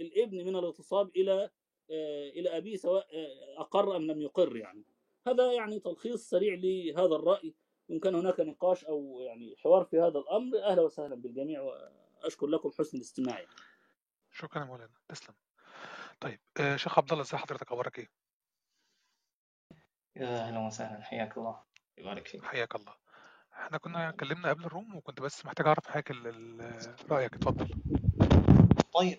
الابن 0.00 0.36
من 0.36 0.56
الاغتصاب 0.56 1.10
إلى 1.16 1.50
آه، 1.90 2.28
إلى 2.28 2.56
أبيه 2.56 2.76
سواء 2.76 3.06
آه، 3.12 3.60
أقر 3.60 3.96
أم 3.96 4.02
لم 4.10 4.20
يقر 4.22 4.56
يعني. 4.56 4.84
هذا 5.26 5.52
يعني 5.52 5.80
تلخيص 5.80 6.30
سريع 6.30 6.54
لهذا 6.54 7.14
الرأي 7.16 7.54
وإن 7.88 8.00
كان 8.00 8.14
هناك 8.14 8.40
نقاش 8.40 8.84
أو 8.84 9.20
يعني 9.20 9.56
حوار 9.56 9.84
في 9.84 9.98
هذا 9.98 10.18
الأمر 10.18 10.58
أهلا 10.62 10.82
وسهلا 10.82 11.14
بالجميع 11.14 11.60
وأشكر 11.62 12.46
لكم 12.46 12.70
حسن 12.78 12.96
الاستماع. 12.96 13.46
شكرا 14.30 14.64
مولانا. 14.64 14.90
تسلم. 15.08 15.34
طيب 16.20 16.40
آه 16.60 16.76
شيخ 16.76 16.98
عبد 16.98 17.10
الله 17.12 17.22
ازي 17.22 17.36
حضرتك 17.36 17.66
أخبارك 17.72 17.98
إيه؟ 17.98 18.21
يا 20.16 20.46
أهلا 20.48 20.58
وسهلا 20.58 21.02
حياك 21.02 21.36
الله. 21.38 21.60
يبارك 21.98 22.28
فيك. 22.28 22.44
حياك 22.44 22.74
الله. 22.74 22.94
إحنا 23.52 23.78
كنا 23.78 24.08
اتكلمنا 24.08 24.48
قبل 24.48 24.64
الروم 24.64 24.96
وكنت 24.96 25.20
بس 25.20 25.46
محتاج 25.46 25.66
أعرف 25.66 25.86
حاجة 25.86 26.04
ال- 26.10 26.26
ال- 26.26 26.96
رأيك. 27.10 27.34
اتفضل. 27.34 27.68
طيب 28.94 29.18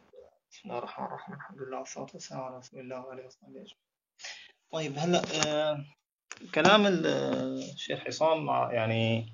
بسم 0.51 0.61
الله 0.69 0.77
الرحمن 0.77 1.05
الرحيم. 1.05 1.35
الحمد 1.35 1.57
لله 1.61 1.79
والصلاة 1.79 2.07
والسلام 2.13 2.41
على 2.41 2.57
رسول 2.57 2.79
الله 2.79 2.99
وعلى 3.05 3.25
وصحبه 3.25 3.47
أجمعين. 3.49 3.77
طيب 4.71 4.93
هلا 4.97 5.21
آه 5.47 5.85
كلام 6.55 6.85
ال- 6.85 7.05
الشيخ 7.73 8.07
عصام 8.07 8.47
يعني 8.73 9.25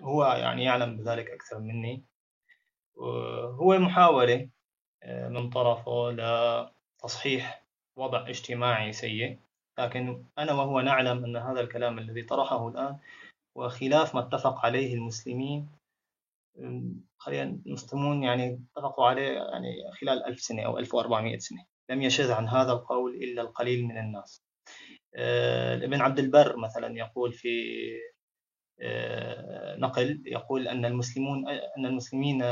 هو 0.00 0.24
يعني 0.24 0.64
يعلم 0.64 0.96
بذلك 0.96 1.30
أكثر 1.30 1.58
مني. 1.58 2.04
وهو 2.94 3.78
محاولة 3.78 4.50
آه، 5.02 5.28
من 5.28 5.50
طرفه 5.50 6.10
لتصحيح 6.10 7.64
وضع 7.96 8.28
اجتماعي 8.28 8.92
سيء. 8.92 9.38
لكن 9.80 10.24
أنا 10.38 10.52
وهو 10.52 10.80
نعلم 10.80 11.24
أن 11.24 11.36
هذا 11.36 11.60
الكلام 11.60 11.98
الذي 11.98 12.22
طرحه 12.22 12.68
الآن 12.68 12.98
وخلاف 13.54 14.14
ما 14.14 14.20
اتفق 14.20 14.66
عليه 14.66 14.94
المسلمين. 14.94 15.68
خلينا 17.18 17.58
المسلمون 17.66 18.22
يعني 18.22 18.64
اتفقوا 18.76 19.06
عليه 19.06 19.32
يعني 19.32 19.92
خلال 20.00 20.24
ألف 20.24 20.40
سنة 20.40 20.62
أو 20.62 20.78
1400 20.78 21.38
سنة. 21.38 21.64
لم 21.90 22.02
يشذ 22.02 22.32
عن 22.32 22.48
هذا 22.48 22.72
القول 22.72 23.14
إلا 23.14 23.42
القليل 23.42 23.84
من 23.84 23.98
الناس. 23.98 24.42
آه، 25.14 25.76
ابن 25.76 26.00
عبد 26.00 26.18
البر 26.18 26.56
مثلا 26.56 26.96
يقول 26.96 27.32
في 27.32 27.48
آه، 28.80 29.76
نقل 29.76 30.22
يقول 30.26 30.68
أن 30.68 30.84
المسلمون 30.84 31.48
أن 31.48 31.86
المسلمين 31.86 32.42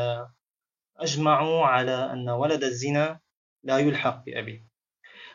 أجمعوا 0.96 1.64
على 1.64 2.12
أن 2.12 2.28
ولد 2.30 2.64
الزنا 2.64 3.20
لا 3.64 3.78
يلحق 3.78 4.24
بأبيه. 4.24 4.67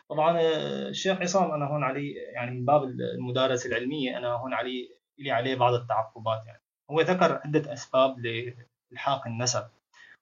طبعا 0.09 0.39
آه، 0.39 0.89
الشيخ 0.89 1.21
عصام 1.21 1.51
أنا 1.51 1.65
هون 1.65 1.83
علي 1.83 2.11
يعني 2.11 2.51
من 2.51 2.65
باب 2.65 2.83
المدارسة 2.83 3.69
العلمية 3.69 4.17
أنا 4.17 4.33
هون 4.33 4.53
علي 4.53 4.89
لي 5.17 5.31
عليه 5.31 5.55
بعض 5.55 5.73
التعقبات 5.73 6.45
يعني. 6.45 6.61
هو 6.91 7.01
ذكر 7.01 7.41
عدة 7.45 7.73
أسباب 7.73 8.19
لإلحاق 8.19 9.27
النسب 9.27 9.67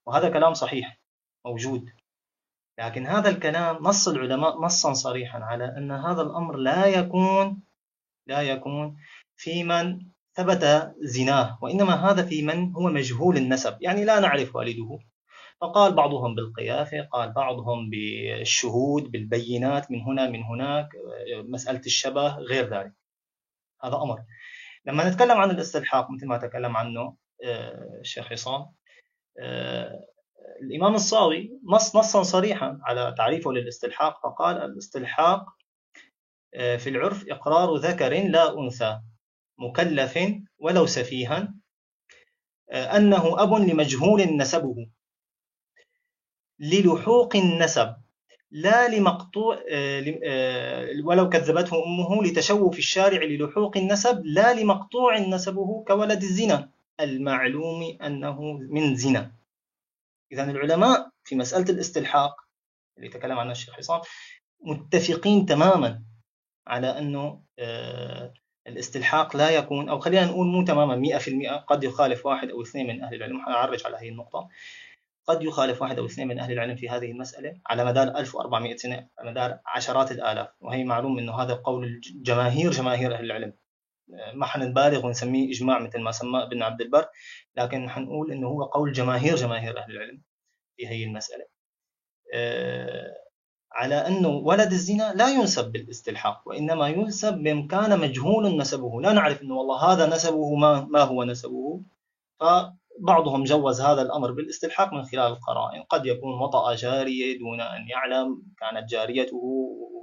وهذا 0.06 0.30
كلام 0.30 0.54
صحيح 0.54 0.98
موجود. 1.46 1.90
لكن 2.80 3.08
هذا 3.08 3.30
الكلام 3.30 3.76
نص 3.84 4.08
العلماء 4.08 4.62
نصا 4.62 4.94
صريحا 4.94 5.40
على 5.40 5.78
أن 5.78 5.92
هذا 5.92 6.22
الأمر 6.22 6.58
لا 6.58 6.86
يكون 6.86 7.62
لا 8.28 8.42
يكون 8.42 8.98
في 9.36 9.64
من 9.64 10.02
ثبت 10.34 10.94
زناه 11.00 11.60
وإنما 11.62 11.94
هذا 11.94 12.26
في 12.26 12.42
من 12.42 12.74
هو 12.76 12.90
مجهول 12.90 13.38
النسب. 13.38 13.78
يعني 13.82 14.06
لا 14.06 14.20
نعرف 14.20 14.56
والده 14.56 15.00
فقال 15.62 15.94
بعضهم 15.94 16.36
بالقيافة 16.36 17.02
قال 17.02 17.32
بعضهم 17.32 17.90
بالشهود 17.90 19.12
بالبينات 19.12 19.92
من 19.92 20.02
هنا 20.02 20.30
من 20.30 20.44
هناك 20.44 20.90
مسألة 21.32 21.82
الشبه 21.86 22.36
غير 22.38 22.66
ذلك. 22.66 22.94
هذا 23.84 23.96
أمر. 23.96 24.24
لما 24.86 25.10
نتكلم 25.10 25.38
عن 25.38 25.52
الاستلحاق 25.52 26.12
مثل 26.12 26.28
ما 26.28 26.38
تكلم 26.38 26.78
عنه 26.78 27.16
آه، 27.44 28.00
الشيخ 28.00 28.32
عصام 28.32 28.72
آه، 29.40 30.06
الإمام 30.62 30.96
الصاوي 30.96 31.60
نص 31.64 31.96
نصا 31.96 32.24
صريحا 32.24 32.80
على 32.84 33.16
تعريفه 33.18 33.52
للاستلحاق 33.52 34.24
فقال 34.24 34.58
الاستلحاق 34.58 35.46
آه، 36.54 36.78
في 36.78 36.90
العرف 36.90 37.26
إقرار 37.30 37.76
ذكر 37.76 38.14
لا 38.28 38.60
أنثى 38.60 39.02
مكلف 39.58 40.20
ولو 40.60 40.86
سفيها 40.86 41.54
آه، 42.72 42.98
أنه 42.98 43.44
أب 43.44 43.54
لمجهول 43.54 44.38
نسبه. 44.38 44.88
للحوق 46.62 47.36
النسب 47.36 47.96
لا 48.52 48.88
لمقطوع 48.88 49.64
آه، 49.72 50.20
آه، 50.24 50.90
ولو 51.04 51.30
كذبته 51.30 51.84
أمه 51.84 52.24
لتشوف 52.24 52.78
الشارع 52.78 53.24
للحوق 53.24 53.78
النسب 53.78 54.22
لا 54.26 54.54
لمقطوع 54.54 55.18
نسبه 55.20 55.84
كولد 55.88 56.24
الزنا 56.24 56.70
المعلوم 57.00 57.98
أنه 58.02 58.42
من 58.54 58.96
زنا. 58.96 59.32
إذا 60.32 60.44
العلماء 60.44 61.10
في 61.24 61.36
مسألة 61.36 61.70
الاستلحاق 61.70 62.36
اللي 62.98 63.10
تكلم 63.10 63.40
عنها 63.40 63.52
الشيخ 63.52 63.74
حسام 63.74 64.02
متفقين 64.64 65.46
تماما 65.46 66.02
على 66.68 66.88
أنه 66.88 67.42
آه، 67.60 68.34
الاستلحاق 68.68 69.36
لا 69.36 69.50
يكون 69.50 69.90
أو 69.90 70.00
خلينا 70.00 70.26
نقول 70.26 70.48
مو 70.48 70.66
تماما 70.66 70.96
100% 70.96 71.66
قد 71.68 71.84
يخالف 71.84 72.26
واحد 72.26 72.50
أو 72.50 72.62
اثنين 72.62 72.88
من 72.88 73.04
أهل 73.04 73.16
العلم. 73.16 73.42
حنعرج 73.46 73.86
على 73.86 73.98
هذه 73.98 74.10
النقطة. 74.10 74.50
قد 75.32 75.44
يخالف 75.44 75.82
واحد 75.82 76.00
أو 76.00 76.06
اثنين 76.06 76.28
من 76.28 76.40
أهل 76.40 76.52
العلم 76.52 76.76
في 76.76 76.90
هذه 76.90 77.12
المسألة 77.12 77.58
على 77.68 77.86
مدار 77.86 78.08
1400 78.08 78.76
سنة 78.76 79.08
على 79.20 79.32
مدار 79.32 79.60
عشرات 79.66 80.12
الآلاف. 80.12 80.48
وهي 80.62 80.84
معلوم 80.84 81.20
أنه 81.20 81.36
هذا 81.36 81.54
قول 81.54 81.86
الجماهير 81.86 82.72
جماهير 82.72 83.16
أهل 83.16 83.26
العلم. 83.26 83.54
ما 84.34 84.46
حنبالغ 84.46 85.06
ونسميه 85.06 85.50
إجماع 85.50 85.80
مثل 85.80 86.00
ما 86.00 86.12
سماه 86.12 86.44
ابن 86.44 86.64
عبد 86.64 86.82
البر 86.82 87.08
لكن 87.58 87.90
حنقول 87.90 88.32
أنه 88.32 88.48
هو 88.48 88.64
قول 88.64 88.92
جماهير 88.92 89.36
جماهير 89.36 89.80
أهل 89.80 89.92
العلم 89.92 90.22
في 90.78 90.88
هي 90.88 91.04
المسألة. 91.04 91.46
آه، 92.34 93.16
على 93.72 93.96
أنه 93.96 94.30
ولد 94.30 94.72
الزنا 94.72 95.14
لا 95.14 95.30
ينسب 95.30 95.72
بالإستلحاق 95.72 96.48
وإنما 96.48 96.88
ينسب 96.88 97.34
بمن 97.34 97.68
كان 97.68 98.00
مجهول 98.00 98.58
نسبه. 98.58 99.02
لا 99.02 99.14
نعرف 99.14 99.42
أنه 99.42 99.56
والله 99.56 99.94
هذا 99.94 100.16
نسبه 100.16 100.56
ما, 100.56 100.82
ما 100.82 101.02
هو 101.02 101.24
نسبه. 101.24 101.82
فبعضهم 103.00 103.44
جوز 103.44 103.82
هذا 103.82 104.02
الأمر 104.02 104.32
بالاستلحاق 104.32 104.94
من 104.94 105.04
خلال 105.04 105.32
القرائن. 105.32 105.84
قد 105.84 106.06
يكون 106.06 106.42
وطأ 106.42 106.76
جارية 106.76 107.40
دون 107.40 107.62
أن 107.62 107.88
يعلم 107.90 108.44
كانت 108.60 108.90
جاريته 108.90 109.38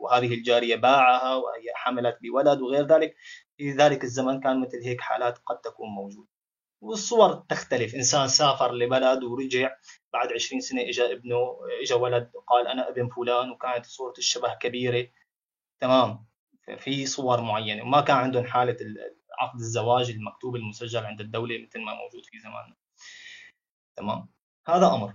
وهذه 0.03 0.35
الجارية 0.35 0.77
باعها 0.77 1.35
وهي 1.35 1.73
حملت 1.75 2.19
بولد 2.23 2.61
وغير 2.61 2.87
ذلك. 2.87 3.15
في 3.57 3.71
ذلك 3.73 4.05
الزمن 4.05 4.41
كان 4.41 4.61
مثل 4.61 4.79
هيك 4.85 5.01
حالات 5.01 5.39
قد 5.39 5.59
تكون 5.61 5.89
موجودة. 5.89 6.29
والصور 6.81 7.35
تختلف. 7.35 7.95
إنسان 7.95 8.29
سافر 8.29 8.73
لبلد 8.75 9.25
ورجع 9.25 9.71
بعد 10.13 10.33
20 10.33 10.61
سنة 10.61 10.83
إجا 10.83 11.13
ابنه 11.13 11.37
إجا 11.83 11.95
ولد 11.95 12.31
قال 12.47 12.67
أنا 12.67 12.89
ابن 12.89 13.09
فلان 13.09 13.51
وكانت 13.51 13.87
صورة 13.87 14.15
الشبه 14.19 14.55
كبيرة. 14.55 15.09
تمام. 15.81 16.27
في 16.79 17.07
صور 17.07 17.41
معينة. 17.41 17.83
وما 17.83 18.01
كان 18.01 18.17
عندهم 18.17 18.45
حالة 18.45 18.77
عقد 19.39 19.61
الزواج 19.61 20.11
المكتوب 20.11 20.57
المسجل 20.57 21.07
عند 21.07 21.21
الدولة 21.21 21.59
مثل 21.59 21.81
ما 21.81 21.95
موجود 21.95 22.25
في 22.25 22.39
زماننا. 22.39 22.77
تمام؟ 23.99 24.29
هذا 24.69 24.87
أمر. 24.87 25.15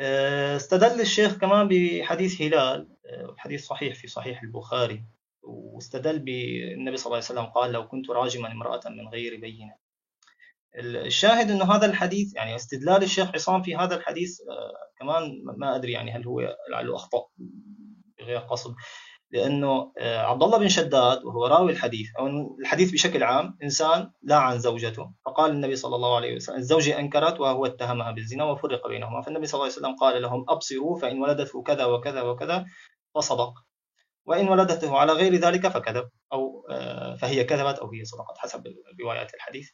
آه، 0.00 0.56
استدل 0.56 1.00
الشيخ 1.00 1.34
كمان 1.36 1.68
بحديث 1.68 2.42
هلال 2.42 2.88
آه، 3.06 3.34
حديث 3.38 3.66
صحيح 3.66 3.94
في 3.94 4.08
صحيح 4.08 4.42
البخاري 4.42 5.04
واستدل 5.42 6.18
بالنبي 6.18 6.96
صلى 6.96 7.06
الله 7.06 7.16
عليه 7.16 7.40
وسلم 7.40 7.44
قال 7.46 7.72
لو 7.72 7.88
كنت 7.88 8.10
راجما 8.10 8.52
امرأة 8.52 8.80
من 8.88 9.08
غير 9.08 9.40
بينة. 9.40 9.74
الشاهد 10.78 11.50
إنه 11.50 11.74
هذا 11.74 11.86
الحديث 11.86 12.34
يعني 12.34 12.56
استدلال 12.56 13.02
الشيخ 13.02 13.34
عصام 13.34 13.62
في 13.62 13.76
هذا 13.76 13.96
الحديث 13.96 14.40
آه، 14.40 14.72
كمان 14.98 15.42
ما 15.44 15.76
أدري 15.76 15.92
يعني 15.92 16.10
هل 16.12 16.26
هو 16.26 16.56
لعله 16.70 16.96
أخطأ 16.96 17.26
بغير 18.18 18.38
قصد. 18.38 18.74
لأنه 19.32 19.92
عبد 19.98 20.42
الله 20.42 20.58
بن 20.58 20.68
شداد 20.68 21.24
وهو 21.24 21.46
راوي 21.46 21.72
الحديث 21.72 22.08
أو 22.18 22.26
الحديث 22.60 22.90
بشكل 22.92 23.22
عام 23.22 23.58
إنسان 23.62 24.10
لا 24.22 24.36
عن 24.36 24.58
زوجته. 24.58 25.12
فقال 25.26 25.50
النبي 25.50 25.76
صلى 25.76 25.96
الله 25.96 26.16
عليه 26.16 26.34
وسلم 26.36 26.56
الزوجة 26.56 26.98
أنكرت 26.98 27.40
وهو 27.40 27.66
اتهمها 27.66 28.10
بالزنا 28.10 28.44
وفرق 28.44 28.88
بينهما. 28.88 29.22
فالنبي 29.22 29.46
صلى 29.46 29.54
الله 29.54 29.64
عليه 29.64 29.74
وسلم 29.74 29.96
قال 29.96 30.22
لهم 30.22 30.44
أبصروا 30.48 30.98
فإن 30.98 31.22
ولدته 31.22 31.62
كذا 31.62 31.84
وكذا 31.84 32.22
وكذا 32.22 32.66
فصدق. 33.14 33.52
وإن 34.26 34.48
ولدته 34.48 34.98
على 34.98 35.12
غير 35.12 35.34
ذلك 35.34 35.68
فكذب 35.68 36.10
أو 36.32 36.66
آه، 36.70 37.16
فهي 37.16 37.44
كذبت 37.44 37.78
أو 37.78 37.90
هي 37.92 38.04
صدقت 38.04 38.38
حسب 38.38 38.64
روايات 39.04 39.34
الحديث. 39.34 39.68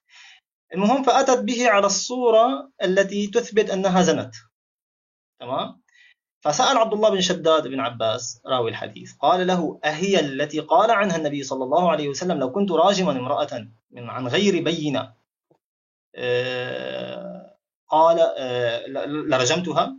المهم 0.75 1.03
فأتت 1.03 1.39
به 1.39 1.69
على 1.69 1.87
الصورة 1.87 2.71
التي 2.83 3.27
تثبت 3.27 3.71
أنها 3.71 4.03
زنت. 4.03 4.35
تمام؟ 5.41 5.83
فسأل 6.47 6.79
عبد 6.79 6.93
الله 6.93 7.11
بن 7.11 7.21
شداد 7.21 7.69
بن 7.69 7.81
عباس 7.81 8.43
راوي 8.47 8.71
الحديث 8.71 9.13
قال 9.15 9.47
له 9.47 9.81
أهي 9.85 10.21
التي 10.21 10.61
قال 10.61 10.91
عنها 10.91 11.17
النبي 11.17 11.43
صلى 11.43 11.65
الله 11.65 11.91
عليه 11.91 12.09
وسلم 12.09 12.39
لو 12.39 12.53
كنت 12.53 12.73
راجما 12.73 13.13
امرأة 13.13 13.69
من 13.91 14.11
عن 14.11 14.29
غير 14.29 14.63
بينة 14.63 15.15
آه، 16.15 17.57
قال 17.89 18.19
آه، 18.39 18.87
لرجمتها؟ 19.07 19.97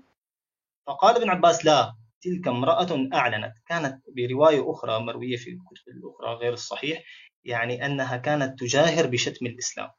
فقال 0.88 1.16
ابن 1.16 1.30
عباس 1.30 1.66
لا 1.66 1.96
تلك 2.22 2.48
امرأة 2.48 3.10
أعلنت 3.14 3.54
كانت 3.68 4.04
برواية 4.16 4.72
أخرى 4.72 5.00
مروية 5.00 5.38
في 5.38 5.50
الكتب 5.50 5.88
الأخرى 5.88 6.34
غير 6.34 6.54
الصحيح 6.54 7.04
يعني 7.44 7.86
أنها 7.86 8.18
كانت 8.18 8.60
تجاهر 8.60 9.08
بشتم 9.08 9.46
الإسلام. 9.46 9.90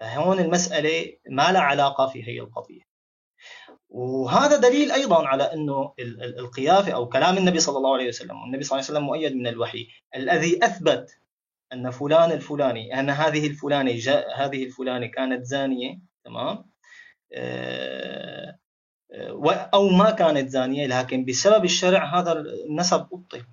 فهون 0.00 0.38
المسألة 0.38 1.16
ما 1.30 1.52
لها 1.52 1.60
علاقة 1.60 2.06
في 2.06 2.28
هي 2.28 2.40
القضية. 2.40 2.87
وهذا 3.90 4.56
دليل 4.56 4.92
أيضا 4.92 5.26
على 5.26 5.42
إنه 5.42 5.94
القيافه 6.38 6.92
أو 6.92 7.08
كلام 7.08 7.38
النبي 7.38 7.60
صلى 7.60 7.76
الله 7.76 7.94
عليه 7.94 8.08
وسلم 8.08 8.42
والنبي 8.42 8.64
صلى 8.64 8.78
الله 8.78 8.88
عليه 8.88 8.98
وسلم 8.98 9.06
مؤيد 9.06 9.36
من 9.36 9.46
الوحي 9.46 9.88
الذي 10.14 10.64
أثبت 10.64 11.18
أن 11.72 11.90
فلان 11.90 12.32
الفلاني 12.32 13.00
أن 13.00 13.10
هذه 13.10 13.46
الفلانه 13.46 13.98
جاء 13.98 14.44
هذه 14.44 14.64
الفلانه 14.64 15.06
كانت 15.06 15.44
زانية 15.44 15.98
تمام؟ 16.24 16.64
آه، 17.32 18.58
أو 19.74 19.88
ما 19.88 20.10
كانت 20.10 20.48
زانية 20.48 20.86
لكن 20.86 21.24
بسبب 21.24 21.64
الشرع 21.64 22.20
هذا 22.20 22.32
النسب 22.32 23.00
أبطل. 23.12 23.44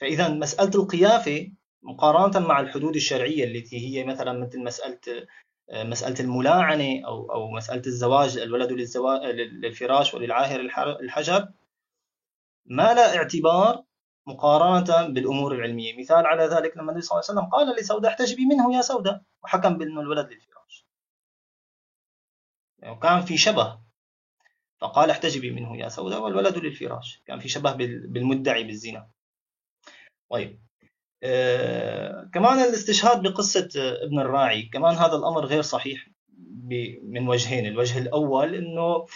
فاذا 0.00 0.28
مسألة 0.28 0.70
القيافه 0.74 1.52
مقارنة 1.82 2.48
مع 2.48 2.60
الحدود 2.60 2.96
الشرعية 2.96 3.44
التي 3.44 3.78
هي 3.78 4.04
مثلا 4.04 4.32
مثل 4.32 4.64
مسألة 4.64 4.98
مسألة 5.72 6.20
الملاعنة 6.20 7.06
أو 7.06 7.32
أو 7.32 7.50
مسألة 7.50 7.82
الزواج 7.86 8.38
الولد 8.38 8.72
للزواج 8.72 9.20
للفراش 9.24 10.14
وللعاهر 10.14 10.60
الحجر 11.00 11.48
ما 12.66 12.94
لا 12.94 13.16
اعتبار 13.16 13.84
مقارنة 14.26 15.08
بالأمور 15.08 15.54
العلمية. 15.54 15.98
مثال 16.00 16.26
على 16.26 16.44
ذلك 16.44 16.76
لما 16.76 16.90
النبي 16.90 17.00
صلى 17.00 17.20
الله 17.20 17.30
عليه 17.30 17.40
وسلم 17.40 17.50
قال 17.50 17.76
لسودة 17.76 18.08
احتجبي 18.08 18.46
منه 18.46 18.76
يا 18.76 18.82
سودة 18.82 19.24
وحكم 19.42 19.78
بأنه 19.78 20.00
الولد 20.00 20.32
للفراش. 20.32 20.86
يعني 22.78 23.00
كان 23.00 23.22
في 23.22 23.36
شبه 23.36 23.80
فقال 24.80 25.10
احتجبي 25.10 25.50
منه 25.50 25.76
يا 25.76 25.88
سودة 25.88 26.20
والولد 26.20 26.58
للفراش. 26.58 27.22
كان 27.26 27.38
في 27.40 27.48
شبه 27.48 27.72
بالمدعي 27.72 28.64
بالزنا. 28.64 29.10
طيب. 30.30 30.63
كمان 32.32 32.58
الاستشهاد 32.58 33.22
بقصة 33.22 33.68
ابن 34.02 34.18
الراعي. 34.18 34.62
كمان 34.62 34.94
هذا 34.94 35.16
الأمر 35.16 35.46
غير 35.46 35.62
صحيح 35.62 36.08
من 37.02 37.28
وجهين. 37.28 37.66
الوجه 37.66 37.98
الأول 37.98 38.54
أنه 38.54 39.06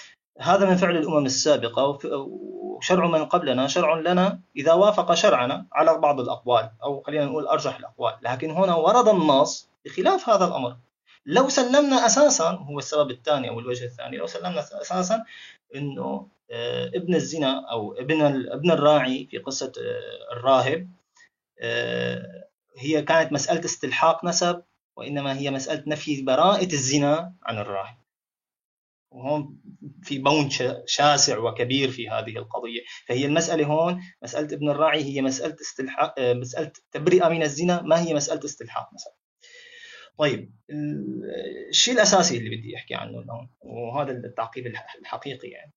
هذا 0.40 0.71
من 0.71 0.77
فعل 0.77 0.97
الأمم 0.97 1.27
السابقة 1.27 1.99
وشرع 2.05 3.07
من 3.07 3.25
قبلنا. 3.25 3.66
شرع 3.66 3.94
لنا 4.01 4.40
إذا 4.57 4.73
وافق 4.73 5.14
شرعنا 5.14 5.66
على 5.73 5.99
بعض 5.99 6.21
الأقوال 6.21 6.71
أو 6.83 7.03
خلينا 7.03 7.25
نقول 7.25 7.47
أرجح 7.47 7.79
الأقوال. 7.79 8.14
لكن 8.23 8.51
هنا 8.51 8.75
ورد 8.75 9.09
النص 9.09 9.68
بخلاف 9.85 10.29
هذا 10.29 10.44
الأمر. 10.44 10.77
لو 11.27 11.49
سلمنا 11.49 12.07
أساسا 12.07 12.51
هو 12.51 12.79
السبب 12.79 13.11
الثاني 13.11 13.49
أو 13.49 13.61
الوجه 13.61 13.85
الثاني 13.85 14.16
لو 14.16 14.27
سلمنا 14.27 14.61
أساسا 14.61 15.25
أنه 15.75 16.29
آه، 16.51 16.90
ابن 16.94 17.14
الزنا 17.14 17.71
أو 17.71 17.92
ابن 17.92 18.23
ابن 18.53 18.71
الراعي 18.71 19.29
في 19.31 19.38
قصة 19.38 19.73
آه، 19.79 20.33
الراهب 20.33 20.81
آه، 20.81 20.97
هي 22.79 23.03
كانت 23.03 23.33
مسألة 23.33 23.64
استلحاق 23.64 24.25
نسب 24.25 24.62
وإنما 24.97 25.38
هي 25.38 25.51
مسألة 25.51 25.85
نفي 25.87 26.23
براءة 26.23 26.73
الزنا 26.73 27.35
عن 27.42 27.59
الراهب 27.59 27.99
وهون 29.11 29.61
في 30.03 30.18
بون 30.18 30.51
شاسع 30.87 31.38
وكبير 31.38 31.90
في 31.90 32.09
هذه 32.09 32.38
القضية. 32.38 32.81
فهي 33.07 33.27
المسألة 33.27 33.66
هون 33.66 34.03
مسألة 34.23 34.55
ابن 34.55 34.71
الراعي 34.71 35.05
هي 35.05 35.23
مسألة 35.23 35.57
استلحاق 35.61 36.14
آه، 36.18 36.33
مسألة 36.33 36.73
تبرئة 36.92 37.29
من 37.29 37.42
الزنا 37.42 37.83
ما 37.83 38.01
هي 38.01 38.14
مسألة 38.14 38.44
استلحاق 38.44 38.94
نسب. 38.94 39.11
طيب 40.18 40.55
الشيء 41.71 41.94
الأساسي 41.94 42.38
اللي 42.38 42.57
بدي 42.57 42.77
أحكي 42.77 42.94
عنه 42.94 43.18
الآن؟ 43.18 43.49
وهذا 43.61 44.12
التعقيب 44.12 44.66
الحقيقي 45.01 45.49
يعني. 45.49 45.73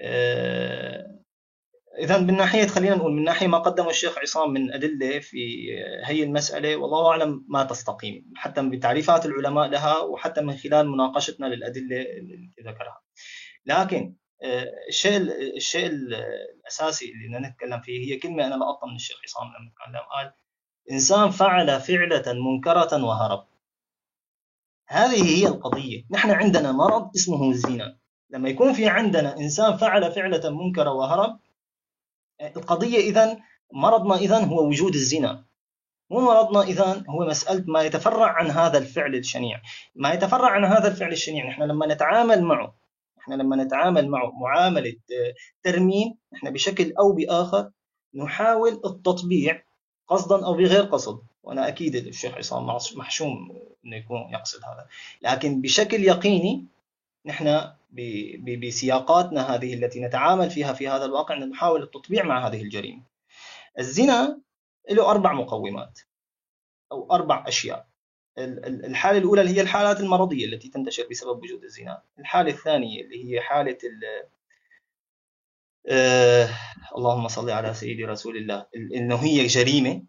آه، 0.00 1.20
إذا 1.98 2.18
من 2.18 2.36
ناحية 2.36 2.66
خلينا 2.66 2.94
نقول 2.94 3.12
من 3.12 3.24
ناحية 3.24 3.46
ما 3.46 3.58
قدمه 3.58 3.90
الشيخ 3.90 4.18
عصام 4.18 4.52
من 4.52 4.72
أدلة 4.72 5.18
في 5.18 5.38
هي 6.04 6.22
المسألة 6.22 6.76
والله 6.76 7.10
أعلم 7.10 7.44
ما 7.48 7.64
تستقيم 7.64 8.32
حتى 8.36 8.62
بتعريفات 8.62 9.26
العلماء 9.26 9.68
لها 9.68 9.98
وحتى 9.98 10.40
من 10.40 10.56
خلال 10.56 10.88
مناقشتنا 10.88 11.46
للأدلة 11.46 12.02
اللي 12.02 12.50
ذكرها. 12.60 13.00
لكن 13.66 14.14
آه، 14.42 14.66
الشيء 14.88 15.16
الشيء 15.56 15.86
الأساسي 15.86 17.04
اللي 17.12 17.28
بدنا 17.28 17.48
نتكلم 17.48 17.80
فيه 17.80 18.12
هي 18.12 18.18
كلمة 18.18 18.46
أنا 18.46 18.54
لقطتها 18.54 18.86
من 18.86 18.96
الشيخ 18.96 19.16
عصام 19.24 19.46
لما 19.46 19.70
تكلم 19.70 20.06
قال 20.10 20.32
إنسان 20.90 21.30
فعل 21.30 21.80
فعلة 21.80 22.32
منكرة 22.32 23.04
وهرب. 23.04 23.46
هذه 24.88 25.38
هي 25.38 25.46
القضية. 25.46 26.04
نحن 26.10 26.30
عندنا 26.30 26.72
مرض 26.72 27.10
اسمه 27.16 27.50
الزنا 27.50 27.98
لما 28.30 28.48
يكون 28.48 28.72
في 28.72 28.88
عندنا 28.88 29.36
إنسان 29.36 29.76
فعل 29.76 30.12
فعلة 30.12 30.50
منكرة 30.50 30.92
وهرب 30.92 31.38
القضية 32.40 32.98
إذا 32.98 33.38
مرضنا 33.72 34.16
إذا 34.16 34.38
هو 34.44 34.68
وجود 34.68 34.94
الزنا. 34.94 35.44
مو 36.10 36.20
مرضنا 36.20 36.62
إذا 36.62 37.04
هو 37.08 37.26
مسألة 37.26 37.64
ما 37.66 37.82
يتفرع 37.82 38.32
عن 38.32 38.50
هذا 38.50 38.78
الفعل 38.78 39.14
الشنيع. 39.14 39.60
ما 39.94 40.12
يتفرع 40.12 40.48
عن 40.50 40.64
هذا 40.64 40.88
الفعل 40.88 41.12
الشنيع 41.12 41.48
نحن 41.48 41.62
لما 41.62 41.86
نتعامل 41.86 42.42
معه 42.42 42.74
نحن 43.18 43.32
لما 43.32 43.56
نتعامل 43.56 44.08
معه 44.08 44.32
معاملة 44.40 44.90
آه، 44.90 45.34
ترميم 45.62 46.14
نحن 46.32 46.50
بشكل 46.50 46.92
أو 46.98 47.12
بآخر 47.12 47.70
نحاول 48.14 48.80
التطبيع 48.84 49.62
قصدا 50.08 50.46
أو 50.46 50.54
بغير 50.54 50.82
قصد. 50.82 51.20
وأنا 51.42 51.68
أكيد 51.68 51.96
الشيخ 51.96 52.34
عصام 52.34 52.66
محشوم 52.96 53.58
أنه 53.84 53.96
يكون 53.96 54.20
يقصد 54.32 54.58
هذا. 54.64 54.86
لكن 55.22 55.60
بشكل 55.60 56.04
يقيني 56.04 56.64
نحن 57.26 57.72
بسياقاتنا 58.62 59.54
هذه 59.54 59.74
التي 59.74 60.00
نتعامل 60.00 60.50
فيها 60.50 60.72
في 60.72 60.88
هذا 60.88 61.04
الواقع 61.04 61.34
نحاول 61.34 61.82
التطبيع 61.82 62.24
مع 62.24 62.48
هذه 62.48 62.62
الجريمة. 62.62 63.02
الزنا 63.78 64.40
له 64.90 65.10
أربع 65.10 65.32
مقومات 65.32 66.00
أو 66.92 67.12
أربع 67.12 67.44
أشياء. 67.48 67.86
الحالة 68.38 69.18
الأولى 69.18 69.40
اللي 69.40 69.56
هي 69.56 69.60
الحالات 69.60 70.00
المرضية 70.00 70.46
التي 70.46 70.68
تنتشر 70.68 71.06
بسبب 71.10 71.42
وجود 71.42 71.64
الزنا. 71.64 72.02
الحالة 72.18 72.50
الثانية 72.50 73.02
اللي 73.02 73.24
هي 73.34 73.40
حالة 73.40 73.78
آه 75.86 76.48
اللهم 76.96 77.28
صل 77.28 77.50
على 77.50 77.74
سيدي 77.74 78.04
رسول 78.04 78.36
الله 78.36 78.66
إنه 78.74 79.16
هي 79.16 79.46
جريمة 79.46 80.02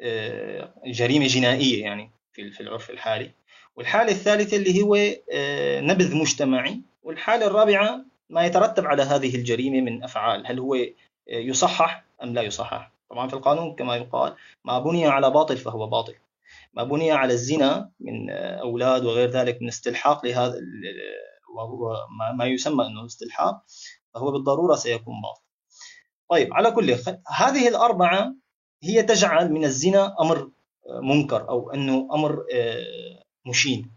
آه 0.00 0.74
جريمة 0.86 1.26
جنائية 1.26 1.82
يعني 1.84 2.10
في 2.32 2.50
في 2.50 2.60
العرف 2.60 2.90
الحالي. 2.90 3.32
والحالة 3.78 4.12
الثالثة 4.12 4.56
اللي 4.56 4.82
هو 4.82 4.94
آه، 5.32 5.80
نبذ 5.80 6.16
مجتمعي. 6.16 6.80
والحالة 7.02 7.46
الرابعة 7.46 8.04
ما 8.30 8.46
يترتب 8.46 8.86
على 8.86 9.02
هذه 9.02 9.36
الجريمة 9.36 9.80
من 9.80 10.04
أفعال. 10.04 10.46
هل 10.46 10.58
هو 10.58 10.74
آه، 10.74 10.90
يصحح 11.28 12.04
أم 12.22 12.34
لا 12.34 12.42
يصحح؟ 12.42 12.92
طبعا 13.10 13.28
في 13.28 13.34
القانون 13.34 13.74
كما 13.74 13.96
يقال 13.96 14.34
ما 14.64 14.78
بني 14.78 15.06
على 15.06 15.30
باطل 15.30 15.56
فهو 15.56 15.86
باطل. 15.86 16.14
ما 16.74 16.84
بني 16.84 17.12
على 17.12 17.32
الزنا 17.32 17.90
من 18.00 18.30
آه، 18.30 18.60
أولاد 18.60 19.04
وغير 19.04 19.30
ذلك 19.30 19.62
من 19.62 19.68
استلحاق 19.68 20.26
لهذا 20.26 20.60
وهو 21.56 22.06
ما 22.34 22.44
يسمى 22.44 22.86
أنه 22.86 23.06
استلحاق 23.06 23.62
فهو 24.14 24.32
بالضرورة 24.32 24.74
سيكون 24.74 25.14
باطل. 25.22 25.42
طيب 26.30 26.54
على 26.54 26.70
كل 26.70 26.96
هذه 27.36 27.68
الأربعة 27.68 28.34
هي 28.82 29.02
تجعل 29.02 29.52
من 29.52 29.64
الزنا 29.64 30.16
أمر 30.20 30.50
منكر 31.02 31.48
أو 31.48 31.70
أنه 31.70 32.08
أمر 32.12 32.44
مشين. 33.48 33.90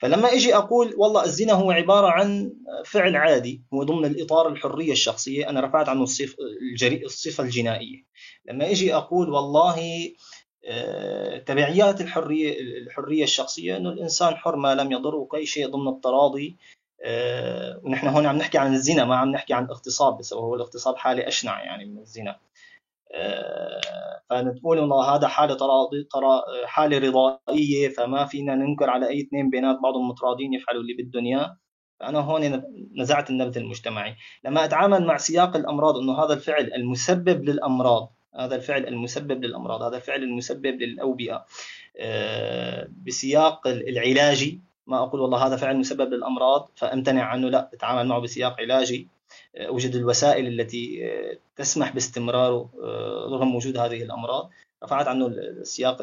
فلما 0.00 0.32
إجي 0.32 0.56
أقول 0.56 0.94
والله 0.96 1.24
الزنا 1.24 1.52
هو 1.52 1.70
عبارة 1.70 2.06
عن 2.06 2.52
فعل 2.84 3.16
عادي 3.16 3.62
هو 3.74 3.82
ضمن 3.82 4.04
الإطار 4.04 4.48
الحرية 4.48 4.92
الشخصية 4.92 5.48
أنا 5.48 5.60
رفعت 5.60 5.88
عنه 5.88 6.02
الصفه 6.02 6.36
الصفة 7.04 7.44
الجنائية. 7.44 8.04
لما 8.44 8.70
إجي 8.70 8.94
أقول 8.94 9.30
والله 9.30 10.10
آه، 10.64 11.38
تبعيات 11.38 12.00
الحريه 12.00 12.60
الحرية 12.60 13.24
الشخصية 13.24 13.76
إنه 13.76 13.90
الإنسان 13.90 14.36
حر 14.36 14.56
ما 14.56 14.74
لم 14.74 14.92
يضره 14.92 15.28
اي 15.34 15.46
شيء 15.46 15.68
ضمن 15.68 15.88
التراضي. 15.88 16.56
آه، 17.04 17.80
ونحن 17.82 18.06
هون 18.06 18.26
عم 18.26 18.36
نحكي 18.36 18.58
عن 18.58 18.74
الزنا 18.74 19.04
ما 19.04 19.16
عم 19.16 19.28
نحكي 19.30 19.54
عن 19.54 19.64
اغتصاب 19.64 20.18
بس 20.18 20.32
هو 20.32 20.54
الاغتصاب 20.54 20.96
حالة 20.96 21.28
أشنع 21.28 21.64
يعني 21.64 21.84
من 21.84 21.98
الزنا. 21.98 22.36
فنقول 24.30 24.78
إنه 24.78 25.02
هذا 25.02 25.28
حالة 25.28 25.54
تراضي 25.54 26.04
ترى 26.12 26.42
حالة 26.66 26.98
رضائية 26.98 27.88
فما 27.88 28.24
فينا 28.24 28.54
ننكر 28.54 28.90
على 28.90 29.08
أي 29.08 29.20
اثنين 29.20 29.50
بينات 29.50 29.78
بعضهم 29.82 30.08
متراضين 30.08 30.54
يفعلوا 30.54 30.82
اللي 30.82 30.94
بدهم 31.02 31.26
اياه 31.26 31.56
فأنا 32.00 32.18
هون 32.18 32.62
نزعت 32.96 33.30
النبذ 33.30 33.58
المجتمعي. 33.58 34.16
لما 34.44 34.64
أتعامل 34.64 35.06
مع 35.06 35.16
سياق 35.16 35.56
الأمراض 35.56 35.96
إنه 35.96 36.24
هذا 36.24 36.34
الفعل 36.34 36.72
المسبب 36.74 37.44
للأمراض 37.44 38.12
هذا 38.36 38.56
الفعل 38.56 38.86
المسبب 38.86 39.44
للأمراض 39.44 39.82
هذا 39.82 39.96
الفعل 39.96 40.22
المسبب 40.22 40.82
للأوبئة 40.82 41.44
آه، 41.98 42.88
بسياق 43.06 43.66
العلاجي 43.66 44.60
ما 44.86 45.02
أقول 45.02 45.20
والله 45.20 45.46
هذا 45.46 45.56
فعل 45.56 45.76
مسبب 45.76 46.12
للأمراض 46.12 46.70
فأمتنع 46.76 47.22
عنه 47.22 47.48
لا 47.48 47.70
أتعامل 47.74 48.08
معه 48.08 48.20
بسياق 48.20 48.60
علاجي. 48.60 49.08
آه، 49.56 49.66
اوجد 49.66 49.94
الوسائل 49.94 50.60
التي 50.60 51.06
آه، 51.06 51.38
تسمح 51.56 51.92
باستمراره 51.94 52.70
رغم 53.32 53.54
وجود 53.54 53.76
هذه 53.76 54.02
الأمراض 54.02 54.50
رفعت 54.84 55.08
عنه 55.08 55.26
السياق 55.26 56.02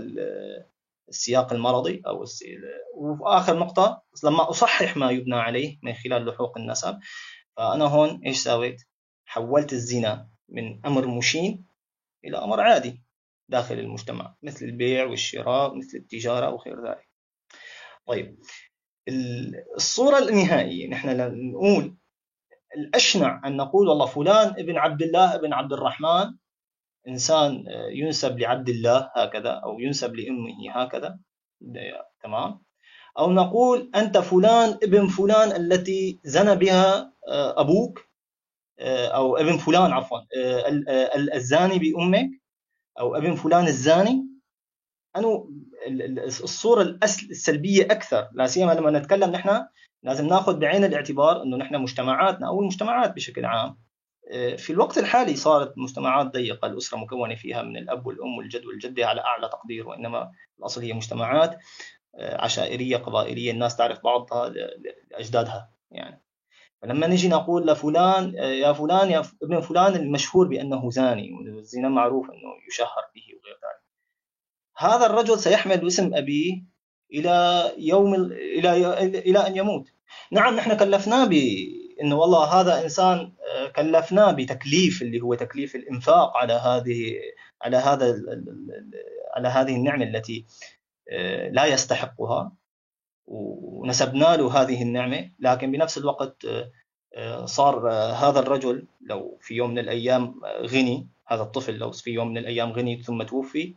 السياق 1.10 1.54
المرضي 1.54 2.02
أو 2.08 2.26
وآخر 2.96 3.60
نقطة 3.60 4.02
لما 4.24 4.50
أصحح 4.50 4.98
ما 4.98 5.12
يبنى 5.12 5.36
عليه 5.36 5.80
من 5.84 5.94
خلال 5.94 6.26
لحوق 6.26 6.58
النسب 6.58 7.00
فأنا 7.58 7.86
هون 7.86 8.22
إيش 8.26 8.38
سويت؟ 8.38 8.82
حولت 9.26 9.74
الزنا 9.74 10.30
من 10.50 10.86
أمر 10.86 11.08
مشين 11.08 11.66
إلى 12.26 12.38
أمر 12.38 12.62
عادي 12.62 13.02
داخل 13.50 13.80
المجتمع 13.80 14.36
مثل 14.44 14.66
البيع 14.66 15.06
والشراء 15.06 15.76
مثل 15.76 15.98
التجارة 15.98 16.50
وغير 16.50 16.88
ذلك. 16.88 17.10
طيب 18.06 18.40
الصورة 19.76 20.18
النهائية 20.18 20.88
نحن 20.88 21.18
نقول 21.52 21.96
الأشنع 22.75 23.41
أن 23.45 23.58
نقول 23.58 23.88
والله 23.88 24.06
فلان 24.06 24.47
ابن 24.47 24.77
عبد 24.77 25.01
الله 25.01 25.36
ابن 25.36 25.53
عبد 25.53 25.73
الرحمن 25.73 26.34
إنسان 27.08 27.65
آه، 27.67 27.89
ينسب 27.89 28.39
لعبد 28.39 28.69
الله 28.69 29.12
هكذا 29.15 29.49
أو 29.49 29.80
ينسب 29.80 30.15
لأمه 30.15 30.71
هكذا 30.71 31.19
تمام؟ 32.23 32.60
أو 33.19 33.32
نقول 33.32 33.91
أنت 33.95 34.17
فلان 34.17 34.69
ابن 34.84 35.08
فلان 35.08 35.51
التي 35.62 36.19
زنى 36.23 36.56
بها 36.56 37.13
آه، 37.27 37.62
أبوك 37.62 38.08
آه، 38.80 39.08
أو 39.08 39.38
ابن 39.38 39.58
فلان 39.58 39.91
عفوا 39.91 40.19
الزاني 41.36 41.80
بأمك 41.80 42.30
أو 42.99 43.15
ابن 43.15 43.36
فلان 43.36 43.67
الزاني. 43.67 44.27
أنه 45.15 45.49
الصورة 46.25 46.99
السلبية 47.03 47.84
أكثر 47.84 48.30
لا 48.34 48.47
سيما 48.47 48.71
لما 48.71 48.91
نتكلم 48.99 49.32
نحن 49.32 49.65
لازم 50.08 50.28
ناخذ 50.28 50.60
بعين 50.60 50.84
الاعتبار 50.84 51.43
إنه 51.43 51.58
نحن 51.58 51.76
مجتمعاتنا 51.76 52.48
أو 52.48 52.60
المجتمعات 52.62 53.15
بشكل 53.15 53.46
عام 53.46 53.78
في 54.58 54.70
الوقت 54.70 54.98
الحالي 54.98 55.36
صارت 55.36 55.74
مجتمعات 55.78 56.28
ضيقة 56.28 56.67
الأسرة 56.67 56.98
مكونة 56.98 57.36
فيها 57.36 57.62
من 57.62 57.78
الأب 57.78 58.08
والأم 58.08 58.38
والجد 58.38 58.65
والجدة 58.65 59.06
على 59.06 59.22
أعلى 59.22 59.50
تقدير 59.50 59.88
وإنما 59.88 60.32
الأصل 60.60 60.82
هي 60.82 60.93
مجتمعات 60.93 61.58
آه، 62.15 62.41
عشائرية 62.41 62.98
قبائلية 62.98 63.52
الناس 63.52 63.76
تعرف 63.76 64.04
بعضها 64.04 64.50
لأجدادها 65.12 65.72
يعني. 65.91 66.24
فلما 66.82 67.08
نجي 67.08 67.28
نقول 67.28 67.67
لفلان 67.67 68.39
آه، 68.39 68.43
يا 68.43 68.74
فلان 68.74 69.12
يا 69.12 69.24
ابن 69.43 69.60
فلان 69.60 69.96
المشهور 69.96 70.48
بأنه 70.48 70.89
زاني 70.89 71.32
والزنا 71.34 71.89
معروف 71.89 72.26
أنه 72.30 72.67
يشهر 72.67 73.04
به 73.15 73.24
وغير 73.39 73.56
ذلك. 73.56 73.84
هذا 74.78 75.06
الرجل 75.06 75.39
سيحمل 75.39 75.88
اسم 75.88 76.15
أبيه 76.15 76.63
إلى 77.13 77.65
يوم 77.78 78.15
إلى 78.32 79.04
إلى 79.04 79.48
أن 79.48 79.58
يموت. 79.58 79.97
نعم 80.32 80.56
نحن 80.56 80.78
كلفناه 80.78 81.26
بأنه 81.26 82.15
والله 82.15 82.62
هذا 82.62 82.84
إنسان 82.84 83.32
كلفناه 83.76 84.32
بتكليف 84.32 85.02
اللي 85.02 85.22
هو 85.22 85.34
تكليف 85.34 85.76
الإنفاق 85.76 86.38
على 86.38 86.54
هذه 86.54 87.13
على 87.62 87.78
هذا 87.78 88.22
على 89.36 89.48
هذه 89.48 89.76
النعمة 89.76 90.04
التي 90.04 90.46
آه، 91.10 91.50
لا 91.50 91.65
يستحقها. 91.65 92.52
ونسبنا 93.28 94.36
له 94.36 94.62
هذه 94.62 94.82
النعمة 94.84 95.32
لكن 95.39 95.72
بنفس 95.72 95.98
الوقت 95.98 96.46
آه، 97.15 97.46
صار 97.46 97.89
هذا 97.91 98.39
الرجل 98.39 98.86
لو 99.02 99.38
في 99.41 99.56
يوم 99.56 99.72
من 99.72 99.80
الأيام 99.80 100.41
غني 100.46 101.08
هذا 101.28 101.41
الطفل 101.41 101.78
لو 101.78 101.91
في 101.91 102.12
يوم 102.12 102.28
من 102.28 102.38
الأيام 102.38 102.72
غني 102.72 103.04
ثم 103.04 103.24
توفي 103.24 103.74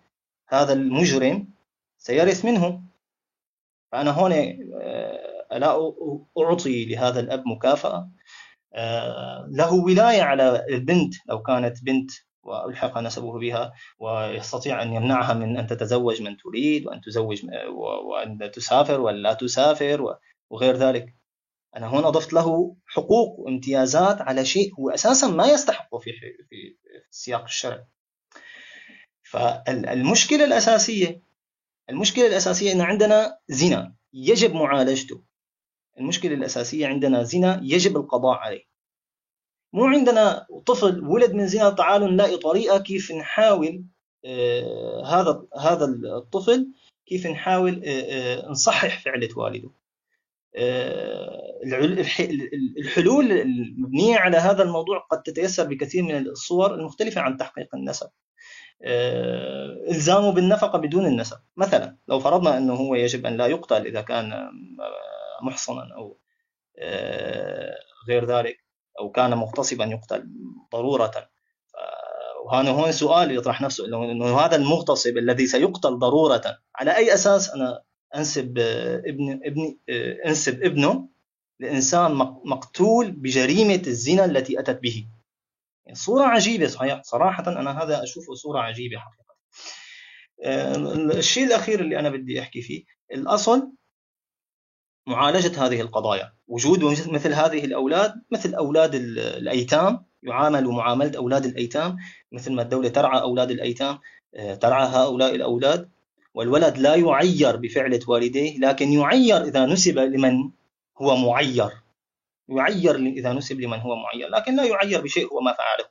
هذا 0.49 0.73
المجرم 0.73 1.49
سيرث 1.99 2.45
منه. 2.45 2.83
فأنا 3.93 4.11
هون 4.11 4.33
آه، 5.53 5.59
لا 5.59 5.93
أعطي 6.39 6.85
لهذا 6.85 7.21
الأب 7.21 7.43
مكافأة؟ 7.47 8.11
آه، 8.75 9.47
له 9.51 9.75
ولاية 9.75 10.23
على 10.23 10.67
البنت 10.69 11.15
لو 11.29 11.43
كانت 11.43 11.85
بنت 11.85 12.11
وألحق 12.43 12.99
نسبه 12.99 13.39
بها 13.39 13.73
ويستطيع 13.99 14.83
أن 14.83 14.93
يمنعها 14.93 15.35
من 15.35 15.57
أن 15.57 15.67
تتزوج 15.67 16.23
من 16.23 16.37
تريد 16.37 16.87
وأن 16.87 17.01
تزوج 17.01 17.43
وأن 18.05 18.51
تسافر 18.51 19.01
ولا 19.01 19.33
تسافر 19.33 20.17
وغير 20.51 20.77
ذلك. 20.77 21.15
أنا 21.77 21.87
هنا 21.87 22.09
أضفت 22.09 22.33
له 22.33 22.77
حقوق 22.87 23.41
وامتيازات 23.41 24.21
على 24.21 24.45
شيء 24.45 24.75
هو 24.75 24.91
أساسا 24.91 25.27
ما 25.27 25.47
يستحقه 25.47 25.99
في 25.99 26.11
في 26.49 26.77
سياق 27.11 27.43
الشرع. 27.43 27.85
فالمشكلة 29.23 30.45
الأساسية 30.45 31.23
المشكلة 31.91 32.27
الأساسية 32.27 32.73
أن 32.73 32.81
عندنا 32.81 33.39
زنا 33.49 33.95
يجب 34.13 34.55
معالجته. 34.55 35.23
المشكلة 36.01 36.35
الأساسية 36.35 36.87
عندنا 36.87 37.23
زنا 37.23 37.61
يجب 37.65 37.97
القضاء 37.97 38.39
عليه. 38.39 38.63
مو 39.73 39.85
عندنا 39.85 40.47
طفل 40.67 41.05
ولد 41.05 41.33
من 41.33 41.47
زنا 41.47 41.71
تعالوا 41.71 42.09
نلاقي 42.09 42.37
طريقة 42.37 42.79
كيف 42.79 43.13
نحاول 43.13 43.85
آه 44.25 45.03
هذا 45.07 45.43
هذا 45.61 45.85
الطفل 46.17 46.69
كيف 47.07 47.27
نحاول 47.27 47.83
آه 47.85 47.89
آه 47.89 48.49
نصحح 48.49 49.03
فعلة 49.05 49.29
والده. 49.37 49.71
الحلول 52.79 53.33
المبنية 53.33 54.17
على 54.17 54.37
هذا 54.37 54.63
الموضوع 54.63 54.99
قد 55.11 55.23
تتيسر 55.23 55.65
بكثير 55.65 56.03
من 56.03 56.17
الصور 56.17 56.75
المختلفة 56.75 57.21
عن 57.21 57.37
تحقيق 57.37 57.75
النسب. 57.75 58.09
إلزامه 59.91 60.33
بالنفقة 60.33 60.79
بدون 60.79 61.07
النسب. 61.07 61.37
مثلا 61.57 61.97
لو 62.09 62.21
فرضنا 62.21 62.59
أنه 62.59 62.75
هو 62.75 62.95
يجب 62.95 63.27
أن 63.27 63.37
لا 63.37 63.47
يقتل 63.47 63.87
إذا 63.87 64.01
كان 64.01 64.51
محصنا 65.45 65.95
أو 65.97 66.19
آه، 66.79 67.75
غير 68.09 68.25
ذلك 68.25 68.57
أو 69.01 69.11
كان 69.11 69.35
مغتصبا 69.35 69.85
يقتل 69.85 70.29
ضرورة. 70.73 71.31
وهذا 72.45 72.71
هون 72.71 72.93
سؤال 72.93 73.37
يطرح 73.37 73.61
نفسه 73.61 73.87
إنه 73.87 74.39
هذا 74.39 74.57
المغتصب 74.57 75.19
الذي 75.19 75.47
سيقتل 75.47 75.99
ضرورة 75.99 76.59
على 76.77 76.97
أي 76.97 77.15
أساس؟ 77.15 77.51
أنا 77.51 77.83
أنسب 78.17 78.59
ابن 78.59 79.41
ابني 79.45 79.81
أنسب 80.27 80.63
ابنه 80.63 81.09
لإنسان 81.61 82.13
مقتول 82.45 83.11
بجريمة 83.11 83.83
الزنا 83.87 84.25
التي 84.25 84.61
أتت 84.61 84.81
به. 84.83 85.07
يعني 85.87 85.99
صورة 85.99 86.25
عجيبة 86.25 86.67
صحيح؟ 86.67 87.03
صراحة 87.03 87.49
أنا 87.49 87.83
هذا 87.83 88.03
أشوفه 88.03 88.35
صورة 88.35 88.61
عجيبة 88.61 88.97
حقيقة. 88.99 89.35
آه، 90.45 90.77
الشيء 91.19 91.47
الأخير 91.47 91.81
اللي 91.81 91.99
أنا 91.99 92.09
بدي 92.11 92.41
أحكي 92.41 92.63
فيه 92.63 92.85
الأصل 93.13 93.73
معالجة 95.11 95.67
هذه 95.67 95.81
القضايا. 95.81 96.33
وجود 96.49 96.85
مثل 96.85 97.33
هذه 97.33 97.65
الأولاد 97.65 98.15
مثل 98.31 98.55
أولاد 98.55 98.95
الأيتام 98.95 100.05
يعاملوا 100.23 100.73
معاملة 100.73 101.19
أولاد 101.19 101.45
الأيتام 101.45 101.97
مثل 102.33 102.53
ما 102.53 102.63
الدولة 102.63 102.89
ترعى 102.89 103.21
أولاد 103.21 103.51
الأيتام 103.51 103.99
آه، 104.35 104.55
ترعى 104.55 104.87
هؤلاء 104.87 105.35
الأولاد. 105.35 105.89
والولد 106.35 106.79
لا 106.79 106.95
يعير 106.95 107.57
بفعلة 107.57 108.01
والديه 108.09 108.59
لكن 108.59 108.93
يعير 108.93 109.45
إذا 109.45 109.67
نسب 109.67 109.99
لمن 109.99 110.51
هو 111.03 111.17
معير. 111.17 111.71
يعير 112.49 112.97
إذا 112.97 113.33
نسب 113.33 113.61
لمن 113.61 113.79
هو 113.79 113.97
معير 113.97 114.29
لكن 114.29 114.57
لا 114.57 114.65
يعير 114.65 115.01
بشيء 115.01 115.33
هو 115.33 115.41
ما 115.41 115.53
فعله. 115.53 115.89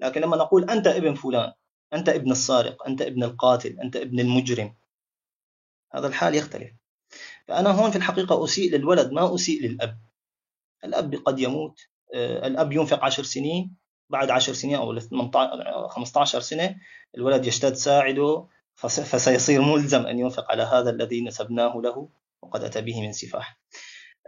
لكن 0.00 0.20
لما 0.20 0.36
نقول 0.36 0.70
أنت 0.70 0.86
ابن 0.86 1.14
فلان 1.14 1.52
أنت 1.92 2.08
ابن 2.08 2.30
السارق 2.30 2.86
أنت 2.86 3.02
ابن 3.02 3.22
القاتل 3.24 3.80
أنت 3.80 3.96
ابن 3.96 4.20
المجرم 4.20 4.74
هذا 5.94 6.06
الحال 6.06 6.34
يختلف. 6.34 6.70
فأنا 7.48 7.70
هون 7.70 7.90
في 7.90 7.96
الحقيقة 7.96 8.44
أسيء 8.44 8.70
للولد 8.70 9.12
ما 9.12 9.34
أسيء 9.34 9.62
للأب. 9.62 9.98
الأب 10.84 11.14
قد 11.14 11.38
يموت 11.38 11.80
آه، 12.14 12.46
الأب 12.46 12.72
ينفق 12.72 13.04
عشر 13.04 13.22
سنين 13.22 13.76
بعد 14.10 14.30
عشر 14.30 14.52
سنين 14.52 14.76
أو 14.76 14.98
15 15.88 16.40
سنة 16.40 16.76
الولد 17.16 17.46
يشتد 17.46 17.74
ساعده 17.74 18.46
فسيصير 18.74 19.62
ملزم 19.62 20.06
أن 20.06 20.18
ينفق 20.18 20.50
على 20.50 20.62
هذا 20.62 20.90
الذي 20.90 21.24
نسبناه 21.24 21.80
له 21.84 22.08
وقد 22.42 22.64
أتى 22.64 22.80
به 22.80 23.00
من 23.00 23.12
سفاح. 23.12 23.60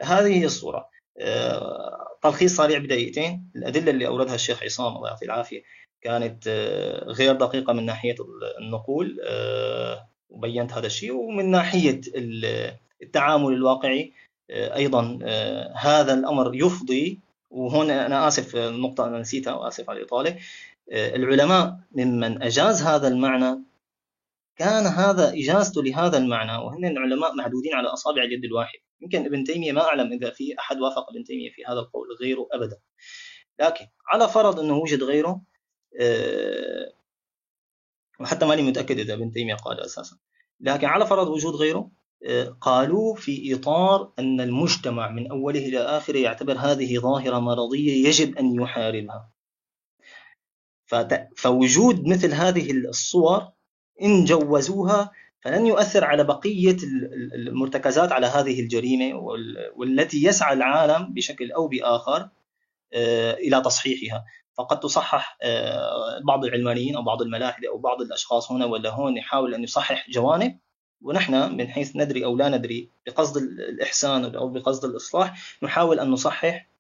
هذه 0.01 0.41
هي 0.41 0.45
الصورة. 0.45 0.89
آه، 1.21 2.19
تلخيص 2.23 2.57
سريع 2.57 2.79
بدقيقتين. 2.79 3.51
الأدلة 3.57 3.91
اللي 3.91 4.07
أوردها 4.07 4.35
الشيخ 4.35 4.62
عصام 4.62 4.97
الله 4.97 5.09
يعطيه 5.09 5.27
العافية 5.27 5.62
كانت 6.01 6.45
آه، 6.49 7.05
غير 7.05 7.35
دقيقة 7.35 7.73
من 7.73 7.87
ناحية 7.87 8.14
النقول 8.59 9.21
وبينت 10.29 10.73
هذا 10.73 10.87
الشيء 10.87 11.12
ومن 11.12 11.51
ناحية 11.51 12.01
التعامل 13.03 13.53
الواقعي 13.53 14.13
آه، 14.51 14.77
أيضا 14.77 15.19
آه، 15.23 15.73
هذا 15.77 16.15
الأمر 16.15 16.55
يفضي 16.55 17.19
وهون 17.51 17.91
أنا 17.91 18.29
آسف 18.29 18.57
النقطه 18.57 19.07
أنا 19.07 19.19
نسيتها 19.19 19.55
وآسف 19.55 19.91
على 19.91 19.99
الاطاله 19.99 20.39
آه، 20.93 21.17
العلماء 21.17 21.81
ممن 21.93 22.43
أجاز 22.43 22.83
هذا 22.83 23.09
المعنى 23.09 23.59
كان 24.57 24.87
هذا 24.87 25.33
إجازته 25.33 25.83
لهذا 25.83 26.19
المعنى 26.19 26.65
وهن 26.65 26.85
العلماء 26.85 27.35
معدودين 27.35 27.75
على 27.75 27.89
أصابع 27.89 28.23
اليد 28.23 28.45
الواحد. 28.45 28.79
يمكن 29.01 29.25
ابن 29.25 29.45
تيمية 29.45 29.73
ما 29.73 29.83
أعلم 29.83 30.13
إذا 30.13 30.31
في 30.31 30.59
أحد 30.59 30.81
وافق 30.81 31.11
ابن 31.11 31.25
تيمية 31.25 31.51
في 31.51 31.65
هذا 31.65 31.81
القول 31.81 32.09
غيره 32.21 32.49
أبدا. 32.53 32.79
لكن 33.61 33.87
على 34.07 34.29
فرض 34.29 34.61
أنه 34.61 34.77
وجد 34.77 35.03
غيره 35.03 35.43
آه، 36.01 36.93
وحتى 38.21 38.47
ماني 38.47 38.63
متأكد 38.63 38.99
إذا 38.99 39.15
ابن 39.15 39.33
تيمية 39.33 39.55
قال 39.55 39.81
أساسا 39.81 40.17
لكن 40.61 40.87
على 40.87 41.07
فرض 41.07 41.29
وجود 41.29 41.55
غيره 41.55 41.79
آه، 41.79 41.91
قالوا 42.61 43.14
في 43.14 43.55
إطار 43.55 44.12
أن 44.18 44.41
المجتمع 44.41 45.11
من 45.11 45.31
أوله 45.31 45.61
إلى 45.61 45.79
آخره 45.79 46.18
يعتبر 46.18 46.59
هذه 46.59 46.99
ظاهرة 46.99 47.39
مرضية 47.39 48.09
يجب 48.09 48.39
أن 48.39 48.55
يحاربها. 48.55 49.31
فوجود 51.37 52.07
مثل 52.07 52.33
هذه 52.33 52.71
الصور 52.71 53.49
إن 54.03 54.25
جوزوها 54.25 55.11
فلن 55.41 55.66
يؤثر 55.66 56.05
على 56.05 56.25
بقية 56.25 56.77
المرتكزات 57.35 58.12
على 58.12 58.27
هذه 58.27 58.61
الجريمة 58.61 59.14
والتي 59.77 60.25
يسعى 60.25 60.53
العالم 60.55 61.14
بشكل 61.14 61.53
أو 61.53 61.68
بآخر 61.68 62.29
آه، 62.93 63.35
إلى 63.35 63.61
تصحيحها. 63.61 64.25
فقد 64.59 64.81
تصحح 64.81 65.39
آه، 65.43 66.21
بعض 66.27 66.45
العلمانيين 66.45 66.97
أو 66.97 67.03
بعض 67.03 67.23
الملاحدة 67.23 67.68
أو 67.68 67.79
بعض 67.79 68.01
الأشخاص 68.01 68.53
هنا 68.53 68.66
ولا 68.66 68.91
هون 68.91 69.16
يحاول 69.16 69.55
أن 69.55 69.62
يصحح 69.62 70.11
جوانب 70.11 70.59
ونحن 71.03 71.57
من 71.57 71.69
حيث 71.69 71.97
ندري 71.97 72.25
أو 72.25 72.37
لا 72.37 72.49
ندري 72.49 72.91
بقصد 73.07 73.37
الإحسان 73.37 74.35
أو 74.35 74.49
بقصد 74.49 74.85
الإصلاح 74.85 75.59
نحاول 75.63 76.01
أن 76.01 76.11
نصحح 76.11 76.71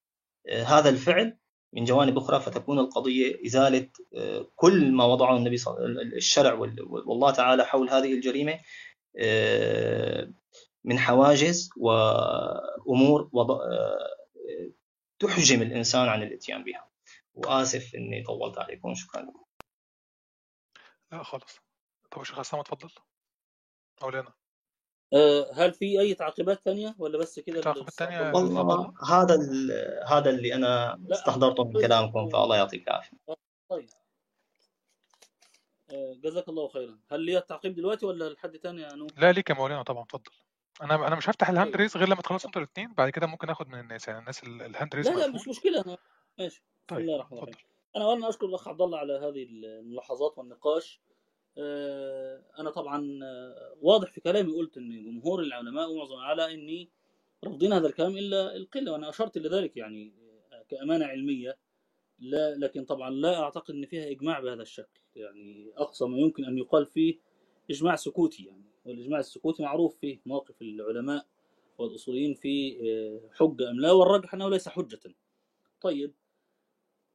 آه، 0.48 0.62
هذا 0.62 0.88
الفعل 0.88 1.36
من 1.72 1.84
جوانب 1.84 2.18
أخرى 2.18 2.40
فتكون 2.40 2.78
القضية 2.78 3.46
إزالة 3.46 3.88
آه، 4.16 4.46
كل 4.56 4.92
ما 4.92 5.04
وضعه 5.04 5.36
النبي 5.36 5.56
صلى 5.56 5.86
الشرع 6.02 6.54
والله 6.90 7.30
تعالى 7.30 7.64
حول 7.64 7.90
هذه 7.90 8.12
الجريمة 8.12 8.60
آه، 9.18 10.30
من 10.84 10.98
حواجز 10.98 11.70
وأمور 11.76 13.30
تحجم 15.18 15.62
الإنسان 15.62 16.08
عن 16.08 16.22
الإتيان 16.22 16.64
بها. 16.64 16.90
وآسف 17.34 17.94
إني 17.94 18.22
طولت 18.22 18.58
عليكم 18.58 18.94
شكرا 18.94 19.22
لكم. 19.22 19.44
لا 21.12 21.22
خالص. 21.22 21.60
طب 22.10 22.24
شيخ 22.24 22.38
اتفضل. 22.54 22.90
مولانا 24.02 24.32
أه 25.14 25.50
هل 25.54 25.72
في 25.72 26.00
أي 26.00 26.14
تعقيبات 26.14 26.60
ثانية 26.60 26.94
ولا 26.98 27.18
بس 27.18 27.40
كده 27.40 27.60
تعقيبات 27.60 27.90
ثانية 27.90 28.32
والله 28.32 28.94
هذا 29.08 29.34
هذا 30.06 30.30
اللي 30.30 30.54
أنا 30.54 31.00
استحضرته 31.12 31.64
من 31.64 31.72
كلامكم 31.72 32.28
فالله 32.28 32.56
يعطيك 32.56 32.88
العافية. 32.88 33.16
طيب. 33.68 33.88
أه 35.90 36.14
جزاك 36.24 36.48
الله 36.48 36.68
خيرا. 36.68 36.98
هل 37.10 37.20
لي 37.20 37.38
التعقيب 37.38 37.74
دلوقتي 37.74 38.06
ولا 38.06 38.28
لحد 38.28 38.56
ثاني 38.56 38.82
يا 38.82 38.94
نور 38.94 39.10
لا 39.16 39.32
ليك 39.32 39.50
يا 39.50 39.54
مولانا 39.54 39.82
طبعا 39.82 40.02
اتفضل. 40.02 40.32
أنا 40.82 40.94
أنا 41.06 41.16
مش 41.16 41.28
هفتح 41.28 41.48
ال 41.48 41.54
hand 41.54 41.76
raise 41.76 41.92
طيب. 41.92 42.02
غير 42.02 42.12
لما 42.12 42.22
تخلصوا 42.22 42.48
أنتوا 42.48 42.62
الاثنين 42.62 42.94
بعد 42.94 43.10
كده 43.10 43.26
ممكن 43.26 43.50
آخد 43.50 43.68
من 43.68 43.80
الناس 43.80 44.08
يعني 44.08 44.20
الناس 44.20 44.42
ال 44.42 44.53
hand 44.53 44.94
raise 44.94 45.08
لا 45.08 45.14
لا 45.14 45.26
مش 45.26 45.48
مشكلة 45.48 45.80
أنا 45.86 45.96
ماشي. 46.38 46.64
طيب 46.88 46.98
بسم 46.98 47.08
الله 47.08 47.16
الرحمن 47.16 47.38
الرحيم. 47.38 47.66
أنا 47.96 48.04
اولا 48.04 48.28
أشكر 48.28 48.46
الأخ 48.46 48.68
عبد 48.68 48.82
الله 48.82 48.98
على 48.98 49.12
هذه 49.12 49.42
الملاحظات 49.42 50.38
والنقاش. 50.38 51.00
أنا 52.58 52.70
طبعا 52.70 53.20
آه، 53.24 53.76
واضح 53.82 54.12
في 54.12 54.20
كلامي 54.20 54.52
قلت 54.52 54.76
إن 54.76 55.04
جمهور 55.04 55.42
العلماء 55.42 55.90
ومعظم 55.90 56.16
على 56.16 56.54
إني 56.54 56.90
رافضين 57.44 57.72
هذا 57.72 57.86
الكلام 57.86 58.16
إلا 58.16 58.56
القلة 58.56 58.92
وأنا 58.92 59.08
أشرت 59.08 59.38
لذلك 59.38 59.76
يعني 59.76 60.12
آه، 60.52 60.62
كأمانة 60.68 61.04
علمية. 61.04 61.58
لا 62.18 62.54
لكن 62.54 62.84
طبعا 62.84 63.10
لا 63.10 63.40
أعتقد 63.40 63.74
إن 63.74 63.86
فيها 63.86 64.10
إجماع 64.10 64.40
بهذا 64.40 64.62
الشكل. 64.62 65.00
يعني 65.16 65.72
أقصى 65.76 66.04
ما 66.04 66.18
يمكن 66.18 66.44
أن 66.44 66.58
يقال 66.58 66.86
فيه 66.86 67.18
إجماع 67.70 67.96
سكوتي 67.96 68.44
يعني. 68.44 68.64
والإجماع 68.84 69.20
السكوتي 69.20 69.62
معروف 69.62 69.96
فيه 69.96 70.20
موقف 70.26 70.62
العلماء 70.62 71.26
والأصوليين 71.78 72.34
في 72.34 72.76
حجة 73.34 73.70
أم 73.70 73.80
لا 73.80 73.92
والراجح 73.92 74.34
أنه 74.34 74.50
ليس 74.50 74.68
حجة. 74.68 75.00
طيب 75.80 76.14
آه، 76.14 76.19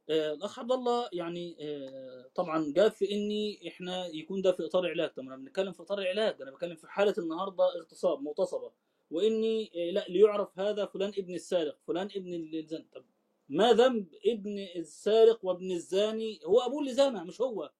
الأخ 0.10 0.60
عبد 0.60 0.72
الله 0.72 1.10
يعني 1.14 1.58
آه، 1.60 2.30
طبعا 2.36 2.74
جاب 2.76 2.92
في 2.92 3.12
إني 3.12 3.68
إحنا 3.68 4.08
يكون 4.08 4.42
ده 4.42 4.52
في 4.52 4.66
إطار 4.66 4.90
علاج. 4.90 5.10
طب 5.10 5.24
أنا 5.24 5.36
بنتكلم 5.36 5.72
في 5.74 5.82
إطار 5.84 6.08
علاج 6.08 6.42
أنا 6.42 6.52
بتكلم 6.52 6.76
في 6.76 6.88
حالة 6.88 7.14
النهارده 7.18 7.64
اغتصاب 7.80 8.22
مغتصبة 8.22 8.72
وإني 9.12 9.72
آه، 9.76 9.92
لا 9.92 10.06
ليعرف 10.10 10.60
هذا 10.60 10.86
فلان 10.86 11.10
ابن 11.18 11.34
السارق 11.36 11.78
فلان 11.88 12.08
ابن 12.16 12.34
الزاني 12.34 12.88
طب 12.94 13.06
ما 13.50 13.74
ذنب 13.74 14.08
ابن 14.26 14.60
السارق 14.76 15.46
وابن 15.46 15.72
الزاني؟ 15.72 16.40
هو 16.46 16.60
أبوه 16.60 16.80
اللي 16.82 16.94
زانى 16.94 17.24
مش 17.24 17.42
هو. 17.42 17.72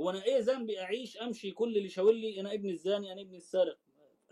هو 0.00 0.10
أنا 0.10 0.24
إيه 0.24 0.38
ذنبي 0.40 0.80
أعيش 0.80 1.16
أمشي 1.16 1.50
كل 1.50 1.68
اللي 1.76 1.84
يشاور 1.86 2.12
لي 2.12 2.40
أنا 2.40 2.52
ابن 2.54 2.70
الزاني 2.70 3.12
أنا 3.12 3.20
ابن 3.20 3.34
السارق؟ 3.34 3.78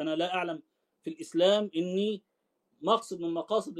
أنا 0.00 0.16
لا 0.16 0.34
أعلم 0.34 0.62
في 1.02 1.10
الإسلام 1.10 1.70
إني 1.76 2.22
مقصد 2.82 3.20
من 3.20 3.34
مقاصد 3.34 3.78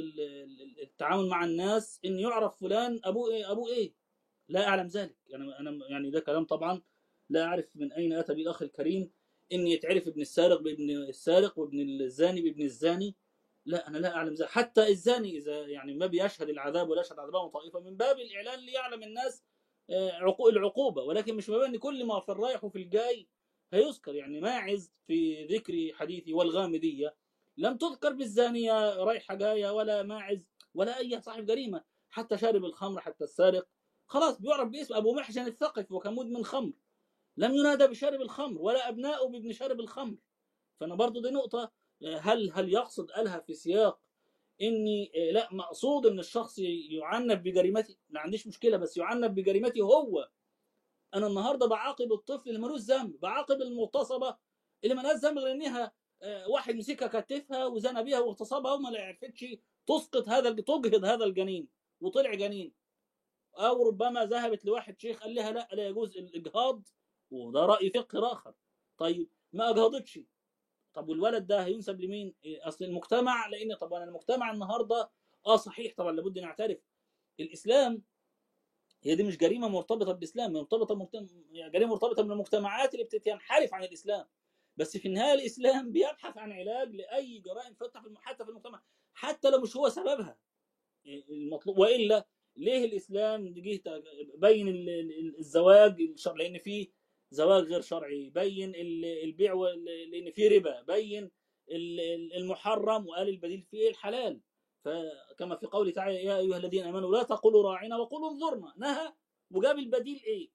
التعامل 0.83 1.29
مع 1.29 1.45
الناس 1.45 2.01
إن 2.05 2.19
يعرف 2.19 2.61
فلان 2.61 3.01
ابوه 3.05 3.31
إيه 3.31 3.53
ابوه 3.53 3.69
إيه. 3.69 3.95
لا 4.49 4.69
أعلم 4.69 4.87
ذلك. 4.87 5.17
يعني 5.27 5.59
أنا 5.59 5.87
يعني 5.89 6.11
ده 6.11 6.21
كلام 6.21 6.45
طبعا 6.45 6.83
لا 7.31 7.45
أعرف 7.45 7.67
من 7.75 7.93
أين 7.93 8.13
أتى 8.13 8.35
به 8.35 8.43
الأخ 8.43 8.63
الكريم. 8.63 9.11
إن 9.53 9.67
يتعرف 9.67 10.09
ابن 10.09 10.21
السارق 10.21 10.61
بابن 10.61 10.91
السارق 10.91 11.59
وابن 11.59 11.81
الزاني 11.81 12.41
بابن 12.43 12.63
الزاني. 12.63 13.17
لا 13.67 13.89
أنا 13.89 13.99
لا 13.99 14.15
أعلم 14.15 14.35
ذلك. 14.35 14.49
حتى 14.49 14.89
الزاني 14.89 15.37
إذا 15.39 15.67
يعني 15.67 15.95
ما 15.95 16.07
بيشهد 16.07 16.49
العذاب 16.49 16.89
ولا 16.89 17.01
يشهد 17.01 17.19
عذابه 17.19 17.49
طائفة 17.49 17.81
من 17.81 17.97
باب 17.97 18.19
الإعلان 18.19 18.59
ليعلم 18.61 19.03
الناس 19.03 19.43
آه، 19.91 20.37
العقوبة. 20.51 21.03
ولكن 21.03 21.35
مش 21.35 21.51
باب 21.51 21.61
ان 21.61 21.77
كل 21.77 22.05
ما 22.05 22.21
في 22.21 22.29
الرايح 22.29 22.65
وفي 22.65 22.79
الجاي 22.79 23.29
هيذكر. 23.73 24.15
يعني 24.15 24.41
ماعز 24.41 24.93
في 25.07 25.45
ذكر 25.45 25.93
حديثي 25.95 26.33
والغامدية. 26.33 27.15
لم 27.57 27.77
تذكر 27.77 28.13
بالزانية 28.13 28.95
رايحة 28.97 29.35
جاية 29.35 29.71
ولا 29.71 30.03
ماعز 30.03 30.49
ولا 30.75 30.99
أي 30.99 31.21
صاحب 31.21 31.47
جريمة 31.47 31.85
حتى 32.11 32.39
شارب 32.39 32.65
الخمر 32.65 33.01
حتى 33.01 33.25
السارق. 33.25 33.69
خلاص 34.07 34.41
بيعرف 34.41 34.69
باسم 34.69 34.95
أبو 34.95 35.15
محجن 35.15 35.47
الثقف 35.47 35.93
وكان 35.93 36.15
مدمن 36.15 36.45
خمر. 36.45 36.73
لم 37.37 37.55
ينادى 37.55 37.87
بشارب 37.87 38.21
الخمر 38.21 38.63
ولا 38.63 38.89
أبنائه 38.89 39.29
بابن 39.29 39.53
شارب 39.53 39.81
الخمر. 39.81 40.17
فأنا 40.81 40.95
برضو 40.95 41.21
دي 41.21 41.31
نقطة 41.31 41.73
هل 42.21 42.51
هل 42.55 42.73
يقصد 42.73 43.11
قالها 43.11 43.41
في 43.41 43.55
سياق 43.55 44.01
إني 44.63 45.13
لا 45.33 45.49
مقصود 45.53 46.07
إن 46.07 46.19
الشخص 46.19 46.59
يعنف 46.59 47.41
بجريمته 47.41 47.97
ما 48.11 48.21
عنديش 48.21 48.47
مشكلة 48.47 48.77
بس 48.77 48.97
يعنف 48.97 49.31
بجريمته 49.31 49.83
هو. 49.83 50.29
أنا 51.15 51.27
النهارده 51.27 51.67
بعاقب 51.67 52.13
الطفل 52.13 52.49
اللي 52.49 52.61
ملوش 52.61 52.81
ذنب 52.81 53.21
بعاقب 53.21 53.63
المغتصبة 53.63 54.37
اللي 54.85 54.95
ملهاش 54.95 55.17
ذنب 55.17 55.39
غير 55.39 55.53
إنها 55.53 55.85
آه، 55.85 55.93
واحد 56.49 56.75
مسكها 56.75 57.21
كتفها 57.21 57.67
وزنى 57.67 58.03
بيها 58.03 58.19
واغتصبها 58.21 58.73
وما 58.73 58.99
عرفتش 58.99 59.47
تسقط 59.87 60.29
هذا 60.29 60.51
تجهض 60.51 61.05
هذا 61.05 61.25
الجنين 61.25 61.69
وطلع 62.01 62.35
جنين. 62.35 62.73
أو 63.59 63.89
ربما 63.89 64.25
ذهبت 64.27 64.65
لواحد 64.65 65.01
شيخ 65.01 65.23
قال 65.23 65.35
لها 65.35 65.51
لا 65.53 65.69
لا 65.73 65.87
يجوز 65.87 66.17
الإجهاض 66.17 66.83
وده 67.31 67.61
رأي 67.61 67.91
فقهي 67.91 68.33
آخر. 68.33 68.55
طيب 68.99 69.29
ما 69.53 69.71
أجهضتش؟ 69.71 70.21
طب 70.95 71.09
والولد 71.09 71.47
ده 71.47 71.65
هينسب 71.65 72.01
لمين؟ 72.01 72.35
إيه، 72.45 72.69
أصل 72.69 72.85
المجتمع 72.85 73.47
لأن 73.49 73.75
طبعا 73.75 74.05
المجتمع 74.05 74.51
النهارده 74.53 75.11
آه 75.47 75.57
صحيح 75.57 75.95
طبعا 75.97 76.13
لابد 76.13 76.39
نعترف. 76.39 76.79
الإسلام 77.41 78.03
هي 79.03 79.15
دي 79.15 79.23
مش 79.23 79.37
جريمة 79.37 79.69
مرتبطة 79.69 80.13
بالإسلام 80.13 80.53
مرتبطة 80.53 81.09
جريمة 81.53 81.91
مرتبطة 81.91 82.23
بالمجتمعات 82.23 82.95
اللي 82.95 83.05
بتنحرف 83.05 83.75
عن 83.75 83.85
الإسلام. 83.85 84.27
بس 84.77 84.97
في 84.97 85.09
النهاية 85.09 85.35
الإسلام 85.35 85.93
بيبحث 85.93 86.39
عن 86.39 86.53
علاج 86.53 86.95
لأي 86.95 87.39
جرائم 87.39 87.75
فتح 87.75 88.03
حتى 88.17 88.45
في 88.45 88.51
المجتمع 88.51 88.83
حتى 89.15 89.51
لو 89.51 89.61
مش 89.61 89.77
هو 89.77 89.89
سببها. 89.89 90.39
المطلوب 91.07 91.79
وإلا 91.79 92.27
ليه 92.57 92.85
الإسلام 92.85 93.55
جه 93.55 93.83
بين 94.35 94.69
الزواج 95.39 96.01
الشرعي 96.01 96.49
لأن 96.49 96.59
في 96.59 96.91
زواج 97.31 97.65
غير 97.65 97.81
شرعي 97.81 98.31
بين 98.31 98.73
البيع 99.25 99.55
لأن 100.13 100.31
في 100.31 100.49
ربا 100.49 100.83
بين 100.83 101.31
المحرم 102.37 103.07
وقال 103.09 103.29
البديل 103.29 103.63
فيه 103.63 103.89
الحلال. 103.91 104.41
فكما 104.85 105.57
في 105.57 105.67
قوله 105.67 105.91
تعالى 105.91 106.25
يا 106.25 106.39
أيها 106.39 106.57
الذين 106.57 106.85
آمنوا 106.85 107.13
لا 107.17 107.23
تقولوا 107.23 107.63
راعنا 107.63 107.97
وقولوا 107.97 108.31
انظرنا. 108.31 108.75
نهى 108.77 109.13
وجاب 109.51 109.79
البديل 109.79 110.23
إيه؟ 110.27 110.51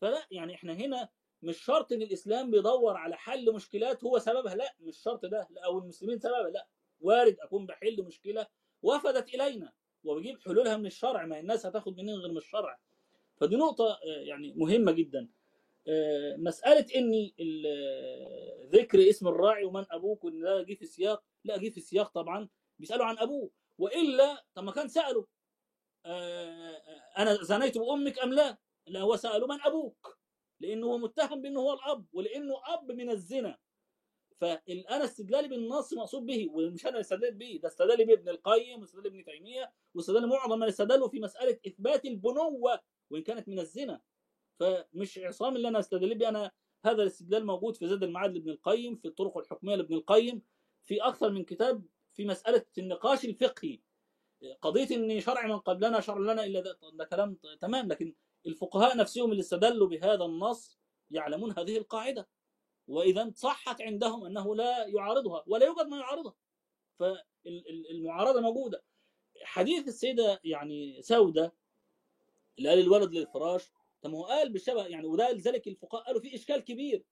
فلا 0.00 0.26
يعني 0.30 0.54
إحنا 0.54 0.72
هنا 0.72 1.08
مش 1.42 1.64
شرط 1.64 1.92
إن 1.92 2.02
الإسلام 2.02 2.50
بيدور 2.50 2.96
على 2.96 3.16
حل 3.16 3.52
مشكلات 3.54 4.04
هو 4.04 4.18
سببها 4.18 4.54
لا 4.54 4.74
مش 4.80 4.96
شرط 4.98 5.26
ده 5.26 5.48
أو 5.64 5.78
المسلمين 5.78 6.18
سببها 6.18 6.50
لا. 6.50 6.66
وارد 7.00 7.36
أكون 7.40 7.66
بحل 7.66 8.02
مشكلة 8.02 8.46
وفدت 8.82 9.34
إلينا 9.34 9.72
وبجيب 10.04 10.40
حلولها 10.40 10.76
من 10.76 10.86
الشرع 10.86 11.26
ما 11.26 11.40
الناس 11.40 11.66
هتاخد 11.66 11.96
منين 11.96 12.14
غير 12.14 12.30
من 12.30 12.36
الشرع. 12.36 12.78
فدي 13.36 13.56
نقطة 13.56 13.84
آه، 13.90 13.98
يعني 14.20 14.52
مهمة 14.56 14.92
جدا. 14.92 15.28
آه، 15.88 16.36
مسألة 16.36 16.86
اني 16.96 17.34
ذكر 18.72 19.08
اسم 19.10 19.28
الراعي 19.28 19.64
ومن 19.64 19.84
أبوك 19.90 20.24
وإن 20.24 20.40
ده 20.40 20.62
جه 20.62 20.74
في 20.74 20.86
سياق 20.86 21.24
لا 21.44 21.56
جه 21.56 21.68
في 21.70 21.80
سياق 21.80 22.10
طبعا 22.10 22.48
بيسألوا 22.78 23.04
عن 23.06 23.18
أبوه. 23.18 23.50
وإلا 23.78 24.44
طب 24.54 24.64
ما 24.64 24.72
كان 24.72 24.88
سالوا 24.88 25.24
آه، 26.06 26.76
أنا 27.18 27.34
زنيت 27.42 27.78
بأمك 27.78 28.18
أم 28.18 28.32
لا؟ 28.32 28.58
لا 28.86 29.00
هو 29.00 29.16
سأله 29.16 29.46
من 29.46 29.60
أبوك. 29.62 30.15
لأنه 30.60 30.86
هو 30.86 30.98
متهم 30.98 31.42
بأنه 31.42 31.60
هو 31.60 31.72
الأب 31.72 32.06
ولأنه 32.12 32.54
أب 32.74 32.92
من 32.92 33.10
الزنا. 33.10 33.58
فانا 34.40 35.04
استدلالي 35.04 35.48
بالنص 35.48 35.92
مقصود 35.92 36.26
به 36.26 36.50
ومش 36.52 36.86
أنا 36.86 37.00
استدلت 37.00 37.32
به 37.32 37.60
ده 37.62 37.68
استدل 37.68 38.06
به 38.06 38.12
ابن 38.12 38.28
القيم 38.28 38.80
واستدل 38.80 39.06
ابن 39.06 39.24
تيمية 39.24 39.72
واستدل 39.94 40.26
معظم 40.26 40.58
من 40.58 40.66
استدلوا 40.66 41.08
في 41.08 41.20
مسألة 41.20 41.58
إثبات 41.66 42.04
البنوة 42.04 42.80
وإن 43.10 43.22
كانت 43.22 43.48
من 43.48 43.58
الزنا. 43.58 44.00
فمش 44.60 45.18
عصام 45.18 45.56
اللي 45.56 45.68
أنا 45.68 45.78
استدل 45.78 46.14
به 46.14 46.28
أنا 46.28 46.50
هذا 46.84 47.02
الاستدلال 47.02 47.46
موجود 47.46 47.76
في 47.76 47.88
زاد 47.88 48.02
المعاد 48.02 48.34
لابن 48.34 48.50
القيم 48.50 48.96
في 48.96 49.08
الطرق 49.08 49.38
الحكمية 49.38 49.74
لابن 49.74 49.94
القيم 49.94 50.42
في 50.82 51.02
أكثر 51.02 51.30
من 51.30 51.44
كتاب 51.44 51.84
في 52.14 52.24
مسألة 52.24 52.64
النقاش 52.78 53.24
الفقهي. 53.24 53.80
قضية 54.60 54.96
إن 54.96 55.20
شرع 55.20 55.46
من 55.46 55.58
قبلنا 55.58 56.00
شرع 56.00 56.18
لنا 56.18 56.44
إلا 56.44 56.60
ده, 56.60 56.78
ده 56.92 57.04
كلام 57.04 57.38
تمام 57.60 57.88
لكن 57.88 58.14
الفقهاء 58.46 58.96
نفسهم 58.96 59.30
اللي 59.30 59.40
استدلوا 59.40 59.88
بهذا 59.88 60.24
النص 60.24 60.78
يعلمون 61.10 61.54
هذه 61.58 61.76
القاعدة. 61.76 62.28
وإذا 62.88 63.32
صحت 63.34 63.82
عندهم 63.82 64.26
أنه 64.26 64.54
لا 64.56 64.86
يعارضها 64.86 65.44
ولا 65.46 65.66
يوجد 65.66 65.86
ما 65.86 65.98
يعارضها. 65.98 66.34
فالمعارضه 66.98 68.40
موجودة. 68.40 68.82
حديث 69.42 69.88
السيدة 69.88 70.40
يعني 70.44 71.02
سودة 71.02 71.52
اللي 72.58 72.68
قال 72.68 72.78
الولد 72.78 73.12
للفراش 73.14 73.70
طب 74.02 74.10
هو 74.14 74.24
قال 74.24 74.52
بالشبه 74.52 74.86
يعني 74.86 75.06
وده 75.06 75.30
لذلك 75.32 75.68
الفقهاء 75.68 76.04
قالوا 76.04 76.20
في 76.20 76.34
إشكال 76.34 76.64
كبير. 76.64 77.04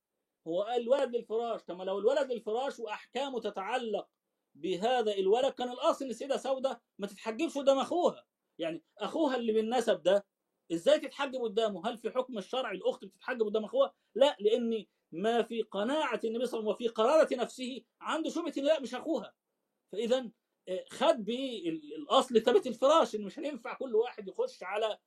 هو 0.46 0.62
قال 0.62 0.82
الولد 0.82 1.16
للفراش 1.16 1.62
طب 1.62 1.82
لو 1.82 1.98
الولد 1.98 2.32
للفراش 2.32 2.80
وأحكامه 2.80 3.40
تتعلق 3.40 4.08
بهذا 4.54 5.14
الولد 5.14 5.52
كان 5.52 5.70
الأصل 5.70 6.04
إن 6.04 6.10
السيدة 6.10 6.36
سودة 6.36 6.82
ما 6.98 7.06
تتحجبش 7.06 7.58
قدام 7.58 7.78
أخوها. 7.78 8.26
يعني 8.58 8.82
أخوها 8.98 9.36
اللي 9.36 9.52
بالنسب 9.52 10.02
ده 10.02 10.26
إزاي 10.72 10.98
تتحجب 11.00 11.40
قدامه؟ 11.40 11.88
هل 11.88 11.98
في 11.98 12.10
حكم 12.10 12.38
الشرع 12.38 12.70
الاخت 12.70 13.04
بتتحجب 13.04 13.42
قدام 13.42 13.64
اخوها؟ 13.64 13.94
لا 14.14 14.36
لأن 14.40 14.84
ما 15.12 15.42
في 15.42 15.62
قناعة 15.62 16.20
النبي 16.24 16.46
صلى 16.46 16.60
الله 16.60 16.72
عليه 16.74 16.84
وسلم 16.84 16.86
وفي 16.86 16.88
قرارة 16.88 17.34
نفسه 17.34 17.82
عنده 18.00 18.30
شبهة 18.30 18.52
لا 18.56 18.80
مش 18.80 18.94
أخوها. 18.94 19.34
فإذا 19.92 20.30
خد 20.90 21.24
بالاصل 21.24 22.40
ثبت 22.42 22.66
الفراش 22.66 23.14
ان 23.14 23.22
مش 23.22 23.38
هينفع 23.38 23.74
كل 23.74 23.94
واحد 23.94 24.28
يخش 24.28 24.62
على 24.62 24.98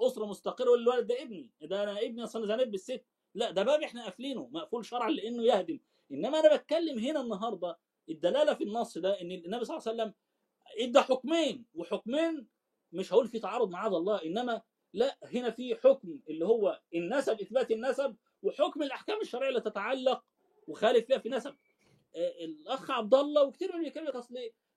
أسرة 0.00 0.26
مستقرة 0.26 0.70
والولد 0.70 1.06
ده 1.06 1.22
ابني. 1.22 1.50
ده 1.62 1.82
أنا 1.82 2.00
ابني 2.00 2.24
أصلا 2.24 2.46
زنيت 2.46 2.68
بالست 2.68 3.04
لا 3.34 3.50
ده 3.50 3.62
باب 3.62 3.82
إحنا 3.82 4.04
قافلينه 4.04 4.48
مقفول 4.52 4.84
شرعا 4.84 5.10
لأنه 5.10 5.42
يهدم. 5.42 5.80
إنما 6.12 6.40
أنا 6.40 6.56
بتكلم 6.56 6.98
هنا 6.98 7.20
النهارده 7.20 7.78
الدلالة 8.08 8.54
في 8.54 8.64
النص 8.64 8.98
ده 8.98 9.20
إن 9.20 9.30
النبي 9.32 9.64
صلى 9.64 9.76
الله 9.78 9.88
عليه 9.88 10.02
وسلم 10.02 10.14
إدى 10.78 11.00
حكمين 11.00 11.64
وحكمين 11.74 12.46
مش 12.92 13.12
هقول 13.12 13.28
في 13.28 13.38
تعارض 13.38 13.70
معاذ 13.70 13.92
الله 13.92 14.24
إنما 14.24 14.62
لا 14.92 15.18
هنا 15.24 15.50
في 15.50 15.74
حكم 15.74 16.20
اللي 16.30 16.44
هو 16.46 16.80
النسب 16.94 17.40
إثبات 17.40 17.70
النسب 17.70 18.16
وحكم 18.42 18.82
الأحكام 18.82 19.20
الشرعية 19.20 19.48
اللي 19.48 19.60
تتعلق 19.60 20.24
وخالف 20.66 21.06
فيها 21.06 21.18
في 21.18 21.28
نسب. 21.28 21.56
الأخ 22.16 22.90
عبد 22.90 23.14
الله 23.14 23.42
وكثير 23.44 23.76
من 23.76 23.86
الكلام 23.86 24.06
اصل 24.06 24.34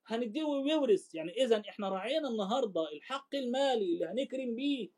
هنديه 0.08 0.44
ويورث 0.44 1.16
يعني 1.16 1.44
اذا 1.44 1.64
إحنا 1.70 1.90
راعينا 1.90 2.30
النهارده 2.30 2.92
الحق 2.92 3.36
المالي 3.36 3.94
اللي 3.94 4.06
هنكرم 4.06 4.56
بيه 4.56 4.90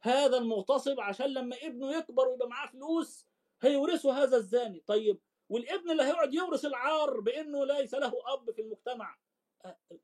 هذا 0.00 0.38
المغتصب 0.38 1.00
عشان 1.00 1.26
لما 1.26 1.56
ابنه 1.62 1.96
يكبر 1.96 2.28
ويبقى 2.28 2.48
معاه 2.48 2.66
فلوس 2.68 3.26
هيورثه 3.62 4.22
هذا 4.22 4.36
الزاني. 4.36 4.82
طيب 4.86 5.20
والابن 5.48 5.90
اللي 5.90 6.02
هيقعد 6.02 6.34
يورث 6.34 6.64
العار 6.64 7.20
بإنه 7.20 7.64
ليس 7.64 7.94
له 7.94 8.12
أب 8.26 8.50
في 8.50 8.60
المجتمع 8.62 9.16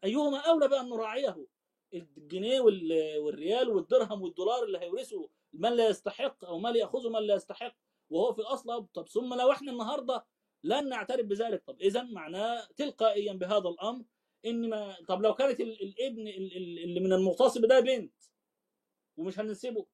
أيهما 0.04 0.38
أولى 0.38 0.68
بأن 0.68 0.88
نراعيه؟ 0.88 1.46
الجنيه 1.94 2.60
والريال 3.18 3.68
والدرهم 3.68 4.22
والدولار 4.22 4.64
اللي 4.64 4.78
هيورثه 4.78 5.28
من 5.52 5.72
لا 5.72 5.88
يستحق 5.88 6.44
أو 6.44 6.58
ما 6.58 6.70
يأخذه 6.70 7.08
من 7.08 7.22
لا 7.22 7.34
يستحق 7.34 7.74
وهو 8.10 8.32
في 8.32 8.40
الأصل 8.40 8.86
طب 8.94 9.08
ثم 9.08 9.34
لو 9.34 9.52
إحنا 9.52 9.72
النهارده 9.72 10.26
لن 10.64 10.88
نعترف 10.88 11.26
بذلك 11.26 11.64
طب 11.66 11.80
اذا 11.80 12.02
معناه 12.02 12.68
تلقائيا 12.76 13.32
بهذا 13.32 13.68
الأمر 13.68 14.04
إن 14.46 14.68
ما 14.70 14.96
طب 15.08 15.22
لو 15.22 15.34
كانت 15.34 15.60
الابن 15.60 16.28
اللي 16.28 17.00
من 17.00 17.12
المغتصب 17.12 17.66
ده 17.66 17.80
بنت 17.80 18.14
ومش 19.16 19.38
هنسيبه 19.38 19.86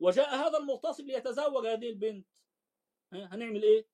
وجاء 0.00 0.34
هذا 0.34 0.58
المغتصب 0.58 1.06
ليتزوج 1.06 1.66
هذه 1.66 1.88
البنت 1.88 2.26
هنعمل 3.12 3.62
إيه؟ 3.62 3.86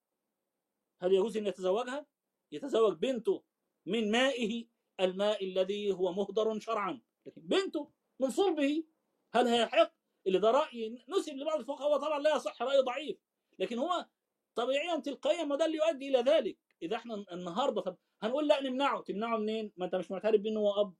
هل 1.00 1.12
يجوز 1.12 1.36
إن 1.36 1.46
يتزوجها؟ 1.46 2.06
يتزوج 2.52 2.98
بنته 2.98 3.42
من 3.86 4.10
مائه 4.10 4.66
الماء 5.00 5.44
الذي 5.44 5.92
هو 5.92 6.12
مهدر 6.12 6.58
شرعا 6.60 7.00
لكن 7.26 7.40
بنته 7.40 7.90
من 8.20 8.30
صلبه 8.30 8.84
هل 9.32 9.46
هيحق؟ 9.46 9.92
اللي 10.26 10.38
ده 10.38 10.50
رأي 10.50 11.04
نسب 11.08 11.32
لبعض 11.36 11.58
الفقهاء 11.58 11.88
هو 11.88 11.96
طبعا 11.96 12.18
لا 12.18 12.36
يصح 12.36 12.62
رأي 12.62 12.78
ضعيف. 12.80 13.18
لكن 13.58 13.78
هو 13.78 14.06
طبيعيا 14.54 15.00
تلقائيا 15.00 15.44
ما 15.44 15.56
ده 15.56 15.64
اللي 15.64 15.76
يؤدي 15.76 16.08
إلى 16.08 16.18
ذلك. 16.18 16.58
إذا 16.82 16.96
إحنا 16.96 17.24
النهارده 17.32 17.80
طب 17.80 17.96
هنقول 18.22 18.48
لا 18.48 18.62
نمنعه 18.62 19.02
تمنعه 19.02 19.36
منين؟ 19.36 19.72
ما 19.76 19.84
أنت 19.84 19.94
مش 19.94 20.10
معترف 20.10 20.40
بأنه 20.40 20.60
هو 20.60 20.80
أب. 20.80 20.94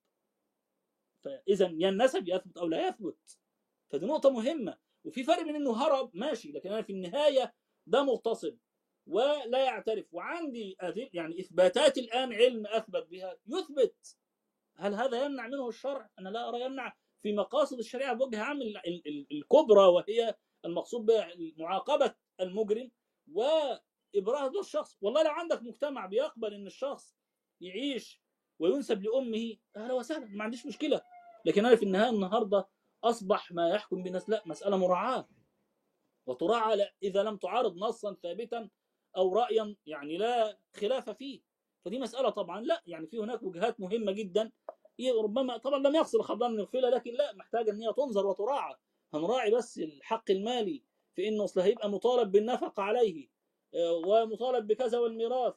فاذا 1.25 1.75
يا 1.79 1.89
النسب 1.89 2.29
يثبت 2.29 2.57
أو 2.59 2.67
لا 2.67 2.89
يثبت. 2.89 3.39
فدي 3.91 4.07
نقطة 4.07 4.31
مهمة. 4.31 4.79
وفي 5.05 5.25
فرق 5.25 5.43
بين 5.43 5.55
إنه 5.57 5.73
هرب 5.85 6.11
ماشي. 6.17 6.53
لكن 6.53 6.73
أنا 6.73 6.83
في 6.83 6.93
النهاية 6.93 7.55
ده 7.87 8.03
مغتصب 8.03 8.59
ولا 9.07 9.65
يعترف. 9.65 10.07
وعندي 10.13 10.77
يعني 11.13 11.41
إثباتات 11.41 11.99
الآن 11.99 12.33
علم 12.33 12.67
أثبت 12.67 13.07
بها 13.07 13.39
يثبت. 13.47 14.17
هل 14.81 14.95
هذا 14.95 15.25
يمنع 15.25 15.47
منه 15.47 15.69
الشرع؟ 15.69 16.11
أنا 16.19 16.29
لا 16.29 16.49
أرى 16.49 16.61
يمنع. 16.61 16.93
في 17.23 17.33
مقاصد 17.33 17.79
الشريعة 17.79 18.15
بوجه 18.15 18.43
عام 18.43 18.59
الكبرى 19.33 19.85
وهي 19.87 20.35
المقصود 20.65 21.07
بها 21.07 21.29
معاقبة 21.57 22.15
المجرم 22.41 22.91
وإبراز 23.33 24.57
الشخص. 24.57 24.99
والله 25.01 25.23
لو 25.23 25.31
عندك 25.31 25.63
مجتمع 25.63 26.07
بيقبل 26.07 26.55
إن 26.55 26.67
الشخص 26.67 27.17
يعيش 27.61 28.23
وينسب 28.59 29.03
لأمه 29.03 29.57
أهلا 29.77 29.95
وسهلا 29.95 30.27
ما 30.27 30.45
عنديش 30.45 30.67
مشكلة. 30.67 31.01
لكن 31.45 31.67
أنا 31.67 31.77
في 31.77 31.85
النهاية 31.85 32.11
النهارده 32.11 32.69
أصبح 33.05 33.53
ما 33.53 33.69
يحكم 33.69 34.03
بالناس 34.03 34.31
لا 34.31 34.43
مسألة 34.47 34.77
مراعاة. 34.77 35.29
وتراعى 36.27 36.89
إذا 37.03 37.23
لم 37.23 37.37
تعارض 37.37 37.77
نصا 37.77 38.15
ثابتا 38.15 38.71
أو 39.17 39.35
رايا 39.35 39.77
يعني 39.87 40.17
لا 40.17 40.59
خلاف 40.77 41.11
فيه. 41.11 41.48
فدي 41.89 41.99
مسألة 41.99 42.31
طبعا 42.31 42.61
لا 42.61 42.83
يعني 42.87 43.07
في 43.07 43.19
هناك 43.19 43.43
وجهات 43.43 43.81
مهمة 43.81 44.13
جدا. 44.13 44.53
ربما 45.23 45.57
طبعا 45.57 45.79
لم 45.79 45.95
يقصد 45.95 46.15
الخضران 46.15 46.51
من 46.53 46.59
الغفله 46.59 46.91
لكن 46.91 47.13
لا 47.13 47.35
محتاجه 47.35 47.71
إن 47.71 47.83
هي 47.83 47.93
تنظر 47.93 48.27
وتراعى. 48.27 48.75
هنراعي 49.15 49.51
بس 49.51 49.79
الحق 49.79 50.31
المالي 50.31 50.83
في 51.15 51.29
إنه 51.29 51.45
أصل 51.45 51.61
هيبقى 51.61 51.91
مطالب 51.91 52.33
بالنفقة 52.33 52.83
عليه 52.83 53.29
ومطالب 54.07 54.67
بكذا 54.67 54.99
والميراث. 54.99 55.55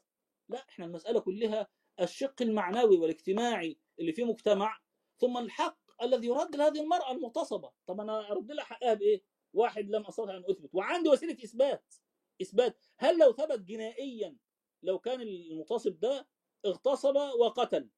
لا 0.49 0.59
إحنا 0.69 0.86
المسألة 0.86 1.19
كلها 1.19 1.67
الشق 2.01 2.41
المعنوي 2.41 2.97
والاجتماعي 2.97 3.77
اللي 3.99 4.13
في 4.13 4.23
مجتمع 4.23 4.79
ثم 5.17 5.38
الحق 5.38 5.77
الذي 6.03 6.27
يرد 6.27 6.55
لهذه 6.55 6.82
المرأة 6.82 7.11
المغتصبة. 7.11 7.71
طب 7.88 8.01
أنا 8.01 8.32
أرد 8.32 8.51
لها 8.51 8.63
حقها 8.63 8.93
بإيه؟ 8.93 9.23
واحد 9.53 9.89
لم 9.89 10.05
أستطع 10.05 10.38
أن 10.38 10.43
أثبت. 10.49 10.69
وعندي 10.73 11.09
وسيلة 11.09 11.34
إثبات 11.34 11.95
إثبات. 12.41 12.86
هل 12.97 13.17
لو 13.19 13.32
ثبت 13.34 13.59
جنائيا 13.59 14.38
لو 14.84 14.99
كان 14.99 15.21
المغتصب 15.21 15.99
ده 15.99 16.27
اغتصب 16.65 17.15
وقتل. 17.15 17.89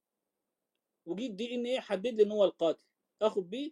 وجيت 1.05 1.31
دي 1.31 1.55
إن 1.55 1.65
إيه 1.65 1.79
حدد 1.79 2.07
لي 2.07 2.23
إن 2.23 2.31
هو 2.31 2.43
القاتل. 2.45 2.85
اخذ 3.21 3.41
بيه؟ 3.41 3.71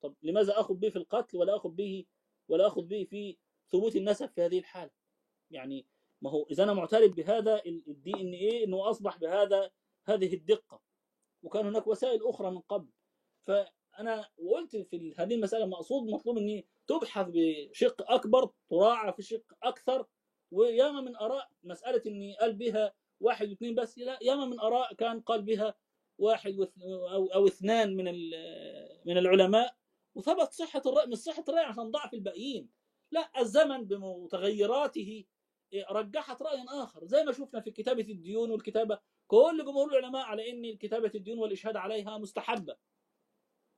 طب 0.00 0.14
لماذا 0.22 0.60
اخذ 0.60 0.74
بيه 0.74 0.90
في 0.90 0.96
القتل 0.96 1.36
ولا 1.36 1.56
اخذ 1.56 1.70
به 1.70 2.06
ولا 2.48 2.66
اخذ 2.66 2.82
به 2.82 3.04
في 3.04 3.36
ثبوت 3.72 3.96
النسب 3.96 4.30
في 4.30 4.42
هذه 4.42 4.58
الحالة؟ 4.58 4.90
يعني 5.50 5.86
ما 6.22 6.30
هو 6.30 6.46
إذا 6.50 6.64
أنا 6.64 6.72
معترف 6.72 7.12
بهذا 7.14 7.62
الدي 7.66 8.14
إن 8.14 8.32
إيه 8.32 8.64
إنه 8.64 8.90
أصبح 8.90 9.16
بهذا 9.18 9.70
هذه 10.04 10.34
الدقة. 10.34 10.80
وكان 11.42 11.66
هناك 11.66 11.86
وسائل 11.86 12.26
أخرى 12.26 12.50
من 12.50 12.60
قبل. 12.60 12.88
فأنا 13.46 14.28
وقلت 14.38 14.76
في 14.76 15.14
هذه 15.18 15.34
المسألة 15.34 15.66
مقصود 15.66 16.08
مطلوب 16.08 16.38
إني 16.38 16.66
تبحث 16.86 17.26
بشق 17.30 18.10
أكبر 18.12 18.50
تراعى 18.70 19.12
في 19.12 19.22
شق 19.22 19.54
أكثر 19.62 20.06
وياما 20.50 21.00
من 21.00 21.16
آراء 21.16 21.50
مسألة 21.64 22.02
إني 22.06 22.36
قال 22.36 22.52
بها 22.52 22.94
واحد 23.20 23.48
واثنين 23.48 23.74
بس 23.74 23.98
لا 23.98 24.18
ياما 24.22 24.44
من 24.46 24.60
آراء 24.60 24.94
كان 24.94 25.20
قال 25.20 25.42
بها 25.42 25.74
واحد 26.18 26.68
أو 26.82 27.26
أو 27.26 27.46
اثنان 27.46 27.96
من 27.96 28.04
من 29.06 29.18
العلماء. 29.18 29.76
وثبت 30.14 30.52
صحة 30.52 30.82
الرأي 30.86 31.06
مش 31.06 31.18
صحة 31.18 31.44
الرأي 31.48 31.64
عشان 31.64 31.90
ضعف 31.90 32.14
الباقيين. 32.14 32.68
لا 33.12 33.30
الزمن 33.40 33.84
بمتغيراته 33.84 35.24
رجحت 35.90 36.42
راي 36.42 36.64
آخر. 36.68 37.04
زي 37.04 37.24
ما 37.24 37.32
شفنا 37.32 37.60
في 37.60 37.70
كتابة 37.70 38.02
الديون 38.02 38.50
والكتابة 38.50 38.98
كل 39.26 39.64
جمهور 39.64 39.90
العلماء 39.98 40.22
على 40.22 40.50
إن 40.50 40.76
كتابة 40.76 41.10
الديون 41.14 41.38
والإشهاد 41.38 41.76
عليها 41.76 42.18
مستحبة. 42.18 42.76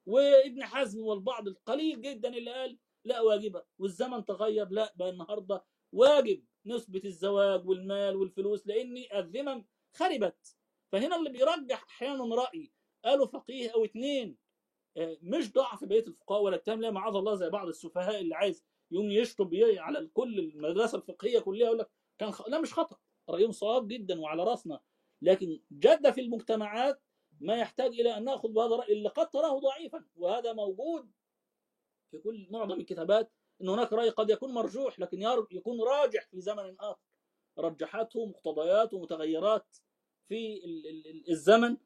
وابن 0.07 0.65
حزم 0.65 1.01
والبعض 1.07 1.49
القليل 1.49 2.01
جدا 2.01 2.29
اللي 2.29 2.53
قال 2.53 2.79
لا 3.05 3.21
واجبة 3.21 3.63
والزمن 3.79 4.25
تغير 4.25 4.69
لا 4.69 4.93
بقى 4.97 5.11
النهارده 5.11 5.65
واجب. 5.93 6.45
نثبت 6.67 7.05
الزواج 7.05 7.69
والمال 7.69 8.17
والفلوس 8.17 8.67
لأن 8.67 9.05
الذمم 9.15 9.65
خربت. 9.93 10.57
فهنا 10.93 11.17
اللي 11.17 11.31
بيرجح 11.31 11.85
أحيانا 11.85 12.35
رأي 12.35 12.73
قالوا 13.05 13.27
فقيه 13.27 13.71
أو 13.71 13.85
اثنين 13.85 14.37
آه، 14.97 15.17
مش 15.23 15.53
ضعف 15.53 15.85
بقية 15.85 16.07
الفقهاء 16.07 16.43
ولا 16.43 16.57
اتهام 16.57 16.81
لا 16.81 16.91
معاذ 16.91 17.15
الله 17.15 17.35
زي 17.35 17.51
بعض 17.51 17.69
السفهاء 17.69 18.21
اللي 18.21 18.35
عايز 18.35 18.65
يوم 18.91 19.11
يشطب 19.11 19.55
على 19.55 20.07
كل 20.07 20.39
المدرسة 20.39 20.99
الفقهية 20.99 21.39
كلها 21.39 21.67
يقول 21.67 21.79
لك 21.79 21.91
كان 22.19 22.31
خ... 22.31 22.49
لا 22.49 22.61
مش 22.61 22.75
خطأ 22.75 22.99
رأيهم 23.29 23.53
صواب 23.53 23.89
جدا 23.89 24.21
وعلى 24.21 24.45
رأسنا. 24.45 24.81
لكن 25.23 25.61
جد 25.73 26.11
في 26.11 26.21
المجتمعات 26.21 27.03
ما 27.41 27.57
يحتاج 27.57 28.01
إلى 28.01 28.17
أن 28.17 28.25
نأخذ 28.25 28.49
بهذا 28.49 28.75
الرأي 28.75 28.93
اللي 28.93 29.09
قد 29.09 29.31
تراه 29.31 29.59
ضعيفا 29.59 30.05
وهذا 30.17 30.53
موجود 30.53 31.11
في 32.11 32.19
كل 32.19 32.47
معظم 32.51 32.81
الكتابات 32.81 33.33
إن 33.63 33.69
هناك 33.69 33.93
رأي 33.93 34.09
قد 34.09 34.31
يكون 34.31 34.53
مرجوح 34.55 35.01
لكن 35.01 35.23
يكون 35.51 35.81
راجح 35.83 36.27
في 36.27 36.41
زمن 36.41 36.77
آخر 36.81 37.01
رجحته 37.59 38.27
مقتضيات 38.27 38.95
ومتغيرات 38.95 39.77
في 40.29 40.65
ال- 40.65 40.87
ال- 40.87 41.07
ال- 41.07 41.31
الزمن 41.31 41.77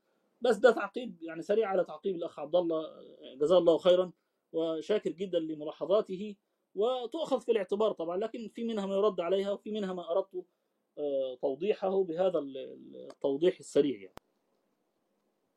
بس 0.41 0.57
ده 0.57 0.70
تعقيب 0.70 1.22
يعني 1.22 1.43
سريع 1.43 1.68
على 1.68 1.85
تعقيب 1.85 2.16
الأخ 2.16 2.39
عبد 2.39 2.57
الله 2.57 3.03
جزاه 3.35 3.59
الله 3.59 3.79
خيرا 3.79 4.12
وشاكر 4.53 5.11
جدا 5.11 5.39
لملاحظاته 5.39 6.37
وتؤخذ 6.74 7.41
في 7.41 7.53
الاعتبار 7.53 7.93
طبعا 7.93 8.16
لكن 8.16 8.49
في 8.49 8.64
منها 8.64 8.87
ما 8.87 8.95
يرد 8.95 9.20
عليها 9.20 9.51
وفي 9.53 9.70
منها 9.70 9.93
ما 9.93 10.11
أردت 10.11 10.45
آه، 10.99 11.35
توضيحه 11.35 12.05
بهذا 12.05 12.39
ال- 12.39 12.57
ال- 12.59 13.09
التوضيح 13.11 13.59
السريع 13.59 14.01
يعني. 14.01 14.14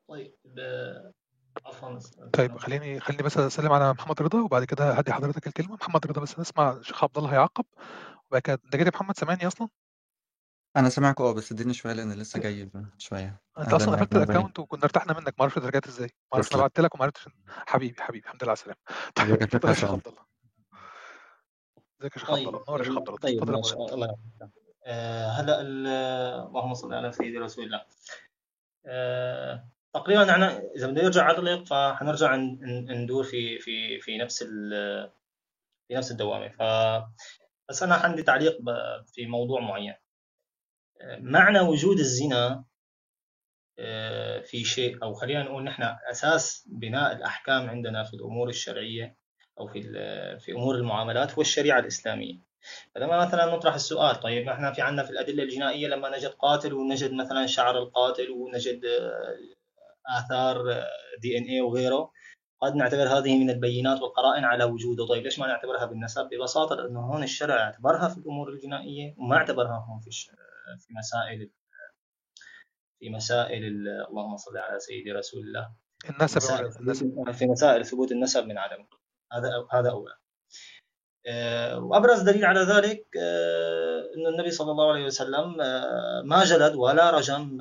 طيب 0.08 0.36
آه، 0.58 1.12
عفوا 1.66 1.98
طيب 2.32 2.56
خليني 2.58 3.00
خليني 3.00 3.22
بس 3.22 3.38
أسلم 3.38 3.72
على 3.72 3.92
محمد 3.92 4.22
رضا 4.22 4.40
وبعد 4.40 4.64
كده 4.64 4.92
هدي 4.92 5.12
حضرتك 5.12 5.46
الكلمة. 5.46 5.74
محمد 5.74 6.06
رضا 6.06 6.20
بس 6.20 6.38
نسمع 6.38 6.72
الشيخ 6.72 7.04
عبد 7.04 7.18
الله 7.18 7.32
هيعقب. 7.32 7.64
وبعد 8.30 8.42
كده 8.42 8.60
أنت 8.64 8.76
جاي 8.76 8.84
يا 8.86 8.90
محمد 8.94 9.16
سامعني 9.18 9.46
أصلا؟ 9.46 9.68
أنا 10.76 10.88
سامعك 10.88 11.20
أه 11.20 11.32
بس 11.32 11.52
اديني 11.52 11.74
شوية 11.74 11.92
لأن 11.92 12.12
لسه 12.12 12.40
جاي 12.40 12.70
شوية. 12.98 13.40
أنت 13.58 13.72
أصلا 13.72 13.96
قفلت 13.96 14.16
الاكونت 14.16 14.58
وكنا 14.58 14.84
ارتحنا 14.84 15.12
منك. 15.12 15.26
ما 15.28 15.40
أعرفش 15.40 15.56
أنت 15.56 15.66
رجعت 15.66 15.86
إزاي. 15.86 16.06
ما 16.06 16.34
أعرفش 16.34 16.52
أنا 16.52 16.60
بعت 16.62 16.80
لك 16.80 16.94
وما 16.94 17.04
عرفتش 17.04 17.28
حبيبي 17.46 18.02
حبيبي 18.02 18.26
الحمد 18.26 18.42
لله 18.44 18.50
على 18.50 18.56
السلامة. 18.58 18.78
طيب 19.14 19.26
ازيك 19.26 19.40
يا 19.40 19.46
اتفضل 19.46 19.68
يا 19.68 19.74
شيخ 19.74 19.90
عبد 19.90 20.08
الله. 20.08 20.22
ازيك 22.00 22.16
يا 22.16 22.20
شيخ 22.20 22.30
عبد 22.30 22.38
طيب 22.38 22.48
الله؟ 22.48 22.64
نور 22.68 22.78
يا 22.78 22.84
شيخ 22.84 22.96
عبد 22.96 23.08
الله. 23.08 23.18
طيب 23.18 23.42
اتفضل 23.42 23.54
يا 23.90 23.94
الله 23.94 24.16
آه، 24.86 25.28
هلا 25.28 25.60
ال- 25.60 25.86
اللهم 26.48 26.74
صل 26.74 26.94
على 26.94 27.12
سيدي 27.12 27.38
رسول 27.38 27.64
الله. 27.64 27.84
آه، 28.86 29.68
تقريبا 29.94 30.30
إحنا 30.30 30.62
إذا 30.76 30.86
بدنا 30.86 31.02
نرجع 31.02 31.24
عطلق 31.24 31.64
فحنرجع 31.64 32.36
ندور 32.36 33.24
في 33.24 33.58
في 33.58 34.00
في 34.00 34.18
نفس 34.18 34.44
في 35.88 35.94
نفس 35.94 36.10
الدوامة. 36.10 36.48
ف 36.48 36.62
بس 37.68 37.82
أنا 37.82 37.94
عندي 37.94 38.22
تعليق 38.22 38.58
في 39.06 39.26
موضوع 39.26 39.60
معين. 39.60 39.94
معنى 41.18 41.60
وجود 41.60 41.98
الزنا 41.98 42.64
آه، 43.78 44.40
في 44.40 44.64
شيء 44.64 45.02
أو 45.02 45.14
خلينا 45.14 45.42
نقول 45.42 45.64
نحن 45.64 45.82
أساس 46.10 46.68
بناء 46.72 47.16
الأحكام 47.16 47.70
عندنا 47.70 48.04
في 48.04 48.14
الأمور 48.14 48.48
الشرعية 48.48 49.16
أو 49.60 49.66
في 49.68 49.82
في 50.40 50.52
أمور 50.52 50.74
المعاملات 50.74 51.34
هو 51.34 51.42
الشريعة 51.42 51.78
الإسلامية. 51.78 52.38
فلما 52.94 53.26
مثلا 53.26 53.54
نطرح 53.56 53.74
السؤال 53.74 54.20
طيب 54.20 54.48
إحنا 54.48 54.72
في 54.72 54.82
عندنا 54.82 55.04
في 55.06 55.10
الأدلة 55.10 55.42
الجنائية 55.42 55.88
لما 55.88 56.16
نجد 56.16 56.30
قاتل 56.30 56.74
ونجد 56.74 57.12
مثلا 57.12 57.46
شعر 57.46 57.78
القاتل 57.78 58.30
ونجد 58.30 58.84
آه، 58.84 59.36
آثار 60.18 60.64
دي 61.22 61.38
إن 61.38 61.44
اي 61.44 61.60
وغيره. 61.60 62.10
قد 62.62 62.74
نعتبر 62.74 63.02
هذه 63.08 63.38
من 63.44 63.50
البينات 63.50 64.00
والقرائن 64.02 64.44
على 64.44 64.64
وجوده. 64.64 65.06
طيب 65.06 65.22
ليش 65.22 65.38
ما 65.38 65.46
نعتبرها 65.46 65.84
بالنسب؟ 65.84 66.28
ببساطة 66.32 66.74
لأنه 66.76 67.00
هون 67.00 67.22
الشرع 67.22 67.54
اعتبرها 67.60 68.08
في 68.08 68.18
الأمور 68.18 68.48
الجنائية 68.48 69.14
وما 69.18 69.36
اعتبرها 69.36 69.86
هون 69.88 70.00
في 70.00 70.06
الش- 70.08 70.30
في 70.78 70.94
مسائل 70.98 71.50
في 73.00 73.10
مسائل 73.10 73.64
ال- 73.64 74.06
اللهم 74.08 74.36
صل 74.36 74.56
على 74.58 74.78
سيدي 74.80 75.12
رسول 75.12 75.40
الله. 75.42 75.72
النسب 76.10 76.36
مسائل 76.36 77.34
في 77.34 77.46
مسائل 77.46 77.86
ثبوت 77.86 78.12
النسب 78.12 78.46
من 78.46 78.58
عدمه 78.58 78.86
هذا 79.32 79.50
هذا 79.72 79.90
أولا. 79.90 80.18
آه، 81.26 81.78
وأبرز 81.78 82.20
دليل 82.22 82.44
على 82.44 82.60
ذلك 82.60 83.06
آه، 83.22 84.00
إنه 84.16 84.28
النبي 84.28 84.50
صلى 84.50 84.70
الله 84.70 84.92
عليه 84.92 85.04
وسلم 85.04 85.60
آه، 85.60 86.22
ما 86.24 86.44
جلد 86.44 86.74
ولا 86.74 87.10
رجم 87.10 87.58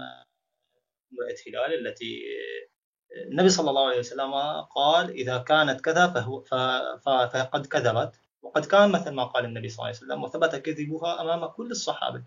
امراه 1.22 1.66
هلال 1.68 1.88
التي 1.88 2.22
النبي 3.32 3.50
صلى 3.50 3.70
الله 3.70 3.88
عليه 3.88 4.00
وسلم 4.00 4.34
قال 4.76 5.10
إذا 5.10 5.38
كانت 5.38 5.82
كذا 5.82 6.08
فهو 6.08 6.42
فقد 7.04 7.66
كذبت. 7.66 8.20
وقد 8.42 8.66
كان 8.66 8.92
مثل 8.92 9.12
ما 9.12 9.24
قال 9.24 9.46
النبي 9.46 9.70
صلى 9.70 9.76
الله 9.78 9.86
عليه 9.88 9.98
وسلم 9.98 10.24
وثبت 10.24 10.56
كذبها 10.56 11.22
أمام 11.22 11.46
كل 11.46 11.72
الصحابة. 11.72 12.24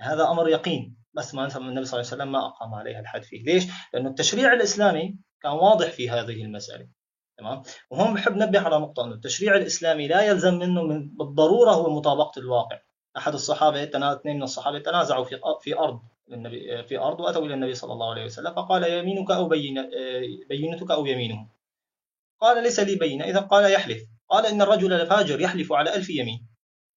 هذا 0.00 0.28
أمر 0.28 0.48
يقين 0.48 0.96
بس 1.14 1.34
ما 1.34 1.42
النبي 1.56 1.84
صلى 1.84 2.00
الله 2.00 2.10
عليه 2.12 2.22
وسلم 2.22 2.32
ما 2.32 2.46
أقام 2.46 2.74
عليها 2.74 3.00
الحد 3.00 3.22
فيه. 3.22 3.44
ليش؟ 3.44 3.64
لأنه 3.94 4.08
التشريع 4.10 4.52
الإسلامي 4.52 5.16
كان 5.42 5.52
واضح 5.52 5.86
في 5.90 6.10
هذه 6.10 6.42
المسألة. 6.44 6.88
تمام؟ 7.38 7.62
وهون 7.90 8.14
بحب 8.14 8.36
نبه 8.36 8.60
على 8.60 8.78
نقطة 8.78 9.04
أنه 9.04 9.14
التشريع 9.14 9.56
الإسلامي 9.56 10.08
لا 10.08 10.22
يلزم 10.22 10.54
منه 10.54 10.82
من 10.82 11.08
بالضرورة 11.16 11.70
هو 11.70 11.90
مطابقة 11.90 12.38
الواقع. 12.38 12.78
أحد 13.16 13.32
الصحابة 13.34 13.84
تنا- 13.84 14.12
اثنين 14.12 14.36
من 14.36 14.42
الصحابة 14.42 14.78
تنازعوا 14.78 15.24
في 15.24 15.40
في 15.60 15.78
أرض. 15.78 16.00
النبي 16.34 16.82
في 16.82 16.98
أرض 16.98 17.20
وأتوا 17.20 17.46
إلى 17.46 17.54
النبي 17.54 17.74
صلى 17.74 17.92
الله 17.92 18.10
عليه 18.10 18.24
وسلم 18.24 18.54
فقال 18.54 18.92
يمينك 18.92 19.30
أو 19.30 19.48
بين 19.48 19.90
بينتك 20.48 20.90
أو 20.90 21.06
يمينه 21.06 21.48
قال 22.40 22.62
ليس 22.62 22.80
لي 22.80 22.96
بينه 22.96 23.24
إذا 23.24 23.40
قال 23.40 23.72
يحلف. 23.72 24.02
قال 24.28 24.46
إن 24.46 24.62
الرجل 24.62 24.98
لفاجر 24.98 25.40
يحلف 25.40 25.72
على 25.72 25.94
ألف 25.94 26.10
يمين. 26.10 26.48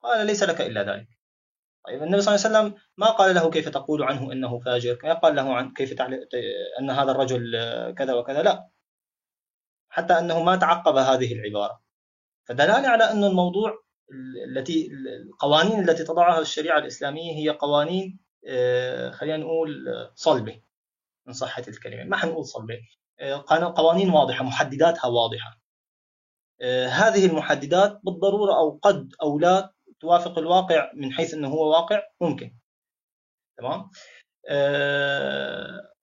قال 0.03 0.25
ليس 0.27 0.43
لك 0.43 0.61
إلا 0.61 0.83
ذلك. 0.83 1.07
طيب 1.85 2.03
النبي 2.03 2.21
صلى 2.21 2.35
الله 2.35 2.45
عليه 2.45 2.69
وسلم 2.69 2.81
ما 2.97 3.09
قال 3.09 3.35
له 3.35 3.49
كيف 3.49 3.69
تقول 3.69 4.03
عنه 4.03 4.31
إنه 4.31 4.59
فاجر؟ 4.59 4.97
ما 5.03 5.13
قال 5.13 5.35
له 5.35 5.53
عن 5.53 5.73
كيف 5.73 6.01
أن 6.79 6.89
هذا 6.89 7.11
الرجل 7.11 7.51
كذا 7.97 8.13
وكذا؟ 8.13 8.43
لا. 8.43 8.69
حتى 9.89 10.13
أنه 10.19 10.43
ما 10.43 10.55
تعقب 10.55 10.95
هذه 10.95 11.33
العبارة. 11.33 11.81
فدلالة 12.45 12.87
على 12.87 13.03
انه 13.03 13.27
الموضوع 13.27 13.83
التي 14.47 14.89
القوانين 15.25 15.89
التي 15.89 16.03
تضعها 16.03 16.39
الشريعة 16.39 16.79
الإسلامية 16.79 17.33
هي 17.33 17.49
قوانين 17.49 18.19
خلينا 19.11 19.37
نقول 19.37 19.89
آه، 19.89 20.11
صلبة 20.15 20.61
إن 21.27 21.33
صحت 21.33 21.67
الكلمة. 21.67 22.03
ما 22.03 22.17
حنقول 22.17 22.45
صلبة. 22.45 22.79
آه، 23.19 23.45
قوانين 23.75 24.09
واضحة 24.09 24.43
محدداتها 24.43 25.07
واضحة. 25.07 25.59
آه، 26.61 26.87
هذه 26.87 27.25
المحددات 27.25 27.99
بالضرورة 28.03 28.57
أو 28.57 28.79
قد 28.81 29.13
أو 29.21 29.39
لا 29.39 29.73
توافق 29.99 30.37
الواقع 30.37 30.91
من 30.93 31.13
حيث 31.13 31.33
إنه 31.33 31.47
هو 31.47 31.71
واقع 31.71 32.03
ممكن. 32.21 32.57
تمام؟ 33.57 33.89
آه، 34.49 35.93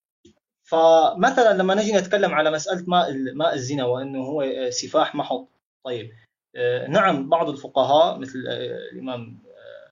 فمثلا 0.64 1.52
لما 1.52 1.74
نجي 1.74 1.92
نتكلم 1.92 2.34
على 2.34 2.50
مسألة 2.50 2.84
ماء 2.88 3.12
ماء 3.34 3.54
الزنا 3.54 3.84
وإنه 3.84 4.18
هو 4.22 4.42
آه، 4.42 4.70
سفاح 4.70 5.14
محض 5.14 5.48
طيب. 5.84 6.10
آه، 6.56 6.86
نعم 6.86 7.28
بعض 7.28 7.48
الفقهاء 7.48 8.18
مثل 8.18 8.38
آه، 8.48 8.90
الإمام 8.92 9.42
آه، 9.46 9.90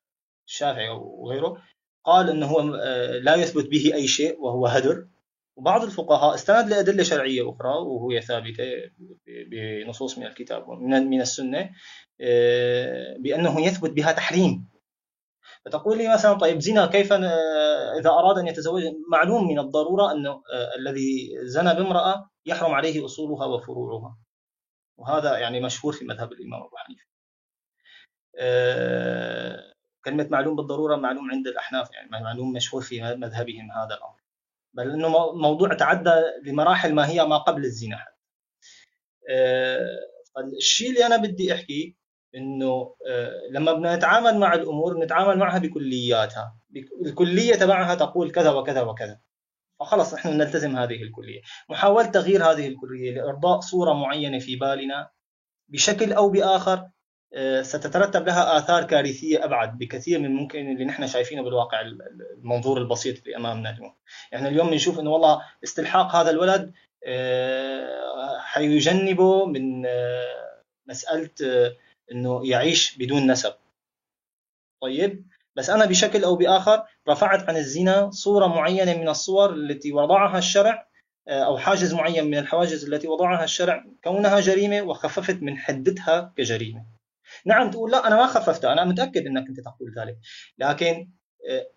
الشافعي 0.48 0.88
وغيره 0.88 1.62
قال 2.12 2.30
إنه 2.30 2.46
هو 2.46 2.74
آه، 2.74 3.18
لا 3.18 3.34
يثبت 3.34 3.66
به 3.68 3.90
أي 3.94 4.06
شيء 4.08 4.40
وهو 4.40 4.66
هدر. 4.66 5.06
وبعض 5.56 5.82
الفقهاء 5.82 6.34
استند 6.34 6.68
لأدلة 6.70 7.02
شرعية 7.02 7.50
أخرى 7.50 7.74
وهي 7.86 8.20
ثابتة 8.20 8.64
بنصوص 9.26 10.18
من 10.18 10.26
الكتاب 10.26 10.68
من 10.80 11.20
السنة 11.20 11.70
آه، 12.20 13.16
بأنه 13.18 13.60
يثبت 13.66 13.90
بها 13.90 14.12
تحريم. 14.12 14.68
فتقول 15.64 15.98
لي 15.98 16.12
مثلا 16.12 16.34
طيب 16.34 16.60
زنا 16.60 16.86
كيف 16.86 17.12
ن- 17.12 17.24
إذا 17.98 18.10
أراد 18.10 18.38
أن 18.38 18.46
يتزوج 18.46 18.82
معلوم 19.12 19.48
من 19.48 19.58
الضرورة 19.58 20.12
انه 20.12 20.30
آه، 20.30 20.74
الذي 20.78 21.30
زنى 21.42 21.74
بامرأة 21.74 22.30
يحرم 22.46 22.72
عليه 22.72 23.04
أصولها 23.04 23.46
وفروعها. 23.46 24.18
وهذا 24.98 25.38
يعني 25.38 25.60
مشهور 25.60 25.92
في 25.92 26.04
مذهب 26.04 26.32
الإمام 26.32 26.62
أبو 26.62 26.76
حنيفة. 26.76 27.04
كلمة 30.10 30.28
معلوم 30.30 30.56
بالضرورة 30.56 30.96
معلوم 30.96 31.30
عند 31.30 31.46
الأحناف 31.46 31.90
يعني 31.92 32.10
معلوم 32.10 32.52
مشهور 32.52 32.82
في 32.82 33.00
مذهبهم 33.02 33.72
هذا 33.72 33.94
الأمر. 33.94 34.18
بل 34.74 34.98
مو- 35.08 35.32
موضوع 35.32 35.74
تعدى 35.74 36.10
لمراحل 36.44 36.94
ما 36.94 37.08
هي 37.08 37.24
ما 37.24 37.36
قبل 37.38 37.64
الزنا 37.64 37.96
حتى. 37.96 38.18
آه، 39.30 39.88
فالشيء 40.34 40.88
اللي 40.90 41.06
أنا 41.06 41.16
بدي 41.16 41.54
احكيه 41.54 41.94
إنه 42.34 42.94
آه، 43.08 43.32
لما 43.50 43.72
بدنا 43.72 43.96
نتعامل 43.96 44.38
مع 44.38 44.54
الأمور 44.54 45.04
نتعامل 45.04 45.38
معها 45.38 45.58
بكلياتها. 45.58 46.56
بك- 46.70 47.06
الكلية 47.06 47.54
تبعها 47.54 47.94
تقول 47.94 48.30
كذا 48.30 48.50
وكذا 48.50 48.82
وكذا. 48.82 49.20
فخلص 49.80 50.14
نحن 50.14 50.28
نلتزم 50.28 50.76
هذه 50.76 51.02
الكلية. 51.02 51.40
محاولة 51.70 52.06
تغيير 52.06 52.44
هذه 52.50 52.68
الكلية 52.68 53.14
لإرضاء 53.14 53.60
صورة 53.60 53.92
معينة 53.92 54.38
في 54.38 54.56
بالنا 54.56 55.10
بشكل 55.68 56.12
أو 56.12 56.28
بآخر 56.30 56.88
ستترتب 57.62 58.26
لها 58.26 58.58
آثار 58.58 58.84
كارثية 58.84 59.44
أبعد 59.44 59.78
بكثير 59.78 60.18
من 60.18 60.34
ممكن 60.34 60.72
اللي 60.72 60.84
نحن 60.84 61.06
شايفينه 61.06 61.42
بالواقع 61.42 61.80
ال- 61.80 62.02
ال- 62.02 62.26
المنظور 62.38 62.78
البسيط 62.78 63.18
اللي 63.22 63.36
أمامنا 63.36 63.70
اليوم. 63.70 63.94
يعني 64.32 64.48
اليوم 64.48 64.70
بنشوف 64.70 64.98
إنه 65.00 65.10
والله 65.10 65.42
استلحاق 65.64 66.16
هذا 66.16 66.30
الولد 66.30 66.72
آه، 67.06 68.38
حيجنبه 68.40 69.46
من 69.46 69.86
آه، 69.86 70.62
مسألة 70.86 71.30
آه، 71.44 71.76
إنه 72.12 72.40
يعيش 72.48 72.96
بدون 72.96 73.30
نسب. 73.30 73.52
طيب 74.82 75.26
بس 75.56 75.70
أنا 75.70 75.84
بشكل 75.84 76.24
أو 76.24 76.36
بآخر 76.36 76.82
رفعت 77.08 77.48
عن 77.48 77.56
الزنا 77.56 78.10
صورة 78.10 78.46
معينة 78.46 78.94
من 78.98 79.08
الصور 79.08 79.54
التي 79.54 79.92
وضعها 79.92 80.38
الشرع 80.38 80.88
آه، 81.28 81.40
أو 81.44 81.58
حاجز 81.58 81.94
معين 81.94 82.24
من 82.24 82.38
الحواجز 82.38 82.84
التي 82.92 83.08
وضعها 83.08 83.44
الشرع 83.44 83.84
كونها 84.04 84.40
جريمة 84.40 84.82
وخففت 84.82 85.42
من 85.42 85.58
حدتها 85.58 86.32
كجريمة. 86.36 86.97
نعم 87.44 87.70
تقول 87.70 87.90
لا 87.90 88.06
أنا 88.06 88.16
ما 88.16 88.26
خففتها 88.26 88.72
أنا 88.72 88.84
متأكد 88.84 89.26
أنك 89.26 89.48
أنت 89.48 89.60
تقول 89.60 89.94
ذلك. 89.98 90.18
لكن 90.58 91.10
آه، 91.50 91.70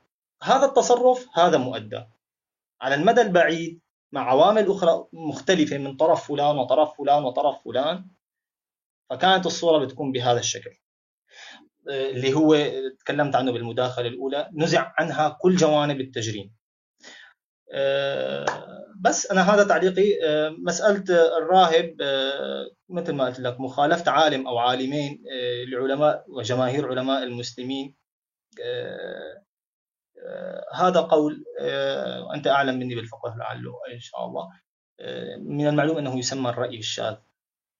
هذا 0.43 0.65
التصرف 0.65 1.27
هذا 1.33 1.57
مؤدى. 1.57 2.03
على 2.81 2.95
المدى 2.95 3.21
البعيد 3.21 3.81
مع 4.11 4.29
عوامل 4.29 4.71
أخرى 4.71 5.05
مختلفة 5.13 5.77
من 5.77 5.97
طرف 5.97 6.27
فلان 6.27 6.57
وطرف 6.57 6.97
فلان 6.97 7.23
وطرف 7.23 7.63
فلان 7.65 8.07
فكانت 9.09 9.45
الصورة 9.45 9.85
بتكون 9.85 10.11
بهذا 10.11 10.39
الشكل. 10.39 10.71
اللي 11.89 12.33
هو 12.33 12.57
تكلمت 12.99 13.35
عنه 13.35 13.51
بالمداخلة 13.51 14.07
الأولى 14.07 14.49
نزع 14.53 14.93
عنها 14.97 15.37
كل 15.41 15.55
جوانب 15.55 16.01
التجريم. 16.01 16.45
آه، 16.45 16.60
بس 19.01 19.31
أنا 19.31 19.53
هذا 19.53 19.63
تعليقي. 19.63 20.23
آه، 20.23 20.49
مسألة 20.49 21.37
الراهب 21.37 22.01
آه، 22.01 22.71
مثل 22.89 23.13
ما 23.13 23.25
قلت 23.25 23.39
لك 23.39 23.59
مخالفة 23.59 24.11
عالم 24.11 24.47
أو 24.47 24.57
عالمين 24.57 25.23
لعلماء 25.67 26.25
وجماهير 26.27 26.87
علماء 26.87 27.23
المسلمين. 27.23 27.95
هذا 30.73 30.99
قول 30.99 31.43
أنت 32.35 32.47
أعلم 32.47 32.79
مني 32.79 32.95
بالفقه 32.95 33.35
لعله 33.37 33.73
إن 33.93 33.99
شاء 33.99 34.25
الله. 34.25 34.49
من 35.39 35.67
المعلوم 35.67 35.97
أنه 35.97 36.19
يسمى 36.19 36.49
الرأي 36.49 36.77
الشاذ 36.77 37.15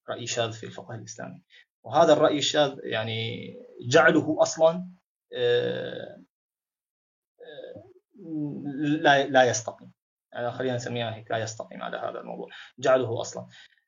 رأي 0.10 0.28
شاذ 0.28 0.52
في 0.52 0.66
الفقه 0.66 0.96
الإسلامي. 0.96 1.44
وهذا 1.84 2.14
الرأي 2.14 2.38
الشاذ 2.38 2.80
يعني 2.84 3.54
جعله 3.90 4.38
آه، 4.42 4.86
آه، 5.34 6.22
لا 9.02 9.28
لا 9.28 9.44
يستقيم. 9.44 9.92
يعني 10.34 10.52
خلينا 10.52 10.76
نسميها 10.76 11.16
هيك 11.16 11.32
لا 11.32 11.38
يستقيم 11.38 11.84
على 11.84 11.98
هذا 11.98 12.20
الموضوع. 12.20 12.48
جعله 12.80 13.22
أصلا. 13.22 13.46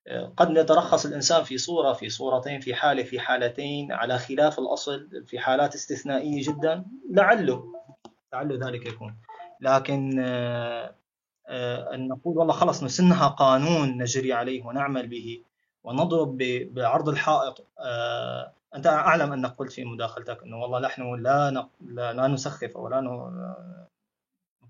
آه، 0.08 0.34
قد 0.38 0.58
يترخص 0.58 1.06
الإنسان 1.06 1.44
في 1.44 1.58
صورة 1.58 1.94
في 1.94 2.10
صورتين 2.10 2.60
في 2.60 2.76
حالة 2.76 3.04
في 3.04 3.20
حالتين 3.20 3.92
على 3.92 4.18
خلاف 4.20 4.60
الأصل 4.60 5.10
في 5.28 5.40
حالات 5.40 5.76
استثنائية 5.76 6.44
جدا. 6.44 6.86
لعله 7.12 7.64
لعله 8.34 8.68
ذلك 8.68 8.86
يكون. 8.86 9.18
لكن 9.62 10.20
أن 11.94 12.08
نقول 12.08 12.38
والله 12.38 12.54
خلص 12.54 12.84
نسنها 12.84 13.28
قانون 13.28 13.98
نجري 13.98 14.34
عليه 14.34 14.64
ونعمل 14.66 15.08
به 15.08 15.44
ونضرب 15.84 16.38
بعرض 16.72 17.10
الحائط. 17.10 17.68
آه، 17.80 18.54
أنت 18.76 18.88
أعلم 18.88 19.34
أنك 19.34 19.52
قلت 19.52 19.72
في 19.72 19.86
مداخلتك 19.86 20.44
أنه 20.44 20.58
والله 20.58 20.80
نحن 20.80 21.16
لا, 21.16 21.70
لا 21.82 22.28
نسخف 22.28 22.76
ولا 22.76 23.02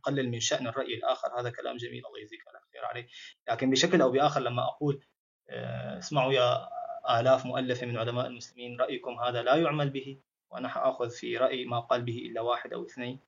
نقلل 0.04 0.30
من 0.30 0.40
شأن 0.40 0.68
الرأي 0.68 0.94
الآخر. 0.96 1.40
هذا 1.40 1.50
كلام 1.50 1.78
جميل 1.78 2.06
الله 2.06 2.20
يجزيك 2.20 2.40
خير 2.74 2.86
عليه 2.86 3.08
لكن 3.50 3.70
بشكل 3.70 4.02
أو 4.02 4.12
بآخر 4.12 4.40
لما 4.40 4.64
أقول 4.64 5.04
آه، 5.50 5.98
اسمعوا 5.98 6.34
يا 6.34 6.68
آلاف 7.20 7.46
مؤلفة 7.46 7.88
من 7.88 7.98
علماء 7.98 8.28
المسلمين 8.28 8.80
رأيكم 8.80 9.20
هذا 9.20 9.42
لا 9.42 9.56
يعمل 9.56 9.90
به 9.90 10.20
وأنا 10.52 10.68
حآخذ 10.68 11.10
في 11.10 11.38
رأي 11.38 11.66
ما 11.66 11.80
قال 11.80 12.02
به 12.02 12.18
إلا 12.18 12.42
واحد 12.42 12.74
أو 12.74 12.86
اثنين. 12.86 13.20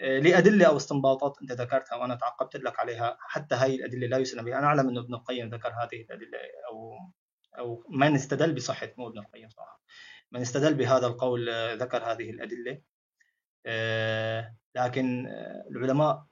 آه، 0.00 0.18
لأدلة 0.18 0.66
أو 0.66 0.76
استنباطات 0.76 1.38
أنت 1.42 1.52
ذكرتها 1.52 1.96
وأنا 1.96 2.14
تعقبت 2.14 2.56
لك 2.56 2.80
عليها 2.80 3.18
حتى 3.20 3.54
هاي 3.54 3.74
الأدلة 3.74 4.06
لا 4.06 4.18
يسلم 4.18 4.44
بها. 4.44 4.58
أنا 4.58 4.66
أعلم 4.66 4.88
أن 4.88 4.98
ابن 4.98 5.14
القيم 5.14 5.48
ذكر 5.48 5.68
هذه 5.68 6.02
الأدلة 6.02 6.38
أو 6.70 6.98
أو 7.58 7.84
من 7.90 8.14
استدل 8.14 8.54
بصحة 8.54 8.88
مو 8.98 9.08
ابن 9.08 9.18
القيم 9.18 9.48
صراحة. 9.48 9.80
من 10.32 10.40
استدل 10.40 10.74
بهذا 10.74 11.06
القول 11.06 11.48
آه، 11.48 11.74
ذكر 11.74 12.02
هذه 12.12 12.30
الأدلة. 12.30 12.82
لكن 14.84 15.26
العلماء 15.70 16.26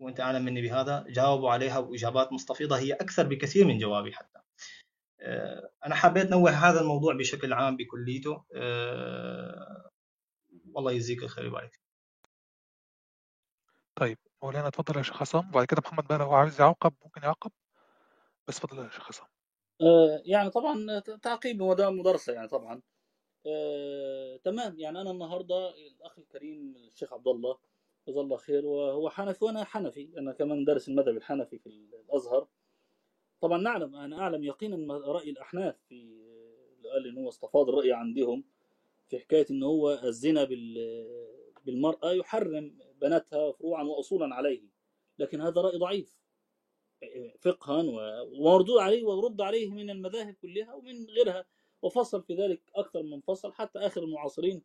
وأنت 0.00 0.20
أعلم 0.20 0.44
مني 0.44 0.62
بهذا 0.62 1.04
جاوبوا 1.08 1.50
عليها 1.50 1.80
بإجابات 1.80 2.32
مستفيضة 2.32 2.78
هي 2.78 2.92
أكثر 2.92 3.26
بكثير 3.26 3.66
من 3.66 3.78
جوابي 3.78 4.12
حتى. 4.12 4.38
أنا 5.86 5.94
حبيت 5.94 6.30
نوه 6.30 6.50
هذا 6.50 6.80
الموضوع 6.80 7.14
بشكل 7.14 7.52
عام 7.52 7.76
بكليته. 7.76 8.44
والله 10.72 10.92
يجزيك 10.92 11.22
الخير 11.22 11.44
ويبارك 11.44 11.80
طيب 13.94 14.18
مولانا 14.42 14.68
اتفضل 14.68 14.96
يا 14.96 15.02
شيخ 15.02 15.20
عصام 15.22 15.48
وبعد 15.48 15.66
كده 15.66 15.82
محمد 15.84 16.06
بقى 16.06 16.18
لو 16.18 16.32
عايز 16.32 16.60
يعقب 16.60 16.92
ممكن 17.04 17.22
يعقب؟ 17.22 17.50
بس 18.48 18.56
اتفضل 18.56 18.84
يا 18.84 18.90
شيخ 18.90 19.20
آه 19.82 20.22
يعني 20.24 20.50
طبعا 20.50 21.00
تعقيب 21.22 21.62
مدرسة 21.62 22.32
يعني 22.32 22.48
طبعا. 22.48 22.82
آه 23.46 24.36
تمام 24.44 24.78
يعني 24.78 25.00
أنا 25.00 25.10
النهارده 25.10 25.70
الاخ 25.70 26.18
الكريم 26.18 26.74
الشيخ 26.76 27.12
عبد 27.12 27.28
الله 27.28 27.58
جزاه 28.08 28.22
الله 28.22 28.36
خير. 28.36 28.66
وهو 28.66 29.10
حنفي 29.10 29.44
وأنا 29.44 29.64
حنفي. 29.64 30.18
أنا 30.18 30.32
كمان 30.32 30.64
دارس 30.64 30.88
المذهب 30.88 31.16
الحنفي 31.16 31.58
في 31.58 31.66
الأزهر. 31.66 32.48
طبعا 33.40 33.58
نعلم 33.58 33.96
أنا 33.96 34.18
أعلم 34.20 34.44
يقينا 34.44 34.98
رأي 34.98 35.30
الأحناف 35.30 35.76
في 35.88 36.20
قال 36.92 37.06
ان 37.06 37.18
هو 37.18 37.28
استفاض 37.28 37.68
الرأي 37.68 37.92
عندهم 37.92 38.44
في 39.08 39.18
حكاية 39.18 39.46
ان 39.50 39.62
هو 39.62 40.00
الزنا 40.04 40.44
بالمرأة 41.64 42.12
يحرم 42.12 42.78
بناتها 43.00 43.52
فروعا 43.52 43.84
واصولا 43.84 44.34
عليه. 44.34 44.62
لكن 45.18 45.40
هذا 45.40 45.60
رأي 45.60 45.78
ضعيف. 45.78 46.20
فقها 47.40 47.82
ومردود 48.22 48.78
عليه 48.78 49.04
ورد 49.04 49.40
عليه 49.40 49.70
من 49.70 49.90
المذاهب 49.90 50.34
كلها 50.34 50.74
ومن 50.74 51.06
غيرها. 51.06 51.44
وفصل 51.82 52.22
في 52.22 52.34
ذلك 52.34 52.62
أكثر 52.74 53.02
من 53.02 53.20
فصل 53.20 53.52
حتى 53.52 53.78
آخر 53.78 54.02
المعاصرين 54.02 54.62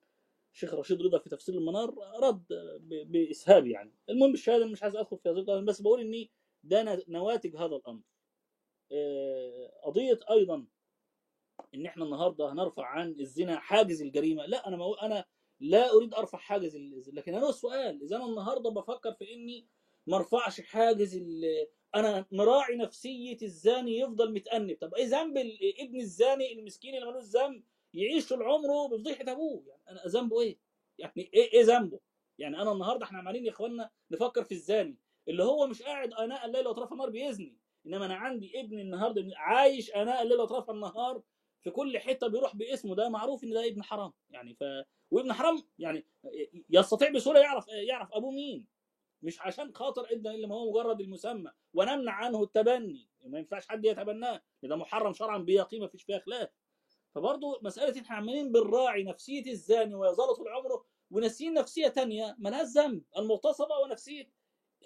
الشيخ 0.56 0.74
رشيد 0.74 1.01
رضا 1.01 1.20
في 1.20 1.30
تفسير 1.30 1.56
المنار 1.56 1.95
رد 2.22 2.45
بإسهاب 3.06 3.68
يعني. 3.68 3.93
المهم 4.10 4.34
الشهاده 4.34 4.66
مش 4.66 4.84
عايز 4.84 4.95
أدخل 4.95 5.18
في 5.18 5.30
هذا 5.30 5.60
بس 5.60 5.82
بقول 5.82 5.99
إني 5.99 6.32
ده 6.64 7.03
نواتج 7.08 7.56
هذا 7.56 7.76
الأمر. 7.76 8.01
آه، 8.91 9.72
قضية 9.84 10.20
أيضا 10.32 10.66
إن 11.76 11.86
إحنا 11.86 12.06
النهارده 12.06 12.51
هنرفع 12.51 12.86
عن 12.86 13.16
الزنا 13.20 13.60
حاجز 13.60 14.01
الجريمة. 14.01 14.45
لا 14.45 14.68
أنا 14.68 14.78
ما 14.78 15.06
أنا 15.06 15.26
لا 15.60 15.93
أريد 15.93 16.14
أرفع 16.14 16.38
حاجز 16.38 16.78
لكن 17.14 17.36
أنا 17.36 17.49
السؤال 17.49 18.03
إذا 18.03 18.16
أنا 18.16 18.26
النهارده 18.26 18.70
بفكر 18.70 19.14
في 19.14 19.34
إني 19.34 19.68
ما 20.08 20.18
أرفعش 20.18 20.62
حاجز 20.62 21.24
أنا 21.95 22.26
مراعي 22.32 22.76
نفسية 22.76 23.38
الزاني 23.41 23.99
يفضل 23.99 24.34
متأنب. 24.34 24.78
طب 24.82 24.93
إيه 24.93 25.06
ذنب 25.06 25.38
ابن 25.80 25.99
الزاني 25.99 26.53
المسكين 26.60 26.95
اللي 26.95 27.12
ملوش 27.12 27.24
ذنب 27.24 27.64
يعيش 27.96 28.28
طول 28.30 28.43
عمره 28.43 28.88
بفضيحة 28.88 29.32
أبوه. 29.32 29.64
يعني 29.68 29.82
أنا 29.89 30.02
ذنبه 30.08 30.41
إيه؟ 30.41 30.58
يعني 30.98 31.30
إيه 31.34 31.54
إيه 31.54 31.64
ذنبه؟ 31.64 32.00
يعني 32.38 32.62
أنا 32.62 32.72
النهارده 32.72 33.06
إحنا 33.06 33.20
عمالين 33.20 33.46
يا 33.46 33.52
اخوانا 33.52 33.89
نفكر 34.12 34.43
في 34.43 34.52
الزاني 34.52 34.98
اللي 35.28 35.43
هو 35.43 35.68
مش 35.68 35.82
قاعد 35.82 36.14
أناء 36.14 36.46
الليل 36.46 36.68
وأطراف 36.68 36.93
النهار 36.93 37.10
بيزني 37.10 37.58
إنما 37.86 38.06
أنا 38.06 38.16
عندي 38.16 38.60
ابن 38.60 38.80
النهارده 38.80 39.32
عايش 39.36 39.91
أناء 39.96 40.22
الليل 40.24 40.38
وأطراف 40.39 40.70
النهار 40.70 41.22
في 41.62 41.70
كل 41.72 42.00
حتة 42.00 42.28
بيروح 42.28 42.56
باسمه. 42.56 42.96
ده 42.96 43.10
معروف 43.10 43.43
إن 43.43 43.50
ده 43.54 43.68
ابن 43.68 43.84
حرام. 43.84 44.14
يعني 44.30 44.54
ف 44.54 44.64
وابن 45.12 45.34
حرام 45.34 45.64
يعني 45.80 46.06
يستطيع 46.70 47.10
بسهولة 47.12 47.39
يعرف 47.39 47.68
يعرف 47.68 48.14
أبوه 48.14 48.32
مين. 48.32 48.66
مش 49.22 49.41
عشان 49.41 49.76
خاطر 49.76 50.08
إبن 50.14 50.28
اللي 50.28 50.48
ما 50.48 50.56
هو 50.56 50.72
مجرد 50.72 51.02
المسمى. 51.02 51.52
ونمنع 51.74 52.12
عنه 52.12 52.43
التبني. 52.43 53.10
ما 53.26 53.39
ينفعش 53.39 53.68
حد 53.68 53.86
يتبناه. 53.86 54.41
ده 54.64 54.76
محرم 54.76 55.14
شرعا 55.14 55.38
بيقين 55.38 55.82
ما 55.82 55.88
فيش 55.88 56.04
فيها 56.04 56.20
خلاف. 56.20 56.50
فبرضه 57.16 57.59
مسألة 57.61 58.01
إحنا 58.01 58.16
عمالين 58.16 58.51
بنراعي 58.51 59.03
نفسية 59.03 59.51
الزاني 59.51 59.95
ويظل 59.95 60.36
طول 60.36 60.47
عمره 60.47 60.86
وناسيين 61.11 61.53
نفسية 61.53 61.88
ثانية 61.88 62.36
مالهاش 62.39 62.68
ذنب 62.68 63.03
المغتصبة 63.18 63.78
ونفسية 63.84 64.32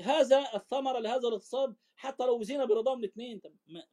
هذا 0.01 0.45
الثمره 0.55 0.99
لهذا 0.99 1.27
الاغتصاب 1.27 1.75
حتى 1.95 2.25
لو 2.25 2.43
زينا 2.43 2.65
برضاهم 2.65 2.99
الاثنين. 2.99 3.41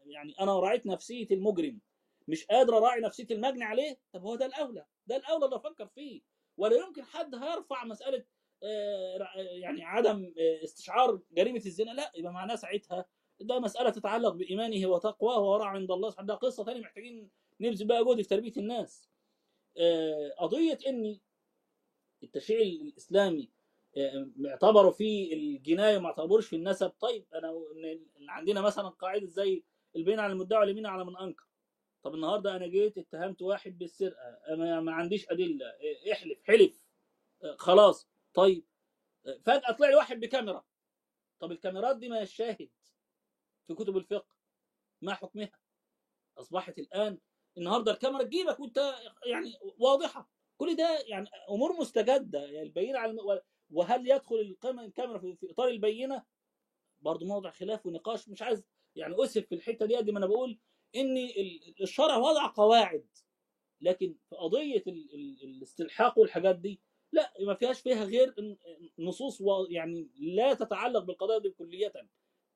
يعني 0.07 0.35
أنا 0.41 0.61
راعيت 0.61 0.87
نفسية 0.87 1.27
المجرم 1.31 1.81
مش 2.29 2.45
قادر 2.45 2.77
أراعي 2.79 3.01
نفسية 3.01 3.27
المجني 3.31 3.65
عليه؟ 3.65 3.99
طب 4.13 4.23
هو 4.23 4.35
ده 4.37 4.47
الأولى 4.47 4.87
ده 5.07 5.17
الأولى 5.17 5.45
اللي 5.45 5.57
أفكر 5.57 5.87
فيه. 5.87 6.21
ولا 6.57 6.77
يمكن 6.77 7.05
حد 7.05 7.35
هيرفع 7.35 7.85
مسألة 7.85 8.25
آه، 8.63 9.29
يعني 9.37 9.85
عدم 9.85 10.35
آه، 10.39 10.65
استشعار 10.65 11.21
جريمة 11.33 11.63
الزنا؟ 11.67 11.91
لا 11.91 12.13
يبقى 12.17 12.33
معناه 12.33 12.55
ساعتها 12.57 13.05
ده 13.41 13.61
مسألة 13.61 13.91
تتعلق 13.91 14.33
بإيمانه 14.35 14.87
وتقواه 14.87 15.39
وورع 15.41 15.67
عند 15.67 15.91
الله. 15.91 16.11
سبحانه 16.11 16.29
ده 16.29 16.35
قصة 16.35 16.65
ثانية 16.65 16.81
محتاجين 16.81 17.31
نبذل 17.61 17.87
بقى 17.87 18.05
جهد 18.05 18.23
في 18.23 18.29
تربية 18.29 18.53
الناس. 18.57 19.09
آه، 19.79 20.31
قضية 20.39 20.79
اني 20.87 21.21
التشريع 22.23 22.61
الإسلامي 22.61 23.51
اعتبروا 24.47 24.91
في 24.93 25.35
الجناية 25.35 25.97
وما 25.97 26.07
اعتبروش 26.07 26.47
في 26.49 26.57
النسب. 26.57 26.91
طيب 26.91 27.27
أنا 27.35 27.55
عندنا 28.29 28.61
مثلا 28.61 28.89
قاعدة 28.89 29.27
زي 29.27 29.65
البين 29.97 30.19
على 30.21 30.33
المدعي 30.33 30.61
واليمين 30.61 30.87
على 30.87 31.05
من 31.05 31.17
أنكر. 31.17 31.47
طب 32.03 32.15
النهارده 32.15 32.57
أنا 32.57 32.67
جيت 32.67 32.99
اتهمت 32.99 33.43
واحد 33.43 33.79
بالسرقة 33.79 34.29
أنا 34.49 34.81
ما 34.81 34.93
عنديش 34.93 35.29
أدلة 35.31 35.67
احلف 36.13 36.43
حلف 36.43 36.83
خلاص. 37.57 38.09
طيب 38.35 38.65
فجأة 39.25 39.73
طلع 39.73 39.89
لي 39.89 39.95
واحد 39.95 40.21
بكاميرا. 40.21 40.65
طب 41.39 41.53
الكاميرات 41.53 41.97
دي 41.97 42.09
ما 42.09 42.23
الشاهد 42.23 42.71
في 43.67 43.75
كتب 43.75 43.97
الفقه 43.97 44.27
ما 45.03 45.15
حكمها؟ 45.15 45.53
أصبحت 46.39 46.79
الآن 46.79 47.19
النهارده 47.59 47.93
الكاميرا 47.93 48.23
تجيبك 48.23 48.61
وانت 48.61 48.95
يعني 49.27 49.53
واضحة. 49.79 50.31
كل 50.57 50.77
ده 50.77 50.99
يعني 51.07 51.29
أمور 51.51 51.73
مستجدة. 51.81 52.41
يعني 52.41 52.63
البينة 52.63 52.99
على 52.99 53.43
وهل 53.71 54.11
يدخل 54.11 54.57
الكاميرا 54.65 55.19
في 55.19 55.51
إطار 55.51 55.69
البينة؟ 55.69 56.25
برضه 57.01 57.27
موضع 57.27 57.51
خلاف 57.51 57.87
ونقاش. 57.87 58.29
مش 58.29 58.43
عايز 58.43 58.65
يعني 58.97 59.15
أسف 59.25 59.47
في 59.47 59.55
الحتة 59.55 59.87
دي 59.87 59.97
قد 59.97 60.11
ما 60.11 60.19
أنا 60.19 60.27
بقول 60.27 60.59
إن 60.97 61.17
ال- 61.17 61.75
الشرع 61.83 62.17
وضع 62.17 62.47
قواعد. 62.47 63.07
لكن 63.81 64.17
في 64.31 64.37
قضية 64.37 64.83
ال- 64.87 65.15
ال- 65.15 65.45
الاستلحاق 65.45 66.19
والحاجات 66.19 66.57
دي 66.57 66.81
لا 67.13 67.33
ما 67.41 67.55
فيهاش 67.55 67.81
فيها 67.81 68.05
غير 68.05 68.35
نصوص 68.99 69.43
يعني 69.71 70.11
لا 70.19 70.55
تتعلق 70.55 71.05
بالقضايا 71.05 71.39
دي 71.39 71.51
كلية. 71.51 71.93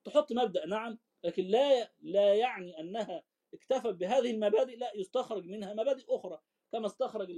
تحط 0.05 0.33
مبدأ 0.33 0.67
نعم 0.67 0.99
لكن 1.25 1.45
لا 1.45 1.93
لا 2.01 2.35
يعني 2.35 2.81
أنها 2.81 3.23
اكتفت 3.55 3.95
بهذه 3.95 4.31
المبادئ 4.31 4.77
لا 4.77 4.93
يستخرج 4.97 5.47
منها 5.47 5.75
مبادئ 5.75 6.05
أخرى 6.09 6.39
كما 6.73 6.87
استخرج 6.87 7.33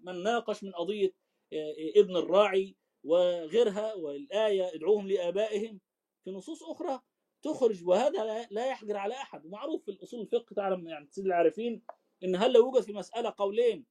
من 0.00 0.22
ناقش 0.22 0.64
من 0.64 0.72
قضية 0.72 1.14
آه، 1.52 1.56
آه، 1.56 2.00
ابن 2.00 2.16
الراعي 2.16 2.76
وغيرها 3.04 3.94
والآية 3.94 4.74
ادعوهم 4.74 5.08
لآبائهم 5.08 5.80
في 6.24 6.30
نصوص 6.30 6.62
أخرى 6.62 7.00
تخرج 7.42 7.84
وهذا 7.88 8.46
لا- 8.50 8.66
يحجر 8.66 8.96
على 8.96 9.14
أحد. 9.14 9.46
ومعروف 9.46 9.84
في 9.84 9.90
الأصول 9.90 10.20
الفقه 10.20 10.54
تعلم 10.54 10.88
يعني 10.88 11.08
سيد 11.10 11.26
العارفين 11.26 11.82
إن 12.24 12.36
هل 12.36 12.52
لو 12.52 12.60
يوجد 12.64 12.82
في 12.82 12.92
مسألة 12.92 13.34
قولين 13.38 13.86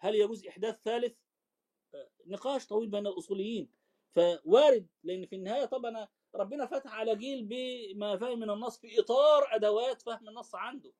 هل 0.00 0.14
يجوز 0.14 0.46
إحداث 0.46 0.80
ثالث؟ 0.84 1.16
آه، 1.94 2.10
نقاش 2.26 2.66
طويل 2.66 2.88
بين 2.88 3.06
الأصوليين. 3.06 3.70
فوارد 4.14 4.86
لأن 5.02 5.26
في 5.26 5.36
النهاية 5.36 5.64
طبعا 5.64 6.08
ربنا 6.34 6.66
فتح 6.66 6.94
على 6.94 7.16
جيل 7.16 7.44
بما 7.44 8.16
فهم 8.16 8.38
من 8.40 8.50
النص 8.50 8.78
في 8.78 9.00
إطار 9.00 9.54
أدوات 9.54 10.02
فهم 10.02 10.28
النص 10.28 10.54
عنده. 10.54 10.92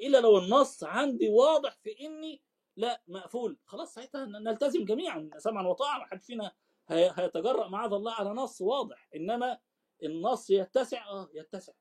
الا 0.00 0.20
لو 0.20 0.38
النص 0.38 0.84
عندي 0.84 1.28
واضح 1.28 1.76
في 1.82 2.00
إني 2.06 2.42
لا 2.76 3.02
مقفول. 3.08 3.58
خلاص 3.66 3.94
ساعتها 3.94 4.24
نلتزم 4.24 4.84
جميعا 4.84 5.30
سمعا 5.38 5.66
وطاعة 5.66 5.98
ما 5.98 6.04
حد 6.06 6.22
فينا 6.22 6.52
هي- 6.88 7.12
هيتجرأ 7.16 7.68
معاذ 7.68 7.92
الله 7.92 8.12
على 8.12 8.30
نص 8.30 8.60
واضح. 8.60 9.08
إنما 9.16 9.58
النص 10.02 10.50
يتسع 10.50 11.08
آه 11.08 11.28
يتسع. 11.34 11.72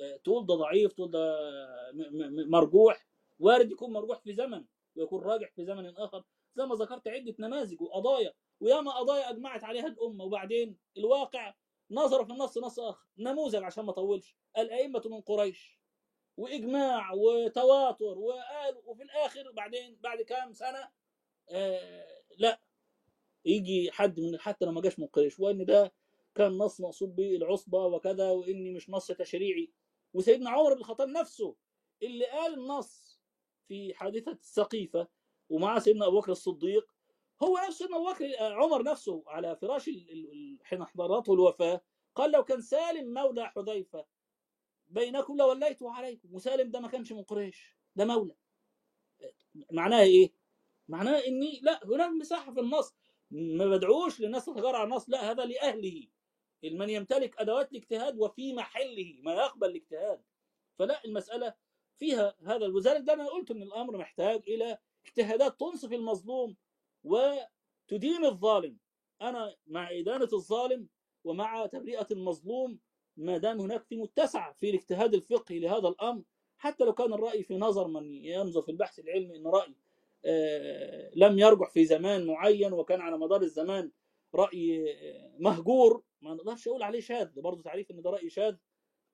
آه، 0.00 0.16
تقول 0.16 0.46
ده 0.46 0.54
ضعيف 0.54 0.92
تقول 0.92 1.10
ده 1.10 1.36
مرجوح. 2.48 3.06
وارد 3.38 3.70
يكون 3.72 3.92
مرجوح 3.92 4.18
في 4.20 4.32
زمن 4.32 4.64
ويكون 4.96 5.22
راجح 5.24 5.52
في 5.52 5.64
زمن 5.64 5.96
آخر. 5.96 6.24
زي 6.56 6.66
ما 6.66 6.74
ذكرت 6.74 7.08
عدة 7.08 7.34
نماذج 7.38 7.80
وقضايا. 7.82 8.32
وياما 8.60 8.92
قضايا 8.98 9.30
أجمعت 9.30 9.64
عليها 9.64 9.86
الأمة. 9.86 10.24
وبعدين 10.24 10.78
الواقع 10.98 11.54
نظر 11.90 12.24
في 12.24 12.32
النص 12.32 12.58
نص 12.58 12.78
آخر. 12.78 13.06
نموذج 13.18 13.62
عشان 13.62 13.84
ما 13.84 13.90
أطولش. 13.90 14.36
الأئمة 14.58 15.02
من 15.06 15.20
قريش. 15.20 15.80
وإجماع 16.36 17.12
وتواتر 17.12 18.18
وقال 18.18 18.76
وفي 18.84 19.02
الآخر 19.02 19.52
بعدين 19.52 19.96
بعد 20.00 20.22
كام 20.22 20.52
سنة 20.52 20.90
آه 21.48 22.06
لا. 22.38 22.60
يجي 23.44 23.90
حد 23.92 24.20
من 24.20 24.38
حتى 24.40 24.64
لو 24.64 24.72
ما 24.72 24.80
جاش 24.80 24.98
من 24.98 25.06
قريش 25.06 25.40
وإن 25.40 25.64
ده 25.64 25.92
كان 26.34 26.58
نص 26.58 26.80
مقصود 26.80 27.16
به 27.16 27.36
العصبة 27.36 27.86
وكذا 27.86 28.30
وإني 28.30 28.72
مش 28.72 28.90
نص 28.90 29.06
تشريعي. 29.06 29.72
وسيدنا 30.14 30.50
عمر 30.50 30.74
بن 30.74 30.80
الخطاب 30.80 31.08
نفسه 31.08 31.56
اللي 32.02 32.26
قال 32.26 32.54
النص 32.54 33.20
في 33.68 33.94
حادثة 33.94 34.32
السقيفة 34.32 35.08
ومع 35.48 35.78
سيدنا 35.78 36.06
أبو 36.06 36.20
بكر 36.20 36.32
الصديق 36.32 36.94
هو 37.42 37.58
نفس 37.68 37.78
سيدنا 37.78 37.96
أبو 37.96 38.12
بكر 38.12 38.24
آه، 38.38 38.52
عمر 38.54 38.82
نفسه 38.82 39.24
على 39.26 39.56
فراش 39.56 39.90
حين 40.62 40.84
حضرته 40.84 41.34
الوفاة 41.34 41.80
قال 42.14 42.30
لو 42.30 42.44
كان 42.44 42.60
سالم 42.60 43.14
مولى 43.14 43.46
حذيفة 43.46 44.06
بينكم 44.94 45.36
لوليته 45.36 45.92
عليكم. 45.92 46.34
وسالم 46.34 46.70
ده 46.70 46.80
ما 46.80 46.88
كانش 46.88 47.12
من 47.12 47.22
قريش 47.22 47.76
ده 47.96 48.04
مولى. 48.04 48.34
معناها 49.72 50.02
إيه؟ 50.02 50.32
معناها 50.88 51.26
إني 51.26 51.60
لا 51.62 51.86
هناك 51.86 52.10
مساحة 52.10 52.52
في 52.54 52.60
النص 52.60 52.94
ما 53.30 53.66
بدعوش 53.66 54.20
للناس 54.20 54.44
تتجرع 54.44 54.78
على 54.78 54.84
النص 54.84 55.10
لا 55.10 55.30
هذا 55.30 55.44
لأهله. 55.44 56.06
من 56.64 56.90
يمتلك 56.90 57.38
أدوات 57.38 57.72
الاجتهاد 57.72 58.18
وفي 58.18 58.52
محله 58.52 59.18
ما 59.22 59.34
يقبل 59.34 59.70
الاجتهاد. 59.70 60.22
فلا 60.78 61.04
المسألة 61.04 61.54
فيها 61.96 62.34
هذا. 62.46 62.66
وذلك 62.66 63.02
ده 63.02 63.12
أنا 63.12 63.26
قلت 63.26 63.50
إن 63.50 63.62
الأمر 63.62 63.96
محتاج 63.96 64.42
إلى 64.48 64.78
اجتهادات 65.06 65.60
تنصف 65.60 65.92
المظلوم 65.92 66.56
وتدين 67.04 68.24
الظالم. 68.24 68.78
أنا 69.22 69.56
مع 69.66 69.90
إدانة 69.90 70.28
الظالم 70.32 70.88
ومع 71.24 71.66
تبرئة 71.66 72.06
المظلوم 72.10 72.78
ما 73.16 73.38
دام 73.38 73.60
هناك 73.60 73.84
في 73.84 73.96
متسع 73.96 74.52
في 74.52 74.70
الاجتهاد 74.70 75.14
الفقهي 75.14 75.58
لهذا 75.58 75.88
الأمر 75.88 76.22
حتى 76.58 76.84
لو 76.84 76.92
كان 76.92 77.12
الرأي 77.12 77.42
في 77.42 77.56
نظر 77.56 77.88
من 77.88 78.24
ينظر 78.24 78.62
في 78.62 78.70
البحث 78.70 78.98
العلمي 78.98 79.36
إن 79.36 79.46
رأي 79.46 79.74
آه، 80.24 81.10
لم 81.14 81.38
يرجح 81.38 81.70
في 81.70 81.84
زمان 81.84 82.26
معين 82.26 82.72
وكان 82.72 83.00
على 83.00 83.18
مدار 83.18 83.42
الزمان 83.42 83.90
رأي 84.34 84.92
آه، 84.92 85.34
مهجور 85.38 86.02
ما 86.20 86.34
نقدرش 86.34 86.68
أقول 86.68 86.82
عليه 86.82 87.00
شاذ 87.00 87.40
برضه 87.40 87.62
تعريف 87.62 87.90
إن 87.90 88.02
ده 88.02 88.10
رأي 88.10 88.30
شاذ 88.30 88.56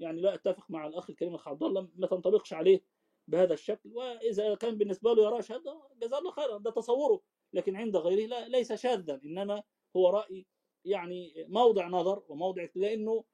يعني 0.00 0.20
لا 0.20 0.34
أتفق 0.34 0.70
مع 0.70 0.86
الأخ 0.86 1.10
الكريم 1.10 1.34
الخ 1.34 1.48
الله 1.48 1.88
ما 1.96 2.06
تنطبقش 2.06 2.52
عليه 2.52 2.84
بهذا 3.28 3.54
الشكل 3.54 3.90
وإذا 3.92 4.54
كان 4.54 4.78
بالنسبة 4.78 5.14
له 5.14 5.22
يراه 5.22 5.40
شاذ 5.40 5.60
جزاه 6.02 6.18
الله 6.18 6.30
خيرا 6.30 6.58
ده 6.58 6.70
تصوره 6.70 7.20
لكن 7.52 7.76
عند 7.76 7.96
غيره 7.96 8.26
لا 8.26 8.48
ليس 8.48 8.72
شاذا 8.72 9.20
إنما 9.24 9.62
هو 9.96 10.10
رأي 10.10 10.46
يعني 10.84 11.46
موضع 11.48 11.88
نظر 11.88 12.22
وموضع 12.28 12.66
لأنه 12.74 13.12
آه، 13.12 13.24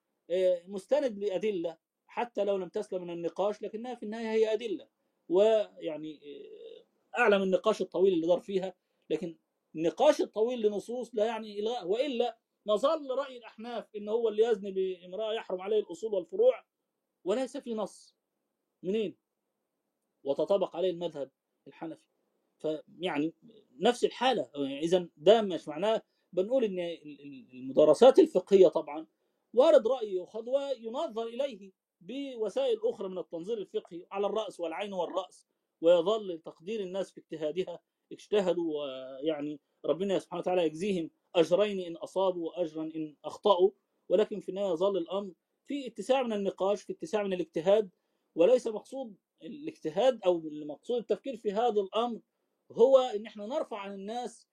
مستند 0.66 1.18
لأدلة 1.18 1.79
حتى 2.07 2.45
لو 2.45 2.57
لم 2.57 2.68
تسلم 2.68 3.03
من 3.03 3.11
النقاش 3.11 3.62
لكنها 3.62 3.95
في 3.95 4.03
النهاية 4.03 4.29
هي 4.31 4.53
أدلة. 4.53 4.89
ويعني 5.29 6.20
آه، 7.14 7.18
أعلم 7.18 7.43
النقاش 7.43 7.81
الطويل 7.83 8.12
اللي 8.12 8.27
دار 8.27 8.41
فيها 8.41 8.74
لكن 9.11 9.37
النقاش 9.74 10.20
الطويل 10.20 10.62
لنصوص 10.66 11.11
لا 11.14 11.24
يعني 11.27 11.61
إلغاء. 11.61 11.87
وإلا 11.87 12.39
نظل 12.66 13.11
رأي 13.11 13.37
الأحناف 13.37 13.97
إن 13.97 14.09
هو 14.09 14.29
اللي 14.29 14.43
يزني 14.43 14.70
بامرأة 14.72 15.33
يحرم 15.33 15.61
عليه 15.61 15.79
الأصول 15.81 16.14
والفروع 16.14 16.64
وليس 17.24 17.57
في 17.57 17.74
نص. 17.74 18.16
منين؟ 18.83 19.16
وتطابق 20.24 20.77
عليه 20.77 20.91
المذهب 20.91 21.31
الحنفي. 21.66 22.03
فيعني 22.59 23.35
نفس 23.81 24.05
الحالة. 24.05 24.51
اذا 24.83 25.09
ده 25.16 25.43
مش 25.43 25.68
معناه 25.68 26.03
بنقول 26.33 26.64
إن 26.64 26.79
ال- 26.79 27.20
ال- 27.22 27.51
المدارسات 27.53 28.18
الفقهية 28.18 28.68
طبعا 28.68 29.07
وارد 29.57 29.88
رأي 29.88 30.12
يؤخذ 30.12 30.48
وينظر 30.48 31.26
إليه 31.26 31.72
بوسائل 32.00 32.80
أخرى 32.84 33.09
من 33.09 33.18
التنظير 33.18 33.59
الفقهي 33.59 34.07
على 34.11 34.26
الرأس 34.26 34.61
والعين 34.61 34.92
والرأس 34.92 35.46
ويظل 35.80 36.40
تقدير 36.44 36.80
الناس 36.80 37.11
في 37.11 37.20
اجتهادها. 37.20 37.80
اجتهدوا 38.12 38.80
ويعني 38.80 39.61
ربنا 39.84 40.18
سبحانه 40.18 40.40
وتعالى 40.40 40.66
يجزيهم 40.66 41.11
أجرين 41.34 41.80
إن 41.80 41.96
أصابوا 41.96 42.48
وأجرا 42.48 42.82
إن 42.82 43.16
أخطأوا. 43.24 43.70
ولكن 44.09 44.40
في 44.40 44.48
النهاية 44.48 44.72
يظل 44.72 44.96
الأمر 44.96 45.32
في 45.66 45.86
اتساع 45.86 46.22
من 46.22 46.32
النقاش 46.32 46.82
في 46.82 46.92
اتساع 46.92 47.22
من 47.22 47.32
الاجتهاد 47.32 47.90
وليس 48.34 48.66
مقصود 48.66 49.16
الاجتهاد 49.42 50.20
أو 50.26 50.42
مقصود 50.44 50.98
التفكير 50.98 51.36
في 51.36 51.52
هذا 51.52 51.80
الأمر 51.80 52.20
هو 52.72 52.98
إن 52.98 53.26
إحنا 53.26 53.46
نرفع 53.46 53.78
عن 53.78 53.94
الناس 53.94 54.46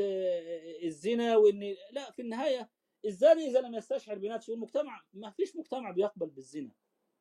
آه، 0.00 0.84
الزنا 0.84 1.36
وإن 1.36 1.76
لا 1.92 2.10
في 2.10 2.22
النهاية 2.22 2.70
الزاني 3.04 3.46
إذا 3.46 3.60
لم 3.60 3.74
يستشعر 3.74 4.18
بنفسه 4.18 4.54
المجتمع 4.54 5.02
ما 5.12 5.30
فيش 5.30 5.56
مجتمع 5.56 5.90
بيقبل 5.90 6.26
بالزنا. 6.26 6.70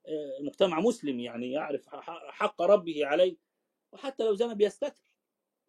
آه، 0.08 0.42
مجتمع 0.42 0.80
مسلم 0.80 1.20
يعني 1.20 1.52
يعرف 1.52 1.90
حق 2.30 2.62
ربه 2.62 3.06
عليه 3.06 3.38
وحتى 3.92 4.24
لو 4.24 4.34
زنى 4.34 4.56
بيستتر. 4.56 5.02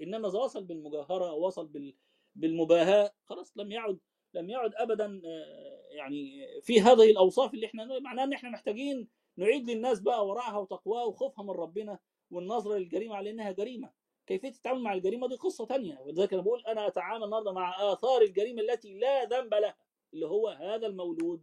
إنما 0.00 0.28
إذا 0.28 0.38
وصل 0.38 0.64
بالمجاهرة 0.64 1.30
أو 1.30 1.46
وصل 1.46 1.66
بال- 1.66 1.94
بالمباهاة 2.34 3.14
خلاص 3.24 3.52
لم 3.56 3.72
يعد 3.72 3.98
لم 4.34 4.50
يعد 4.50 4.74
ابدا 4.74 5.22
آه، 5.24 5.86
يعني 5.90 6.46
في 6.62 6.80
هذه 6.80 7.10
الأوصاف 7.10 7.54
اللي 7.54 7.66
إحنا 7.66 7.98
معناها 7.98 8.24
إن 8.24 8.32
إحنا 8.32 8.50
محتاجين 8.50 9.08
نعيد 9.36 9.70
للناس 9.70 10.00
بقى 10.00 10.26
ورعها 10.28 10.58
وتقواها 10.58 11.04
وخوفها 11.04 11.44
من 11.44 11.50
ربنا 11.50 11.98
والنظره 12.30 12.78
للجريمه 12.78 13.16
على 13.16 13.30
إنها 13.30 13.50
جريمة. 13.50 13.92
كيفية 14.26 14.48
التعامل 14.48 14.82
مع 14.82 14.94
الجريمة 14.94 15.28
دي 15.28 15.34
قصة 15.36 15.66
تانية. 15.66 15.98
ولذلك 16.00 16.32
أنا 16.32 16.42
بقول 16.42 16.62
أنا 16.66 16.86
أتعامل 16.86 17.24
النهارده 17.24 17.52
مع 17.52 17.92
آثار 17.92 18.22
الجريمة 18.22 18.62
التي 18.62 18.94
لا 18.98 19.24
ذنب 19.24 19.54
لها. 19.54 19.76
اللي 20.14 20.26
هو 20.26 20.48
هذا 20.48 20.86
المولود 20.86 21.42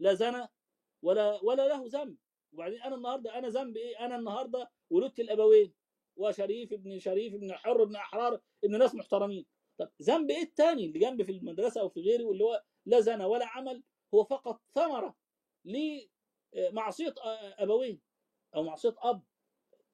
لا 0.00 0.14
زنى 0.14 0.48
ولا 1.02 1.40
ولا 1.44 1.68
له 1.68 1.84
ذنب. 1.86 2.16
وبعدين 2.52 2.82
أنا 2.82 2.96
النهارده 2.96 3.38
أنا 3.38 3.48
ذنب 3.48 3.76
إيه؟ 3.76 4.06
أنا 4.06 4.16
النهارده 4.16 4.70
ولدت 4.90 5.20
الأبوين 5.20 5.74
وشريف 6.16 6.72
ابن 6.72 6.98
شريف 6.98 7.34
ابن 7.34 7.52
حر 7.52 7.82
ابن 7.82 7.96
أحرار 7.96 8.40
ابن 8.64 8.78
ناس 8.78 8.94
محترمين. 8.94 9.46
طب 9.78 9.90
ذنب 10.02 10.30
إيه 10.30 10.42
التاني 10.42 10.86
اللي 10.86 10.98
جنبي 10.98 11.24
في 11.24 11.32
المدرسة 11.32 11.80
أو 11.80 11.88
في 11.88 12.00
غيري 12.00 12.24
واللي 12.24 12.44
هو 12.44 12.62
لا 12.86 13.00
زنى 13.00 13.24
ولا 13.24 13.46
عمل؟ 13.46 13.82
هو 14.14 14.24
فقط 14.24 14.62
ثمرة 14.74 15.16
لمعصية 15.64 17.14
أبوين 17.58 18.00
أو 18.54 18.62
معصية 18.62 18.94
أب. 18.98 19.22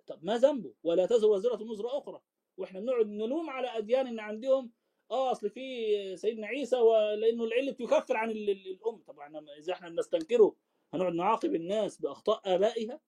طب 0.06 0.24
ما 0.24 0.38
ذنبه؟ 0.38 0.74
ولا 0.82 1.06
تزر 1.06 1.30
وزره 1.30 1.62
وزر 1.62 1.98
أخرى. 1.98 2.20
وإحنا 2.56 2.80
بنقعد 2.80 3.06
نلوم 3.06 3.50
على 3.50 3.68
أديان 3.78 4.06
إن 4.06 4.20
عندهم 4.20 4.72
آه 5.10 5.30
أصل 5.32 5.50
في 5.50 6.16
سيدنا 6.16 6.46
عيسى 6.46 6.76
ولأنه 6.76 7.44
العلة 7.44 7.76
يكفر 7.80 8.16
عن 8.16 8.30
ال- 8.30 8.50
ال- 8.50 8.66
الام 8.70 8.96
طبعا 9.06 9.44
إذا 9.58 9.72
إحنا 9.72 9.88
بنستنكره 9.88 10.56
هنقعد 10.94 11.12
نعاقب 11.12 11.54
الناس 11.54 12.00
بأخطاء 12.00 12.40
آبائها 12.54 13.00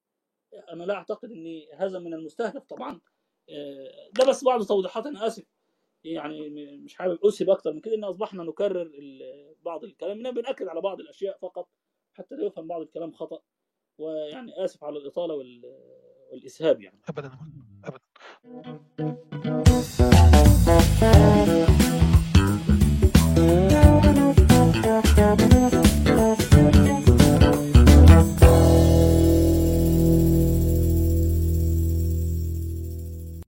أنا 0.72 0.84
لا 0.84 0.94
أعتقد 0.94 1.30
إن 1.32 1.62
هذا 1.74 1.98
من 1.98 2.14
المستهدف 2.14 2.64
طبعا. 2.64 3.00
آه، 3.50 4.08
ده 4.18 4.24
بس 4.28 4.44
بعض 4.44 4.62
توضيحات 4.66 5.06
أنا 5.06 5.26
آسف. 5.26 5.44
يعني 6.04 6.50
مش 6.76 6.94
حابب 6.94 7.18
اسهب 7.26 7.50
أكتر 7.50 7.72
من 7.72 7.80
كده 7.80 7.94
إن 7.94 8.04
أصبحنا 8.04 8.42
نكرر 8.44 8.90
بعض 9.62 9.84
الكلام. 9.84 10.16
إننا 10.16 10.30
بنأكد 10.30 10.68
على 10.68 10.80
بعض 10.80 11.00
الأشياء 11.00 11.38
فقط 11.38 11.68
حتى 12.12 12.34
لا 12.34 12.44
يفهم 12.46 12.66
بعض 12.66 12.80
الكلام 12.80 13.12
خطأ. 13.12 13.42
ويعني 13.98 14.64
آسف 14.64 14.84
على 14.84 14.98
الإطالة 14.98 15.34
وال- 15.34 15.90
والإسهاب 16.30 16.80
يعني. 16.82 17.00
ابدا 17.08 17.30
ابدا. 17.84 18.02